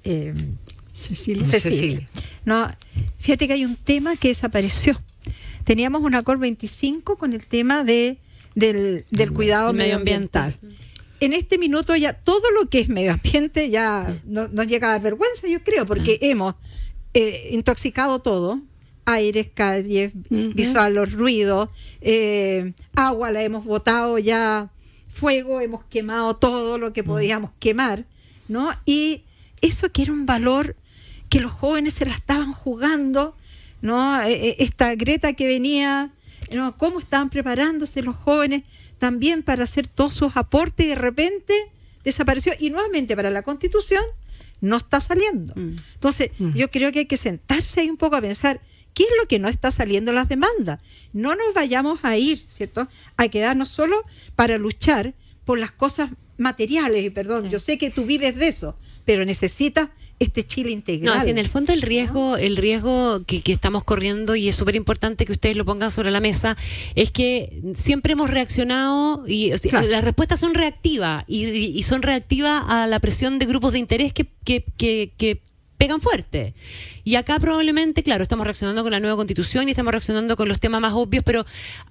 eh, 0.05 0.33
Cecilia. 0.95 2.09
No, 2.47 2.67
fíjate 3.19 3.47
que 3.47 3.53
hay 3.53 3.67
un 3.67 3.77
tema 3.77 4.17
que 4.17 4.29
desapareció. 4.29 4.99
Teníamos 5.65 6.01
un 6.01 6.15
acuerdo 6.15 6.41
25 6.41 7.17
con 7.19 7.35
el 7.35 7.45
tema 7.45 7.85
de, 7.85 8.17
del, 8.55 9.05
del 9.11 9.33
cuidado 9.35 9.75
medioambiental. 9.75 10.57
En 11.21 11.35
este 11.35 11.59
minuto 11.59 11.95
ya 11.95 12.15
todo 12.15 12.51
lo 12.59 12.71
que 12.71 12.81
es 12.81 12.89
medio 12.89 13.13
ambiente 13.13 13.69
ya 13.69 14.17
nos 14.25 14.67
llega 14.67 14.89
a 14.89 14.93
dar 14.93 15.03
vergüenza, 15.03 15.47
yo 15.47 15.63
creo, 15.63 15.85
porque 15.85 16.19
hemos 16.23 16.55
eh, 17.13 17.51
intoxicado 17.53 18.21
todo, 18.21 18.63
aires, 19.05 19.49
calles, 19.53 20.13
visual, 20.31 20.95
los 20.95 21.13
ruidos, 21.13 21.69
eh, 22.01 22.73
agua 22.95 23.31
la 23.31 23.43
hemos 23.43 23.65
botado 23.65 24.19
ya, 24.19 24.71
fuego, 25.13 25.61
hemos 25.61 25.85
quemado 25.85 26.37
todo 26.37 26.79
lo 26.79 26.93
que 26.93 27.05
podíamos 27.05 27.51
quemar, 27.59 28.05
¿no? 28.49 28.71
Y 28.87 29.23
eso 29.61 29.91
que 29.91 30.03
era 30.03 30.13
un 30.13 30.27
valor 30.27 30.77
que 31.29 31.41
los 31.41 31.53
jóvenes 31.53 31.95
se 31.95 32.07
la 32.07 32.13
estaban 32.13 32.53
jugando, 32.53 33.35
¿no? 33.81 34.21
E, 34.23 34.33
e, 34.33 34.57
esta 34.59 34.95
Greta 34.95 35.33
que 35.33 35.47
venía, 35.47 36.11
¿no? 36.53 36.77
¿Cómo 36.77 36.99
estaban 36.99 37.31
preparándose 37.31 38.03
los 38.03 38.17
jóvenes 38.17 38.65
también 38.99 39.43
para 39.43 39.65
hacer 39.65 39.89
todos 39.89 40.15
sus 40.15 40.37
aportes 40.37 40.87
y 40.87 40.91
de 40.91 40.95
repente 40.95 41.55
desapareció? 42.05 42.53
Y 42.59 42.71
nuevamente 42.71 43.17
para 43.17 43.31
la 43.31 43.43
Constitución 43.43 44.05
no 44.61 44.77
está 44.77 45.01
saliendo. 45.01 45.55
Mm. 45.57 45.77
Entonces, 45.95 46.31
mm. 46.39 46.55
yo 46.55 46.71
creo 46.71 46.93
que 46.93 47.01
hay 47.01 47.07
que 47.07 47.17
sentarse 47.17 47.81
ahí 47.81 47.91
un 47.91 47.97
poco 47.97 48.17
a 48.17 48.21
pensar, 48.21 48.61
¿Qué 48.95 49.05
es 49.05 49.11
lo 49.21 49.27
que 49.27 49.39
no 49.39 49.49
está 49.49 49.71
saliendo 49.71 50.11
en 50.11 50.17
las 50.17 50.29
demandas? 50.29 50.81
No 51.13 51.35
nos 51.35 51.55
vayamos 51.55 52.01
a 52.03 52.17
ir, 52.17 52.45
¿cierto? 52.49 52.89
A 53.17 53.29
quedarnos 53.29 53.69
solo 53.69 54.03
para 54.37 54.59
luchar 54.59 55.15
por 55.45 55.59
las 55.59 55.71
cosas 55.71 56.11
materiales. 56.39 57.05
Y 57.05 57.11
perdón, 57.11 57.51
yo 57.51 57.59
sé 57.59 57.79
que 57.79 57.91
tú 57.91 58.05
vives 58.05 58.37
de 58.37 58.49
eso, 58.49 58.77
pero 59.05 59.25
necesitas 59.25 59.89
este 60.19 60.47
Chile 60.47 60.71
integral. 60.71 61.19
No, 61.19 61.25
en 61.25 61.39
el 61.39 61.49
fondo 61.49 61.73
el 61.73 61.83
riesgo, 61.83 62.37
el 62.37 62.57
riesgo 62.57 63.25
que, 63.27 63.43
estamos 63.47 63.83
corriendo, 63.83 64.37
y 64.37 64.49
es 64.49 64.55
súper 64.55 64.77
importante 64.77 65.27
que 65.27 65.33
ustedes 65.33 65.57
lo 65.57 65.65
pongan 65.65 65.91
sobre 65.91 66.11
la 66.11 66.21
mesa, 66.21 66.57
es 66.95 67.11
que 67.11 67.61
siempre 67.77 68.13
hemos 68.13 68.31
reaccionado 68.31 69.25
y 69.27 69.53
las 69.73 70.05
respuestas 70.05 70.39
son 70.39 70.55
reactivas 70.55 71.25
y, 71.27 71.83
son 71.83 72.03
reactivas 72.03 72.63
a 72.69 72.87
la 72.87 73.01
presión 73.01 73.39
de 73.39 73.47
grupos 73.47 73.73
de 73.73 73.81
interés 73.81 74.13
que, 74.13 74.29
que, 74.45 74.65
que 74.77 75.41
pegan 75.77 76.01
fuerte. 76.01 76.55
Y 77.05 77.17
acá 77.17 77.39
probablemente, 77.41 78.03
claro, 78.03 78.23
estamos 78.23 78.47
reaccionando 78.47 78.83
con 78.83 78.93
la 78.93 79.01
nueva 79.01 79.17
constitución 79.17 79.69
y 79.69 79.73
estamos 79.73 79.93
reaccionando 79.93 80.37
con 80.37 80.49
los 80.49 80.61
temas 80.61 80.81
más 80.81 80.93
obvios, 80.93 81.25
pero 81.25 81.45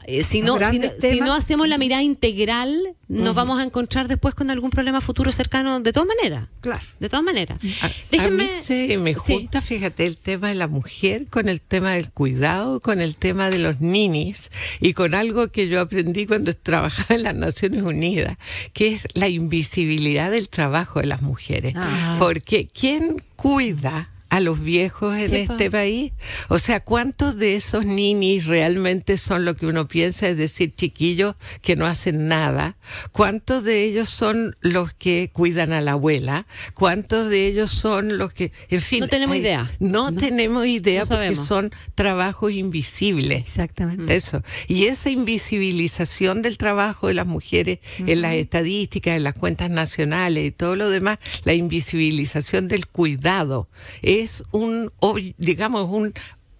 eh, 0.05 0.23
si, 0.23 0.41
no, 0.41 0.57
si, 0.99 1.19
no, 1.19 1.33
hacemos 1.33 1.67
la 1.67 1.77
mirada 1.77 2.01
integral, 2.01 2.95
nos 3.09 3.35
vamos 3.35 3.59
a 3.59 3.63
encontrar 3.63 4.07
después 4.07 4.35
con 4.35 4.49
algún 4.49 4.69
problema 4.69 5.01
futuro 5.01 5.31
cercano, 5.31 5.79
de 5.79 5.91
todas 5.91 6.07
maneras. 6.07 6.47
Claro. 6.61 6.79
De 6.99 7.09
todas 7.09 7.23
maneras. 7.23 7.59
A, 7.81 8.29
mí 8.29 8.45
se 8.63 8.97
me 8.97 9.13
junta, 9.13 9.61
fíjate, 9.61 10.05
el 10.05 10.17
tema 10.17 10.47
de 10.49 10.55
la 10.55 10.67
mujer 10.67 11.27
con 11.27 11.49
el 11.49 11.59
tema 11.59 11.91
del 11.93 12.09
cuidado, 12.11 12.79
con 12.79 13.01
el 13.01 13.15
tema 13.15 13.49
de 13.49 13.57
los 13.57 13.81
ninis 13.81 14.49
y 14.79 14.93
con 14.93 15.13
algo 15.13 15.49
que 15.49 15.67
yo 15.67 15.81
aprendí 15.81 16.25
cuando 16.25 16.53
trabajaba 16.55 17.15
en 17.15 17.23
las 17.23 17.35
Naciones 17.35 17.83
Unidas, 17.83 18.37
que 18.73 18.89
es 18.89 19.07
la 19.13 19.27
invisibilidad 19.27 20.31
del 20.31 20.47
trabajo 20.47 21.01
de 21.01 21.07
las 21.07 21.21
mujeres. 21.21 21.73
Ah. 21.75 22.15
Porque 22.19 22.67
¿quién 22.67 23.21
cuida 23.35 24.10
a 24.31 24.39
los 24.39 24.63
viejos 24.63 25.17
en 25.17 25.35
este 25.35 25.69
país? 25.69 26.13
O 26.47 26.57
sea, 26.57 26.79
¿cuántos 26.79 27.35
de 27.35 27.57
esos 27.57 27.85
ninis 27.85 28.45
realmente 28.45 29.17
son 29.17 29.43
lo 29.43 29.57
que 29.57 29.67
uno 29.67 29.89
piensa, 29.89 30.29
es 30.29 30.37
decir, 30.37 30.73
chiquillos 30.73 31.35
que 31.61 31.75
no 31.75 31.85
hacen 31.85 32.29
nada? 32.29 32.77
¿Cuántos 33.11 33.65
de 33.65 33.83
ellos 33.83 34.07
son 34.07 34.55
los 34.61 34.93
que 34.93 35.29
cuidan 35.33 35.73
a 35.73 35.81
la 35.81 35.91
abuela? 35.91 36.47
¿Cuántos 36.75 37.27
de 37.27 37.45
ellos 37.45 37.71
son 37.71 38.17
los 38.17 38.31
que, 38.31 38.53
en 38.69 38.81
fin, 38.81 39.01
No 39.01 39.09
tenemos 39.09 39.35
idea. 39.35 39.69
No, 39.79 40.13
tenemos 40.13 40.65
idea 40.65 41.01
No 41.01 41.07
porque 41.09 41.35
son 41.35 41.71
trabajos 41.93 42.53
invisibles. 42.53 43.41
Exactamente. 43.41 44.15
Eso. 44.15 44.43
Y 44.69 44.85
esa 44.85 45.09
invisibilización 45.09 46.41
del 46.41 46.57
trabajo 46.57 47.09
de 47.09 47.15
las 47.15 47.27
mujeres 47.27 47.79
en 47.97 48.21
las 48.21 48.35
estadísticas, 48.35 49.17
en 49.17 49.25
las 49.25 49.33
cuentas 49.33 49.69
nacionales 49.69 50.45
y 50.45 50.51
todo 50.51 50.77
lo 50.77 50.89
demás, 50.89 51.19
la 51.43 51.53
invisibilización 51.53 52.69
del 52.69 52.87
cuidado, 52.87 53.67
es 54.01 54.20
un, 54.51 54.91
ob- 54.99 55.35
digamos, 55.37 55.89
un 55.89 56.13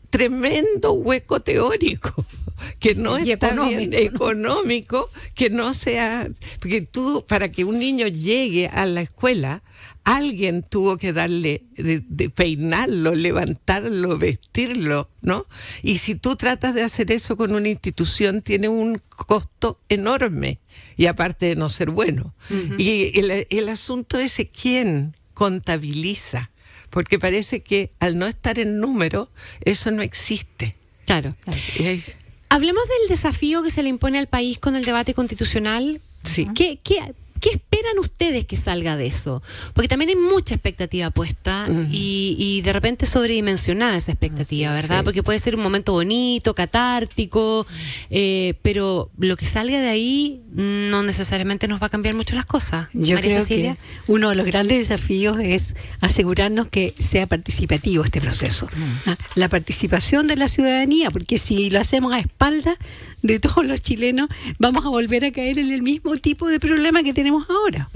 tremendo 0.09 0.91
hueco 0.93 1.39
teórico 1.39 2.25
que 2.79 2.95
no 2.95 3.17
Y 3.17 3.31
está 3.31 3.53
bien 3.53 3.93
económico, 3.93 4.33
¿no? 4.33 4.49
económico, 4.51 5.09
que 5.35 5.49
no 5.49 5.73
sea, 5.73 6.29
porque 6.59 6.81
tú, 6.81 7.25
para 7.27 7.49
que 7.49 7.63
un 7.63 7.79
niño 7.79 8.07
llegue 8.07 8.67
a 8.67 8.85
la 8.85 9.01
escuela, 9.01 9.63
alguien 10.03 10.63
tuvo 10.63 10.97
que 10.97 11.13
darle, 11.13 11.63
de, 11.75 12.03
de 12.07 12.29
peinarlo, 12.29 13.13
levantarlo, 13.15 14.17
vestirlo, 14.17 15.09
¿no? 15.21 15.45
Y 15.83 15.97
si 15.99 16.15
tú 16.15 16.35
tratas 16.35 16.73
de 16.75 16.81
hacer 16.83 17.11
eso 17.11 17.37
con 17.37 17.53
una 17.53 17.69
institución, 17.69 18.41
tiene 18.41 18.67
un 18.67 18.99
costo 19.09 19.79
enorme, 19.89 20.59
y 20.97 21.05
aparte 21.05 21.45
de 21.47 21.55
no 21.55 21.69
ser 21.69 21.89
bueno. 21.91 22.33
Y 22.77 23.17
el, 23.19 23.47
el 23.49 23.69
asunto 23.69 24.17
es 24.17 24.39
quién 24.59 25.15
contabiliza, 25.33 26.51
porque 26.91 27.17
parece 27.17 27.61
que 27.61 27.89
al 27.99 28.19
no 28.19 28.27
estar 28.27 28.59
en 28.59 28.79
número, 28.79 29.29
eso 29.61 29.89
no 29.89 30.03
existe. 30.03 30.75
Claro. 31.05 31.35
Eh, 31.79 32.03
Hablemos 32.49 32.83
del 32.87 33.09
desafío 33.09 33.63
que 33.63 33.71
se 33.71 33.81
le 33.81 33.89
impone 33.89 34.19
al 34.19 34.27
país 34.27 34.59
con 34.59 34.75
el 34.75 34.85
debate 34.85 35.13
constitucional. 35.13 36.01
Sí. 36.23 36.47
¿Qué, 36.53 36.79
qué, 36.83 37.15
qué 37.41 37.49
esperan 37.49 37.99
ustedes 37.99 38.45
que 38.45 38.55
salga 38.55 38.95
de 38.95 39.07
eso? 39.07 39.43
Porque 39.73 39.87
también 39.89 40.09
hay 40.09 40.15
mucha 40.15 40.53
expectativa 40.55 41.09
puesta 41.09 41.65
y, 41.91 42.35
y 42.39 42.61
de 42.61 42.71
repente 42.71 43.05
sobredimensionada 43.05 43.97
esa 43.97 44.11
expectativa, 44.13 44.71
¿verdad? 44.73 44.99
sí. 44.99 45.03
Porque 45.03 45.23
puede 45.23 45.39
ser 45.39 45.55
un 45.55 45.63
momento 45.63 45.91
bonito, 45.91 46.55
catártico, 46.55 47.65
eh, 48.09 48.53
pero 48.61 49.09
lo 49.17 49.35
que 49.35 49.45
salga 49.45 49.79
de 49.79 49.89
ahí 49.89 50.41
no 50.53 51.03
necesariamente 51.03 51.67
nos 51.67 51.81
va 51.81 51.87
a 51.87 51.89
cambiar 51.89 52.15
mucho 52.15 52.35
las 52.35 52.45
cosas. 52.45 52.87
Yo 52.93 53.15
María 53.15 53.31
creo 53.31 53.41
Cecilia. 53.41 53.77
que 54.05 54.11
uno 54.11 54.29
de 54.29 54.35
los 54.35 54.45
grandes 54.45 54.77
desafíos 54.87 55.37
es 55.41 55.73
asegurarnos 55.99 56.67
que 56.67 56.93
sea 56.99 57.25
participativo 57.27 58.03
este 58.03 58.21
proceso. 58.21 58.67
Ah, 59.07 59.17
La 59.35 59.49
participación 59.49 60.27
de 60.27 60.35
la 60.35 60.47
ciudadanía, 60.47 61.09
porque 61.09 61.37
si 61.37 61.69
lo 61.69 61.79
hacemos 61.79 62.13
a 62.13 62.19
espaldas 62.19 62.77
de 63.21 63.39
todos 63.39 63.65
los 63.65 63.81
chilenos, 63.81 64.29
vamos 64.59 64.85
a 64.85 64.89
volver 64.89 65.25
a 65.25 65.31
caer 65.31 65.57
en 65.59 65.71
el 65.71 65.81
mismo 65.81 66.15
tipo 66.17 66.47
de 66.47 66.59
problema 66.59 67.03
que 67.03 67.13
tenemos 67.13 67.30
ahora. 67.49 67.89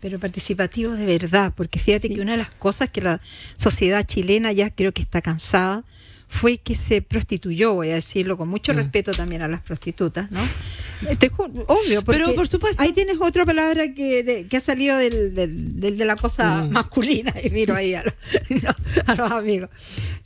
Pero 0.00 0.18
participativo 0.18 0.92
de 0.92 1.06
verdad, 1.06 1.52
porque 1.56 1.78
fíjate 1.78 2.08
Sí. 2.08 2.14
que 2.14 2.20
una 2.20 2.32
de 2.32 2.38
las 2.38 2.50
cosas 2.50 2.90
que 2.90 3.00
la 3.00 3.20
sociedad 3.56 4.04
chilena 4.06 4.52
ya 4.52 4.70
creo 4.70 4.92
que 4.92 5.02
está 5.02 5.20
cansada 5.22 5.84
fue 6.28 6.58
que 6.58 6.74
se 6.74 7.02
prostituyó, 7.02 7.74
voy 7.74 7.90
a 7.90 7.94
decirlo 7.94 8.36
con 8.36 8.48
mucho 8.48 8.72
respeto 8.72 9.12
también 9.12 9.42
a 9.42 9.48
las 9.48 9.60
prostitutas, 9.62 10.28
¿no? 10.32 10.40
Te 11.20 11.30
ju- 11.30 11.64
obvio, 11.68 12.02
porque 12.02 12.20
Pero, 12.20 12.34
por 12.34 12.48
supuesto. 12.48 12.82
ahí 12.82 12.92
tienes 12.92 13.18
otra 13.20 13.44
palabra 13.44 13.94
que, 13.94 14.24
de- 14.24 14.46
que 14.48 14.56
ha 14.56 14.60
salido 14.60 14.96
del, 14.96 15.34
del- 15.36 15.78
del- 15.78 15.96
de 15.96 16.04
la 16.04 16.16
cosa 16.16 16.66
masculina, 16.68 17.32
y 17.42 17.50
miro 17.50 17.76
ahí 17.76 17.94
a 17.94 18.02
los, 18.02 18.14
a 19.06 19.14
los 19.14 19.30
amigos. 19.30 19.70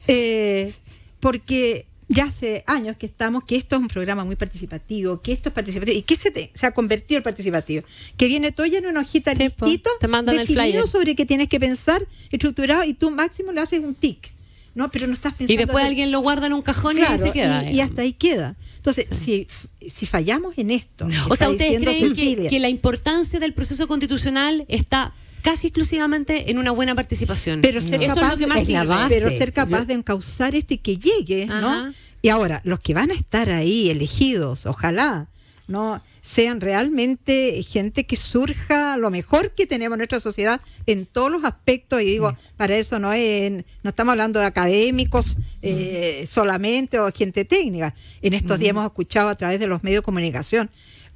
Eh, 0.09 0.73
porque 1.21 1.85
ya 2.13 2.25
hace 2.25 2.65
años 2.67 2.97
que 2.97 3.07
estamos, 3.07 3.45
que 3.45 3.55
esto 3.55 3.77
es 3.77 3.83
un 3.83 3.87
programa 3.89 4.25
muy 4.25 4.35
participativo, 4.35 5.21
que 5.23 5.31
esto 5.33 5.49
es 5.51 5.55
participativo. 5.55 5.97
¿Y 5.97 6.03
qué 6.03 6.17
se, 6.17 6.33
te- 6.33 6.51
se 6.53 6.67
ha 6.67 6.73
convertido 6.73 7.19
el 7.19 7.23
participativo? 7.23 7.85
Que 8.17 8.27
viene 8.27 8.51
todo 8.51 8.67
ya 8.67 8.79
en 8.79 8.87
una 8.87 9.01
hojita 9.03 9.33
Sí, 9.35 9.45
listito, 9.45 9.89
te 10.01 10.09
mandan 10.09 10.35
el 10.35 10.41
definido 10.41 10.65
flyer. 10.83 10.89
sobre 10.89 11.15
qué 11.15 11.25
tienes 11.25 11.49
que 11.49 11.61
pensar, 11.61 12.05
estructurado, 12.33 12.83
y 12.85 12.95
tú 12.95 13.13
máximo 13.13 13.53
le 13.53 13.61
haces 13.61 13.79
un 13.81 13.95
tic. 13.95 14.33
No, 14.75 14.91
pero 14.91 15.07
no 15.07 15.15
estás 15.15 15.35
pensando. 15.35 15.53
Y 15.53 15.57
después 15.57 15.85
de- 15.85 15.89
alguien 15.89 16.11
lo 16.11 16.21
guarda 16.21 16.47
en 16.49 16.53
un 16.53 16.63
cajón 16.63 16.99
y 16.99 17.03
ahí 17.03 17.17
se 17.19 17.31
queda. 17.33 17.71
y, 17.71 17.77
y 17.77 17.81
hasta 17.81 18.03
ahí 18.03 18.13
queda. 18.13 18.57
Entonces, 18.77 19.07
si, 19.11 19.47
si 19.87 20.07
fallamos 20.07 20.59
en 20.59 20.71
esto, 20.73 21.07
O 21.29 21.37
sea, 21.37 21.49
¿ustedes 21.51 21.81
creen 21.81 22.15
que, 22.15 22.47
que 22.49 22.59
la 22.59 22.69
importancia 22.69 23.39
del 23.39 23.53
proceso 23.55 23.87
constitucional 23.89 24.65
está 24.69 25.13
casi 25.41 25.69
exclusivamente 25.69 26.51
en 26.51 26.59
una 26.59 26.71
buena 26.71 26.95
participación? 26.95 27.63
pero 27.63 27.81
ser 27.81 28.01
capaz, 28.07 28.25
es 28.25 28.31
lo 28.33 28.39
que 28.39 28.47
más 28.47 28.59
es 28.59 28.69
la 28.69 28.85
base. 28.85 29.15
pero 29.15 29.31
ser 29.31 29.53
capaz 29.53 29.85
de 29.85 29.95
encauzar 29.95 30.55
esto 30.55 30.75
y 30.75 30.79
que 30.79 30.97
llegue, 30.97 31.45
Ajá. 31.45 31.61
¿no? 31.61 31.95
Y 32.23 32.29
ahora, 32.29 32.61
los 32.65 32.79
que 32.81 32.95
van 32.95 33.11
a 33.11 33.15
estar 33.15 33.51
ahí 33.51 33.91
elegidos, 33.91 34.67
ojalá, 34.67 35.27
¿no? 35.69 36.03
Sean 36.21 36.61
realmente 36.61 37.63
gente 37.63 38.05
que 38.05 38.17
surja 38.17 38.97
lo 38.99 39.11
mejor 39.11 39.53
que 39.53 39.67
tenemos 39.67 39.95
en 39.95 40.01
nuestra 40.01 40.21
sociedad 40.21 40.61
en 40.85 41.07
todos 41.07 41.31
los 41.31 41.45
aspectos, 41.45 42.03
y 42.03 42.07
digo, 42.07 42.37
para 42.57 42.77
eso 42.77 42.99
no 42.99 43.13
es, 43.13 43.65
no 43.83 43.91
estamos 43.91 44.13
hablando 44.13 44.41
de 44.41 44.47
académicos 44.47 45.39
eh, 45.63 46.25
solamente 46.27 46.99
o 46.99 47.11
gente 47.13 47.45
técnica. 47.45 47.95
En 48.21 48.35
estos 48.35 48.59
días 48.59 48.71
hemos 48.71 48.85
escuchado 48.85 49.29
a 49.31 49.37
través 49.37 49.61
de 49.61 49.67
los 49.67 49.83
medios 49.83 50.03
de 50.03 50.05
comunicación 50.05 50.71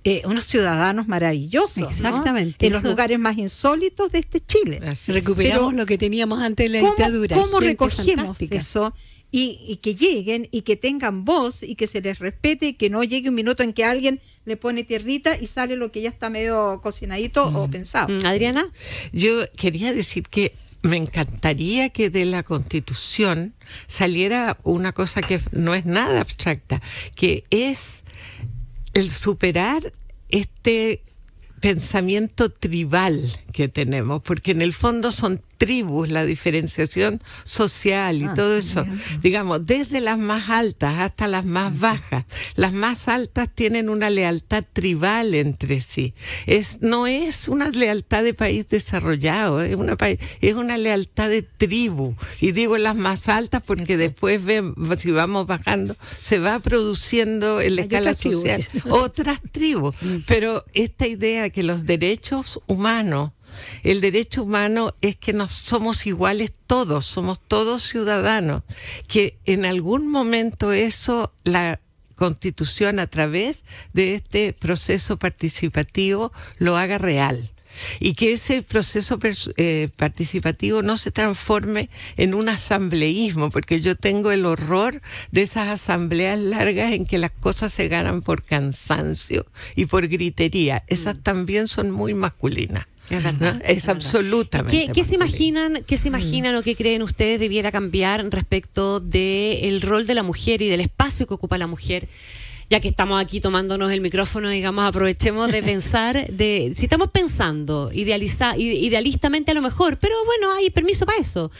eh, 0.04 0.22
unos 0.26 0.44
ciudadanos 0.44 1.08
maravillosos, 1.08 1.78
¿no? 1.78 1.88
Exactamente, 2.08 2.66
en 2.66 2.72
los 2.74 2.82
lugares 2.84 3.18
más 3.18 3.38
insólitos 3.38 4.12
de 4.12 4.18
este 4.18 4.40
Chile. 4.44 4.80
Así. 4.86 5.12
Recuperamos 5.12 5.68
Pero- 5.70 5.78
lo 5.78 5.86
que 5.86 5.96
teníamos 5.98 6.40
antes 6.42 6.64
de 6.64 6.68
la 6.70 6.80
¿Cómo, 6.80 6.94
dictadura. 6.94 7.36
cómo 7.36 7.52
Gente 7.52 7.66
recogemos 7.66 8.24
fantástica. 8.38 8.56
eso? 8.56 8.94
Y, 9.32 9.58
y 9.66 9.76
que 9.78 9.96
lleguen 9.96 10.46
y 10.52 10.62
que 10.62 10.76
tengan 10.76 11.24
voz 11.24 11.64
y 11.64 11.74
que 11.74 11.86
se 11.88 12.00
les 12.00 12.20
respete 12.20 12.66
y 12.68 12.72
que 12.74 12.88
no 12.88 13.02
llegue 13.02 13.30
un 13.30 13.34
minuto 13.34 13.64
en 13.64 13.72
que 13.72 13.84
alguien 13.84 14.20
le 14.44 14.56
pone 14.56 14.84
tierrita 14.84 15.36
y 15.36 15.48
sale 15.48 15.74
lo 15.74 15.90
que 15.90 16.02
ya 16.02 16.08
está 16.10 16.30
medio 16.30 16.80
cocinadito 16.82 17.48
o 17.48 17.68
pensado. 17.68 18.10
Mm, 18.10 18.26
Adriana, 18.26 18.68
Yo 19.12 19.40
quería 19.56 19.92
decir 19.92 20.24
que 20.28 20.52
me 20.82 20.98
encantaría 20.98 21.88
que 21.88 22.10
de 22.10 22.26
la 22.26 22.44
Constitución 22.44 23.54
saliera 23.88 24.58
una 24.62 24.92
cosa 24.92 25.22
que 25.22 25.40
no 25.50 25.74
es 25.74 25.84
nada 25.86 26.20
abstracta, 26.20 26.80
que 27.16 27.44
es 27.50 28.03
el 28.94 29.10
superar 29.10 29.92
este 30.28 31.02
pensamiento 31.60 32.50
tribal 32.50 33.20
que 33.52 33.68
tenemos, 33.68 34.22
porque 34.22 34.52
en 34.52 34.62
el 34.62 34.72
fondo 34.72 35.12
son 35.12 35.40
tribus, 35.64 36.10
la 36.10 36.24
diferenciación 36.26 37.22
social 37.44 38.16
y 38.20 38.24
Ah, 38.24 38.34
todo 38.34 38.56
eso, 38.56 38.84
digamos, 39.22 39.66
desde 39.66 40.00
las 40.00 40.18
más 40.18 40.50
altas 40.50 40.98
hasta 40.98 41.26
las 41.28 41.44
más 41.44 41.78
bajas. 41.78 42.24
Las 42.54 42.72
más 42.72 43.08
altas 43.08 43.48
tienen 43.54 43.88
una 43.88 44.10
lealtad 44.10 44.64
tribal 44.72 45.34
entre 45.34 45.80
sí. 45.80 46.12
Es, 46.46 46.78
no 46.80 47.06
es 47.06 47.48
una 47.48 47.70
lealtad 47.70 48.22
de 48.24 48.34
país 48.34 48.68
desarrollado, 48.68 49.62
es 49.62 49.76
una, 49.76 49.96
es 50.40 50.54
una 50.54 50.76
lealtad 50.76 51.28
de 51.28 51.42
tribu. 51.42 52.14
Y 52.40 52.52
digo 52.52 52.76
las 52.76 52.94
más 52.96 53.28
altas 53.28 53.62
porque 53.66 53.96
después, 53.96 54.44
ven, 54.44 54.74
si 54.98 55.10
vamos 55.10 55.46
bajando, 55.46 55.96
se 56.20 56.38
va 56.38 56.58
produciendo 56.58 57.60
en 57.60 57.76
la 57.76 57.82
Hay 57.82 57.88
escala 57.88 58.14
tribus. 58.14 58.40
social 58.42 58.66
otras 58.90 59.40
tribus. 59.52 59.94
Pero 60.26 60.64
esta 60.74 61.06
idea 61.06 61.50
que 61.50 61.62
los 61.62 61.84
derechos 61.86 62.60
humanos, 62.66 63.30
el 63.82 64.00
derecho 64.00 64.42
humano 64.42 64.94
es 65.00 65.16
que 65.16 65.32
nos 65.32 65.52
somos 65.52 66.06
iguales 66.06 66.52
todos, 66.66 67.04
somos 67.04 67.40
todos 67.46 67.82
ciudadanos, 67.82 68.62
que 69.06 69.38
en 69.44 69.64
algún 69.64 70.08
momento 70.08 70.72
eso 70.72 71.32
la 71.44 71.80
Constitución 72.14 73.00
a 73.00 73.08
través 73.08 73.64
de 73.92 74.14
este 74.14 74.52
proceso 74.52 75.18
participativo 75.18 76.32
lo 76.58 76.76
haga 76.76 76.96
real 76.98 77.50
y 78.00 78.14
que 78.14 78.32
ese 78.32 78.62
proceso 78.62 79.18
eh, 79.56 79.88
participativo 79.96 80.82
no 80.82 80.96
se 80.96 81.10
transforme 81.10 81.90
en 82.16 82.34
un 82.34 82.48
asambleísmo, 82.48 83.50
porque 83.50 83.80
yo 83.80 83.96
tengo 83.96 84.30
el 84.30 84.46
horror 84.46 85.02
de 85.32 85.42
esas 85.42 85.68
asambleas 85.68 86.38
largas 86.38 86.92
en 86.92 87.06
que 87.06 87.18
las 87.18 87.32
cosas 87.32 87.72
se 87.72 87.88
ganan 87.88 88.22
por 88.22 88.44
cansancio 88.44 89.46
y 89.74 89.86
por 89.86 90.08
gritería. 90.08 90.84
Esas 90.86 91.22
también 91.22 91.68
son 91.68 91.90
muy 91.90 92.14
masculinas. 92.14 92.86
Es 93.10 93.22
verdad, 93.22 93.54
¿no? 93.54 93.60
es 93.64 93.76
Es, 93.78 93.86
verdad. 93.86 93.96
absolutamente. 94.06 94.86
¿Qué, 94.86 94.92
qué 94.92 95.04
se 95.04 95.14
imaginan, 95.16 95.84
qué 95.86 95.96
se 95.96 96.08
imaginan 96.08 96.54
o 96.54 96.62
qué 96.62 96.74
creen 96.74 97.02
ustedes 97.02 97.38
debiera 97.38 97.70
cambiar 97.70 98.24
respecto 98.30 99.00
del 99.00 99.82
rol 99.82 100.06
de 100.06 100.14
la 100.14 100.22
mujer 100.22 100.62
y 100.62 100.68
del 100.68 100.80
espacio 100.80 101.26
que 101.26 101.34
ocupa 101.34 101.58
la 101.58 101.66
mujer? 101.66 102.08
Ya 102.70 102.80
que 102.80 102.88
estamos 102.88 103.22
aquí 103.22 103.40
tomándonos 103.40 103.92
el 103.92 104.00
micrófono, 104.00 104.48
digamos, 104.48 104.86
aprovechemos 104.86 105.52
de 105.52 105.62
pensar, 105.62 106.30
de 106.32 106.72
si 106.74 106.84
estamos 106.86 107.08
pensando 107.10 107.90
idealiza, 107.92 108.56
ide- 108.56 108.76
idealistamente 108.80 109.50
a 109.50 109.54
lo 109.54 109.60
mejor, 109.60 109.98
pero 109.98 110.14
bueno, 110.24 110.50
hay 110.54 110.70
permiso 110.70 111.04
para 111.04 111.18
eso. 111.18 111.50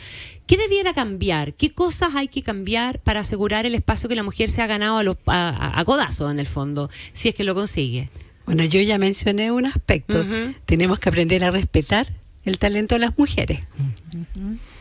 ¿Qué 0.46 0.56
debiera 0.56 0.94
cambiar? 0.94 1.52
¿Qué 1.54 1.72
cosas 1.74 2.14
hay 2.14 2.28
que 2.28 2.42
cambiar 2.42 3.00
para 3.00 3.20
asegurar 3.20 3.66
el 3.66 3.74
espacio 3.74 4.08
que 4.08 4.14
la 4.14 4.22
mujer 4.22 4.50
se 4.50 4.62
ha 4.62 4.66
ganado 4.66 4.96
a, 4.96 5.02
los, 5.02 5.16
a, 5.26 5.48
a- 5.50 5.78
a 5.78 5.84
codazo, 5.84 6.30
en 6.30 6.40
el 6.40 6.46
fondo, 6.46 6.88
si 7.12 7.28
es 7.28 7.34
que 7.34 7.44
lo 7.44 7.54
consigue? 7.54 8.08
Bueno, 8.46 8.64
yo 8.64 8.80
ya 8.80 8.98
mencioné 8.98 9.50
un 9.52 9.66
aspecto. 9.66 10.24
Tenemos 10.66 10.98
que 10.98 11.08
aprender 11.08 11.44
a 11.44 11.50
respetar 11.50 12.06
el 12.44 12.58
talento 12.58 12.94
de 12.94 12.98
las 13.00 13.16
mujeres. 13.18 13.60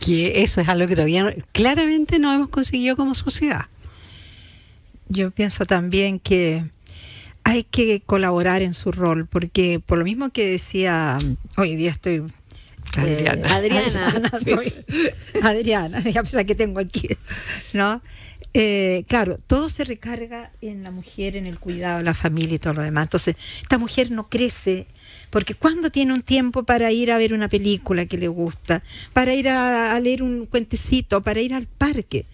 Que 0.00 0.42
eso 0.42 0.60
es 0.60 0.68
algo 0.68 0.86
que 0.86 0.94
todavía 0.94 1.22
no- 1.24 1.32
claramente 1.52 2.18
no 2.18 2.32
hemos 2.32 2.48
conseguido 2.50 2.94
como 2.96 3.14
sociedad. 3.14 3.66
Yo 5.08 5.30
pienso 5.30 5.64
también 5.66 6.18
que 6.18 6.64
hay 7.42 7.64
que 7.64 8.00
colaborar 8.04 8.62
en 8.62 8.74
su 8.74 8.90
rol, 8.92 9.26
porque 9.26 9.80
por 9.84 9.98
lo 9.98 10.04
mismo 10.04 10.30
que 10.30 10.48
decía, 10.48 11.18
hoy 11.56 11.76
día 11.76 11.90
estoy... 11.90 12.22
eh, 12.98 13.28
Adriana. 13.28 13.54
Adriana. 13.54 14.12
estoy- 14.32 14.72
Adriana, 15.42 16.00
ya 16.10 16.22
pensé 16.22 16.46
que 16.46 16.54
tengo 16.54 16.78
aquí, 16.80 17.08
¿no? 17.72 18.00
Eh, 18.56 19.04
claro, 19.08 19.36
todo 19.48 19.68
se 19.68 19.82
recarga 19.82 20.52
en 20.60 20.84
la 20.84 20.92
mujer, 20.92 21.34
en 21.34 21.46
el 21.46 21.58
cuidado 21.58 21.98
de 21.98 22.04
la 22.04 22.14
familia 22.14 22.54
y 22.54 22.58
todo 22.60 22.74
lo 22.74 22.82
demás. 22.82 23.08
Entonces, 23.08 23.36
esta 23.60 23.78
mujer 23.78 24.12
no 24.12 24.28
crece, 24.28 24.86
porque 25.30 25.56
cuando 25.56 25.90
tiene 25.90 26.12
un 26.12 26.22
tiempo 26.22 26.62
para 26.62 26.92
ir 26.92 27.10
a 27.10 27.18
ver 27.18 27.32
una 27.32 27.48
película 27.48 28.06
que 28.06 28.16
le 28.16 28.28
gusta, 28.28 28.84
para 29.12 29.34
ir 29.34 29.48
a, 29.48 29.92
a 29.92 30.00
leer 30.00 30.22
un 30.22 30.46
cuentecito, 30.46 31.20
para 31.20 31.40
ir 31.40 31.52
al 31.52 31.66
parque. 31.66 32.26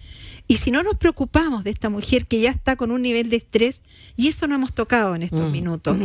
Y 0.47 0.57
si 0.57 0.69
no 0.69 0.83
nos 0.83 0.97
preocupamos 0.97 1.63
de 1.63 1.71
esta 1.71 1.89
mujer 1.89 2.27
que 2.27 2.39
ya 2.39 2.51
está 2.51 2.75
con 2.75 2.91
un 2.91 3.01
nivel 3.01 3.29
de 3.29 3.37
estrés, 3.37 3.81
y 4.15 4.27
eso 4.27 4.47
no 4.47 4.55
hemos 4.55 4.73
tocado 4.73 5.15
en 5.15 5.23
estos 5.23 5.49
minutos, 5.51 5.97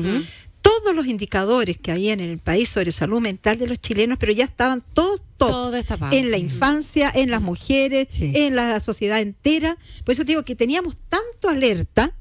todos 0.67 0.97
los 0.97 1.07
indicadores 1.07 1.79
que 1.79 1.93
había 1.93 2.13
en 2.13 2.21
el 2.21 2.39
país 2.39 2.69
sobre 2.69 2.91
salud 2.91 3.21
mental 3.21 3.57
de 3.59 3.69
los 3.69 3.81
chilenos, 3.81 4.19
pero 4.19 4.33
ya 4.33 4.45
estaban 4.45 4.83
todos, 4.95 5.21
todos, 5.37 5.83
Todo 5.83 6.11
en 6.13 6.31
la 6.31 6.39
infancia, 6.39 7.13
en 7.15 7.31
las 7.31 7.41
mujeres, 7.41 8.09
Sí. 8.11 8.33
en 8.35 8.57
la 8.57 8.81
sociedad 8.81 9.21
entera. 9.21 9.77
Por 10.05 10.13
eso 10.13 10.23
te 10.23 10.29
digo 10.29 10.45
que 10.45 10.57
teníamos 10.57 10.97
tanto 11.09 11.49
alerta, 11.49 12.15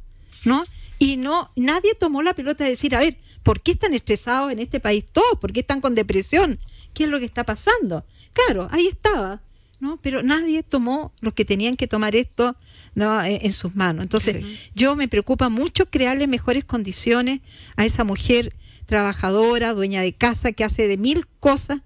¿no? 0.44 0.64
Y 1.00 1.18
no, 1.18 1.52
nadie 1.56 1.96
tomó 1.96 2.22
la 2.22 2.34
pelota 2.34 2.64
de 2.64 2.72
decir, 2.72 2.96
a 2.96 3.00
ver, 3.00 3.18
¿por 3.42 3.62
qué 3.62 3.72
están 3.72 3.94
estresados 3.94 4.52
en 4.52 4.60
este 4.60 4.80
país 4.80 5.06
todos? 5.12 5.40
¿Por 5.40 5.52
qué 5.52 5.62
están 5.62 5.82
con 5.82 5.96
depresión? 5.96 6.60
¿Qué 6.94 7.06
es 7.06 7.10
lo 7.10 7.20
que 7.20 7.26
está 7.26 7.44
pasando? 7.46 8.06
Claro, 8.34 8.68
ahí 8.72 8.88
estaba, 8.88 9.42
¿no? 9.86 10.00
Pero 10.02 10.24
nadie 10.24 10.64
tomó 10.64 11.14
los 11.22 11.34
que 11.34 11.46
tenían 11.46 11.78
que 11.78 11.88
tomar 11.88 12.16
esto 12.16 12.58
¿no? 12.96 13.24
en, 13.24 13.46
en 13.46 13.54
sus 13.54 13.76
manos. 13.76 14.04
Entonces, 14.04 14.44
yo 14.74 14.96
me 14.96 15.08
preocupa 15.08 15.50
mucho 15.50 15.86
crearle 15.86 16.28
mejores 16.28 16.66
condiciones 16.66 17.42
a 17.78 17.86
esa 17.86 18.04
mujer 18.04 18.54
trabajadora, 18.88 19.74
dueña 19.74 20.02
de 20.02 20.14
casa, 20.14 20.52
que 20.52 20.64
hace 20.64 20.88
de 20.88 20.98
mil 20.98 21.28
cosas, 21.40 21.82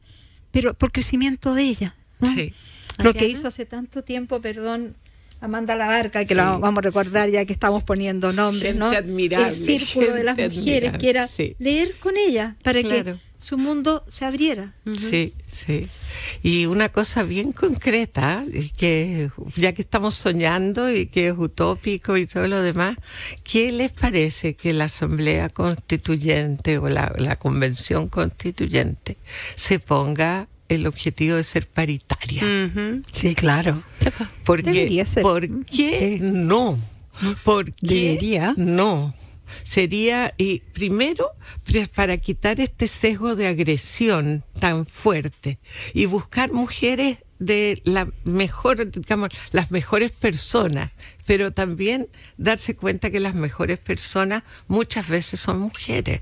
pero 0.51 0.73
por 0.73 0.91
crecimiento 0.91 1.53
de 1.53 1.63
ella. 1.63 1.95
¿no? 2.19 2.33
Sí. 2.33 2.53
Lo 2.97 3.13
que 3.13 3.27
hizo 3.27 3.47
hace 3.47 3.65
tanto 3.65 4.03
tiempo, 4.03 4.41
perdón, 4.41 4.95
Amanda 5.41 5.75
Labarca, 5.75 6.25
que 6.25 6.35
la 6.35 6.57
vamos 6.57 6.79
a 6.79 6.81
recordar 6.81 7.29
ya 7.29 7.45
que 7.45 7.53
estamos 7.53 7.83
poniendo 7.83 8.31
nombres, 8.33 8.73
Gente 8.73 8.79
¿no? 8.79 8.91
admirable, 8.91 9.47
El 9.47 9.53
círculo 9.53 10.13
de 10.13 10.23
las 10.23 10.37
mujeres, 10.37 10.97
que 10.97 11.09
era 11.09 11.27
sí. 11.27 11.55
leer 11.59 11.95
con 11.95 12.17
ella 12.17 12.57
para 12.63 12.81
que 12.81 13.15
su 13.37 13.57
mundo 13.57 14.03
se 14.09 14.25
abriera. 14.25 14.73
Sí, 14.97 15.33
sí. 15.49 15.87
Y 16.43 16.65
una 16.65 16.89
cosa 16.89 17.23
bien 17.23 17.53
concreta, 17.53 18.43
y 18.51 18.69
que 18.71 19.31
ya 19.55 19.71
que 19.71 19.81
estamos 19.81 20.15
soñando 20.15 20.91
y 20.93 21.05
que 21.05 21.29
es 21.29 21.35
utópico 21.37 22.17
y 22.17 22.27
todo 22.27 22.49
lo 22.49 22.61
demás, 22.61 22.97
¿qué 23.43 23.71
les 23.71 23.93
parece 23.93 24.55
que 24.55 24.73
la 24.73 24.85
Asamblea 24.85 25.47
Constituyente 25.47 26.79
o 26.79 26.89
la, 26.89 27.13
la 27.17 27.37
Convención 27.37 28.09
Constituyente 28.09 29.17
se 29.55 29.79
ponga 29.79 30.49
el 30.69 30.87
objetivo 30.87 31.35
de 31.35 31.43
ser 31.43 31.67
paritaria? 31.67 32.43
Sí, 33.11 33.35
claro. 33.35 33.83
Porque, 34.45 35.05
ser. 35.05 35.23
¿Por 35.23 35.65
qué 35.65 36.17
Sí. 36.17 36.19
no? 36.21 36.79
¿Por 37.43 37.73
qué 37.73 37.87
Debería. 38.11 38.53
no? 38.57 39.13
Sería, 39.63 40.31
y 40.37 40.59
primero, 40.59 41.25
para 41.95 42.17
quitar 42.17 42.59
este 42.59 42.87
sesgo 42.87 43.35
de 43.35 43.47
agresión 43.47 44.43
tan 44.59 44.85
fuerte 44.85 45.57
y 45.93 46.05
buscar 46.05 46.51
mujeres 46.53 47.17
de 47.39 47.81
la 47.85 48.07
mejor, 48.25 48.91
digamos, 48.91 49.29
las 49.51 49.71
mejores 49.71 50.11
personas, 50.11 50.91
pero 51.25 51.51
también 51.51 52.09
darse 52.37 52.75
cuenta 52.75 53.09
que 53.11 53.21
las 53.21 53.33
mejores 53.33 53.79
personas 53.79 54.43
muchas 54.67 55.07
veces 55.07 55.39
son 55.39 55.57
mujeres. 55.59 56.21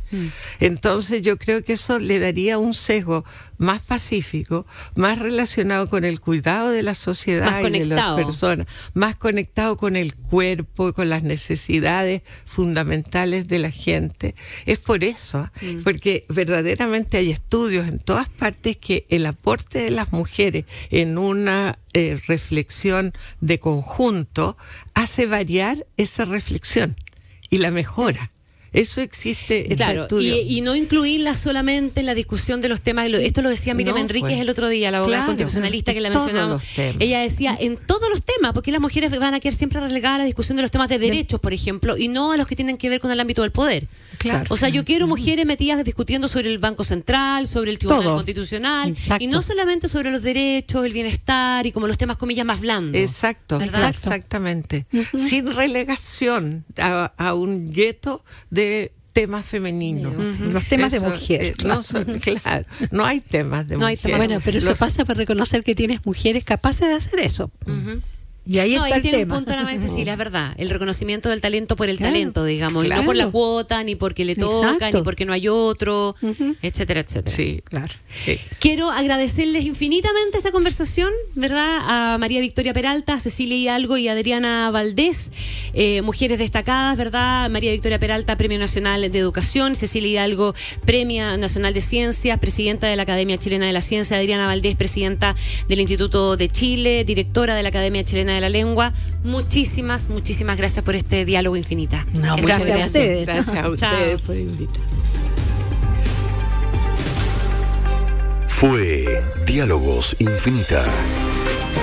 Entonces 0.60 1.24
yo 1.24 1.38
creo 1.38 1.64
que 1.64 1.74
eso 1.74 1.98
le 2.00 2.20
daría 2.20 2.60
un 2.60 2.74
sesgo 2.76 3.26
más 3.58 3.82
pacífico, 3.82 4.66
más 4.96 5.20
relacionado 5.20 5.88
con 5.90 6.04
el 6.06 6.20
cuidado 6.20 6.70
de 6.70 6.84
la 6.84 6.94
sociedad 6.94 7.62
y 7.68 7.72
de 7.80 7.86
las 7.86 8.16
personas, 8.16 8.68
más 8.94 9.16
conectado 9.16 9.78
con 9.78 9.96
el 9.96 10.16
cuerpo, 10.16 10.94
con 10.94 11.10
las 11.10 11.24
necesidades 11.24 12.22
fundamentales 12.46 13.48
de 13.48 13.60
la 13.60 13.72
gente. 13.72 14.36
Es 14.66 14.80
por 14.80 15.04
eso, 15.04 15.50
Mm. 15.62 15.84
porque 15.84 16.26
verdaderamente 16.30 17.18
hay 17.18 17.32
estudios 17.32 17.88
en 17.88 18.00
todas 18.00 18.30
partes 18.30 18.78
que 18.78 19.06
el 19.10 19.26
aporte 19.26 19.80
de 19.80 19.92
las 19.92 20.12
mujeres 20.12 20.66
en 20.90 21.18
una 21.18 21.80
eh, 21.94 22.20
reflexión 22.28 23.14
de 23.42 23.60
conjunto 23.60 24.58
hace 24.94 25.26
variar 25.26 25.88
esa 25.98 26.26
reflexión 26.26 26.96
y 27.50 27.58
la 27.58 27.72
mejora. 27.72 28.32
Eso 28.74 29.02
existe 29.02 29.70
en 29.72 29.78
Claro, 29.78 30.04
estudio. 30.04 30.36
y, 30.36 30.58
y 30.58 30.62
no 30.62 30.76
incluirla 30.76 31.36
solamente 31.36 32.00
en 32.02 32.06
la 32.06 32.14
discusión 32.16 32.62
de 32.62 32.70
los 32.70 32.82
temas. 32.82 33.10
lo- 33.10 33.18
Esto 33.18 33.42
lo 33.42 33.50
decía 33.50 33.74
Miriam 33.74 33.96
No, 33.96 34.02
Enríquez 34.02 34.30
pues. 34.30 34.42
el 34.42 34.50
otro 34.50 34.68
día, 34.70 34.92
la 34.92 34.98
abogada 35.00 35.24
Claro, 35.24 35.32
constitucionalista 35.34 35.94
que 35.94 36.02
la 36.02 36.12
todos 36.12 36.26
mencionamos. 36.26 36.64
los 36.64 36.74
temas. 36.76 36.96
Ella 37.00 37.20
decía, 37.22 37.58
en 37.60 37.78
todos 37.78 38.10
los 38.10 38.24
temas, 38.24 38.54
porque 38.54 38.72
las 38.72 38.82
mujeres 38.82 39.18
van 39.20 39.34
a 39.34 39.40
quedar 39.40 39.56
siempre 39.56 39.80
relegadas 39.80 40.16
a 40.16 40.20
la 40.20 40.26
discusión 40.26 40.56
de 40.58 40.62
los 40.62 40.72
temas 40.72 40.90
de 40.90 41.00
derechos, 41.00 41.40
por 41.40 41.54
ejemplo, 41.54 41.98
y 41.98 42.08
no 42.08 42.32
a 42.32 42.38
los 42.38 42.48
que 42.48 42.56
tienen 42.56 42.78
que 42.78 42.90
ver 42.90 43.00
con 43.00 43.12
el 43.12 43.20
ámbito 43.20 43.42
del 43.42 43.52
poder. 43.52 43.88
Claro. 44.18 44.46
O 44.50 44.58
sea, 44.58 44.70
yo 44.70 44.84
quiero 44.86 45.08
mujeres 45.08 45.46
metidas 45.46 45.84
discutiendo 45.84 46.28
sobre 46.28 46.50
el 46.52 46.58
Banco 46.60 46.84
Central, 46.84 47.48
sobre 47.48 47.72
el 47.72 47.80
Tribunal 47.80 48.04
Todo. 48.04 48.16
Constitucional, 48.16 48.90
Exacto. 48.90 49.24
y 49.24 49.28
no 49.28 49.42
solamente 49.42 49.88
sobre 49.88 50.12
los 50.12 50.22
derechos, 50.24 50.86
el 50.86 50.94
bienestar 50.94 51.66
y 51.66 51.72
como 51.72 51.88
los 51.88 51.98
temas, 51.98 52.18
comillas, 52.18 52.46
más 52.46 52.60
blandos. 52.62 53.00
Exacto, 53.00 53.60
¿Verdad? 53.60 53.90
exactamente. 53.90 54.86
Sin 55.18 55.54
relegación 55.56 56.66
a, 56.78 57.14
a 57.18 57.34
un 57.34 57.72
gueto 57.72 58.24
de 58.58 58.92
temas 59.14 59.46
femeninos. 59.46 60.14
Los 60.40 60.66
temas 60.66 60.92
de 60.92 61.00
mujer, 61.00 61.44
eh, 61.44 61.56
no 61.66 61.82
son- 61.82 62.06
claro, 62.20 62.66
no 62.92 63.06
hay 63.06 63.20
temas 63.22 63.68
de 63.68 63.78
No 63.78 63.86
hay 63.86 63.96
mujer. 63.96 64.12
de 64.12 64.18
Bueno, 64.18 64.42
pero 64.44 64.58
eso 64.58 64.70
Los- 64.70 64.78
pasa 64.78 65.06
por 65.06 65.16
reconocer 65.18 65.64
que 65.64 65.74
tienes 65.76 66.06
mujeres 66.06 66.44
capaces 66.44 66.88
de 66.88 66.94
hacer 66.96 67.20
eso. 67.22 67.50
Ujú. 67.66 68.02
Y 68.48 68.60
ahí 68.60 68.76
no, 68.76 68.86
está 68.86 68.86
ahí 68.86 68.94
el 68.94 69.02
tiene 69.02 69.18
tema. 69.20 69.34
un 69.36 69.40
punto 69.44 69.56
la 69.56 69.64
María 69.64 69.80
Cecilia, 69.82 70.14
es 70.14 70.20
verdad. 70.20 70.54
El 70.58 70.70
reconocimiento 70.70 71.30
del 71.30 71.42
talento 71.42 71.76
por 71.76 71.90
el 71.90 71.98
Claro. 71.98 72.14
talento, 72.14 72.46
digamos, 72.46 72.86
y 72.86 72.90
no 72.90 73.04
por 73.04 73.16
la 73.16 73.28
cuota, 73.28 73.84
ni 73.84 73.96
porque 73.96 74.24
le 74.26 74.36
toca, 74.36 74.72
Exacto. 74.74 74.98
ni 75.00 75.04
porque 75.04 75.26
no 75.26 75.34
hay 75.34 75.48
otro, 75.48 76.16
etcétera, 76.62 77.02
etcétera. 77.02 77.36
Sí, 77.36 77.62
Claro. 77.66 77.94
sí. 78.26 78.40
Quiero 78.60 78.90
agradecerles 78.90 79.66
infinitamente 79.66 80.38
esta 80.38 80.52
conversación, 80.52 81.12
¿verdad? 81.36 81.80
A 82.14 82.18
María 82.18 82.40
Victoria 82.40 82.74
Peralta, 82.74 83.16
a 83.16 83.20
Cecilia 83.20 83.58
Hidalgo 83.58 83.98
y 83.98 84.08
a 84.08 84.14
Adriana 84.14 84.72
Valdés, 84.72 85.32
eh, 85.74 86.02
mujeres 86.02 86.38
destacadas, 86.40 86.98
¿verdad? 86.98 87.50
María 87.50 87.72
Victoria 87.72 88.00
Peralta, 88.00 88.38
Premio 88.38 88.60
Nacional 88.60 89.12
de 89.12 89.20
Educación, 89.20 89.76
Cecilia 89.76 90.10
Hidalgo, 90.12 90.56
Premio 90.86 91.38
Nacional 91.38 91.74
de 91.74 91.82
Ciencias, 91.82 92.40
presidenta 92.40 92.88
de 92.88 92.96
la 92.96 93.04
Academia 93.04 93.38
Chilena 93.38 93.66
de 93.66 93.74
la 93.74 93.82
Ciencia, 93.82 94.18
Adriana 94.18 94.48
Valdés, 94.48 94.76
presidenta 94.76 95.36
del 95.68 95.80
Instituto 95.80 96.38
de 96.38 96.50
Chile, 96.50 97.04
directora 97.04 97.56
de 97.56 97.64
la 97.64 97.70
Academia 97.70 98.04
Chilena 98.04 98.36
de 98.36 98.37
la 98.42 98.50
Lengua. 98.50 98.94
Muchísimas, 99.24 100.10
muchísimas 100.10 100.58
gracias 100.58 100.84
por 100.84 100.96
este 100.96 101.26
diálogo 101.26 101.56
infinita. 101.56 102.06
No, 102.14 102.36
gracias 102.38 102.66
bien. 102.66 102.82
a 102.82 102.86
ustedes. 102.86 103.26
Gracias 103.26 103.58
a 103.58 103.70
ustedes 103.70 104.22
por 104.22 104.36
invitar. 104.36 104.84
Fue 108.48 109.24
Diálogos 109.46 110.16
Infinita. 110.18 110.84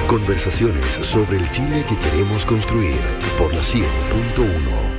Conversaciones 0.08 0.94
sobre 1.02 1.38
el 1.38 1.48
Chile 1.50 1.84
que 1.88 1.96
queremos 1.96 2.44
construir 2.44 3.00
por 3.38 3.54
la 3.54 3.60
100.1. 3.60 4.93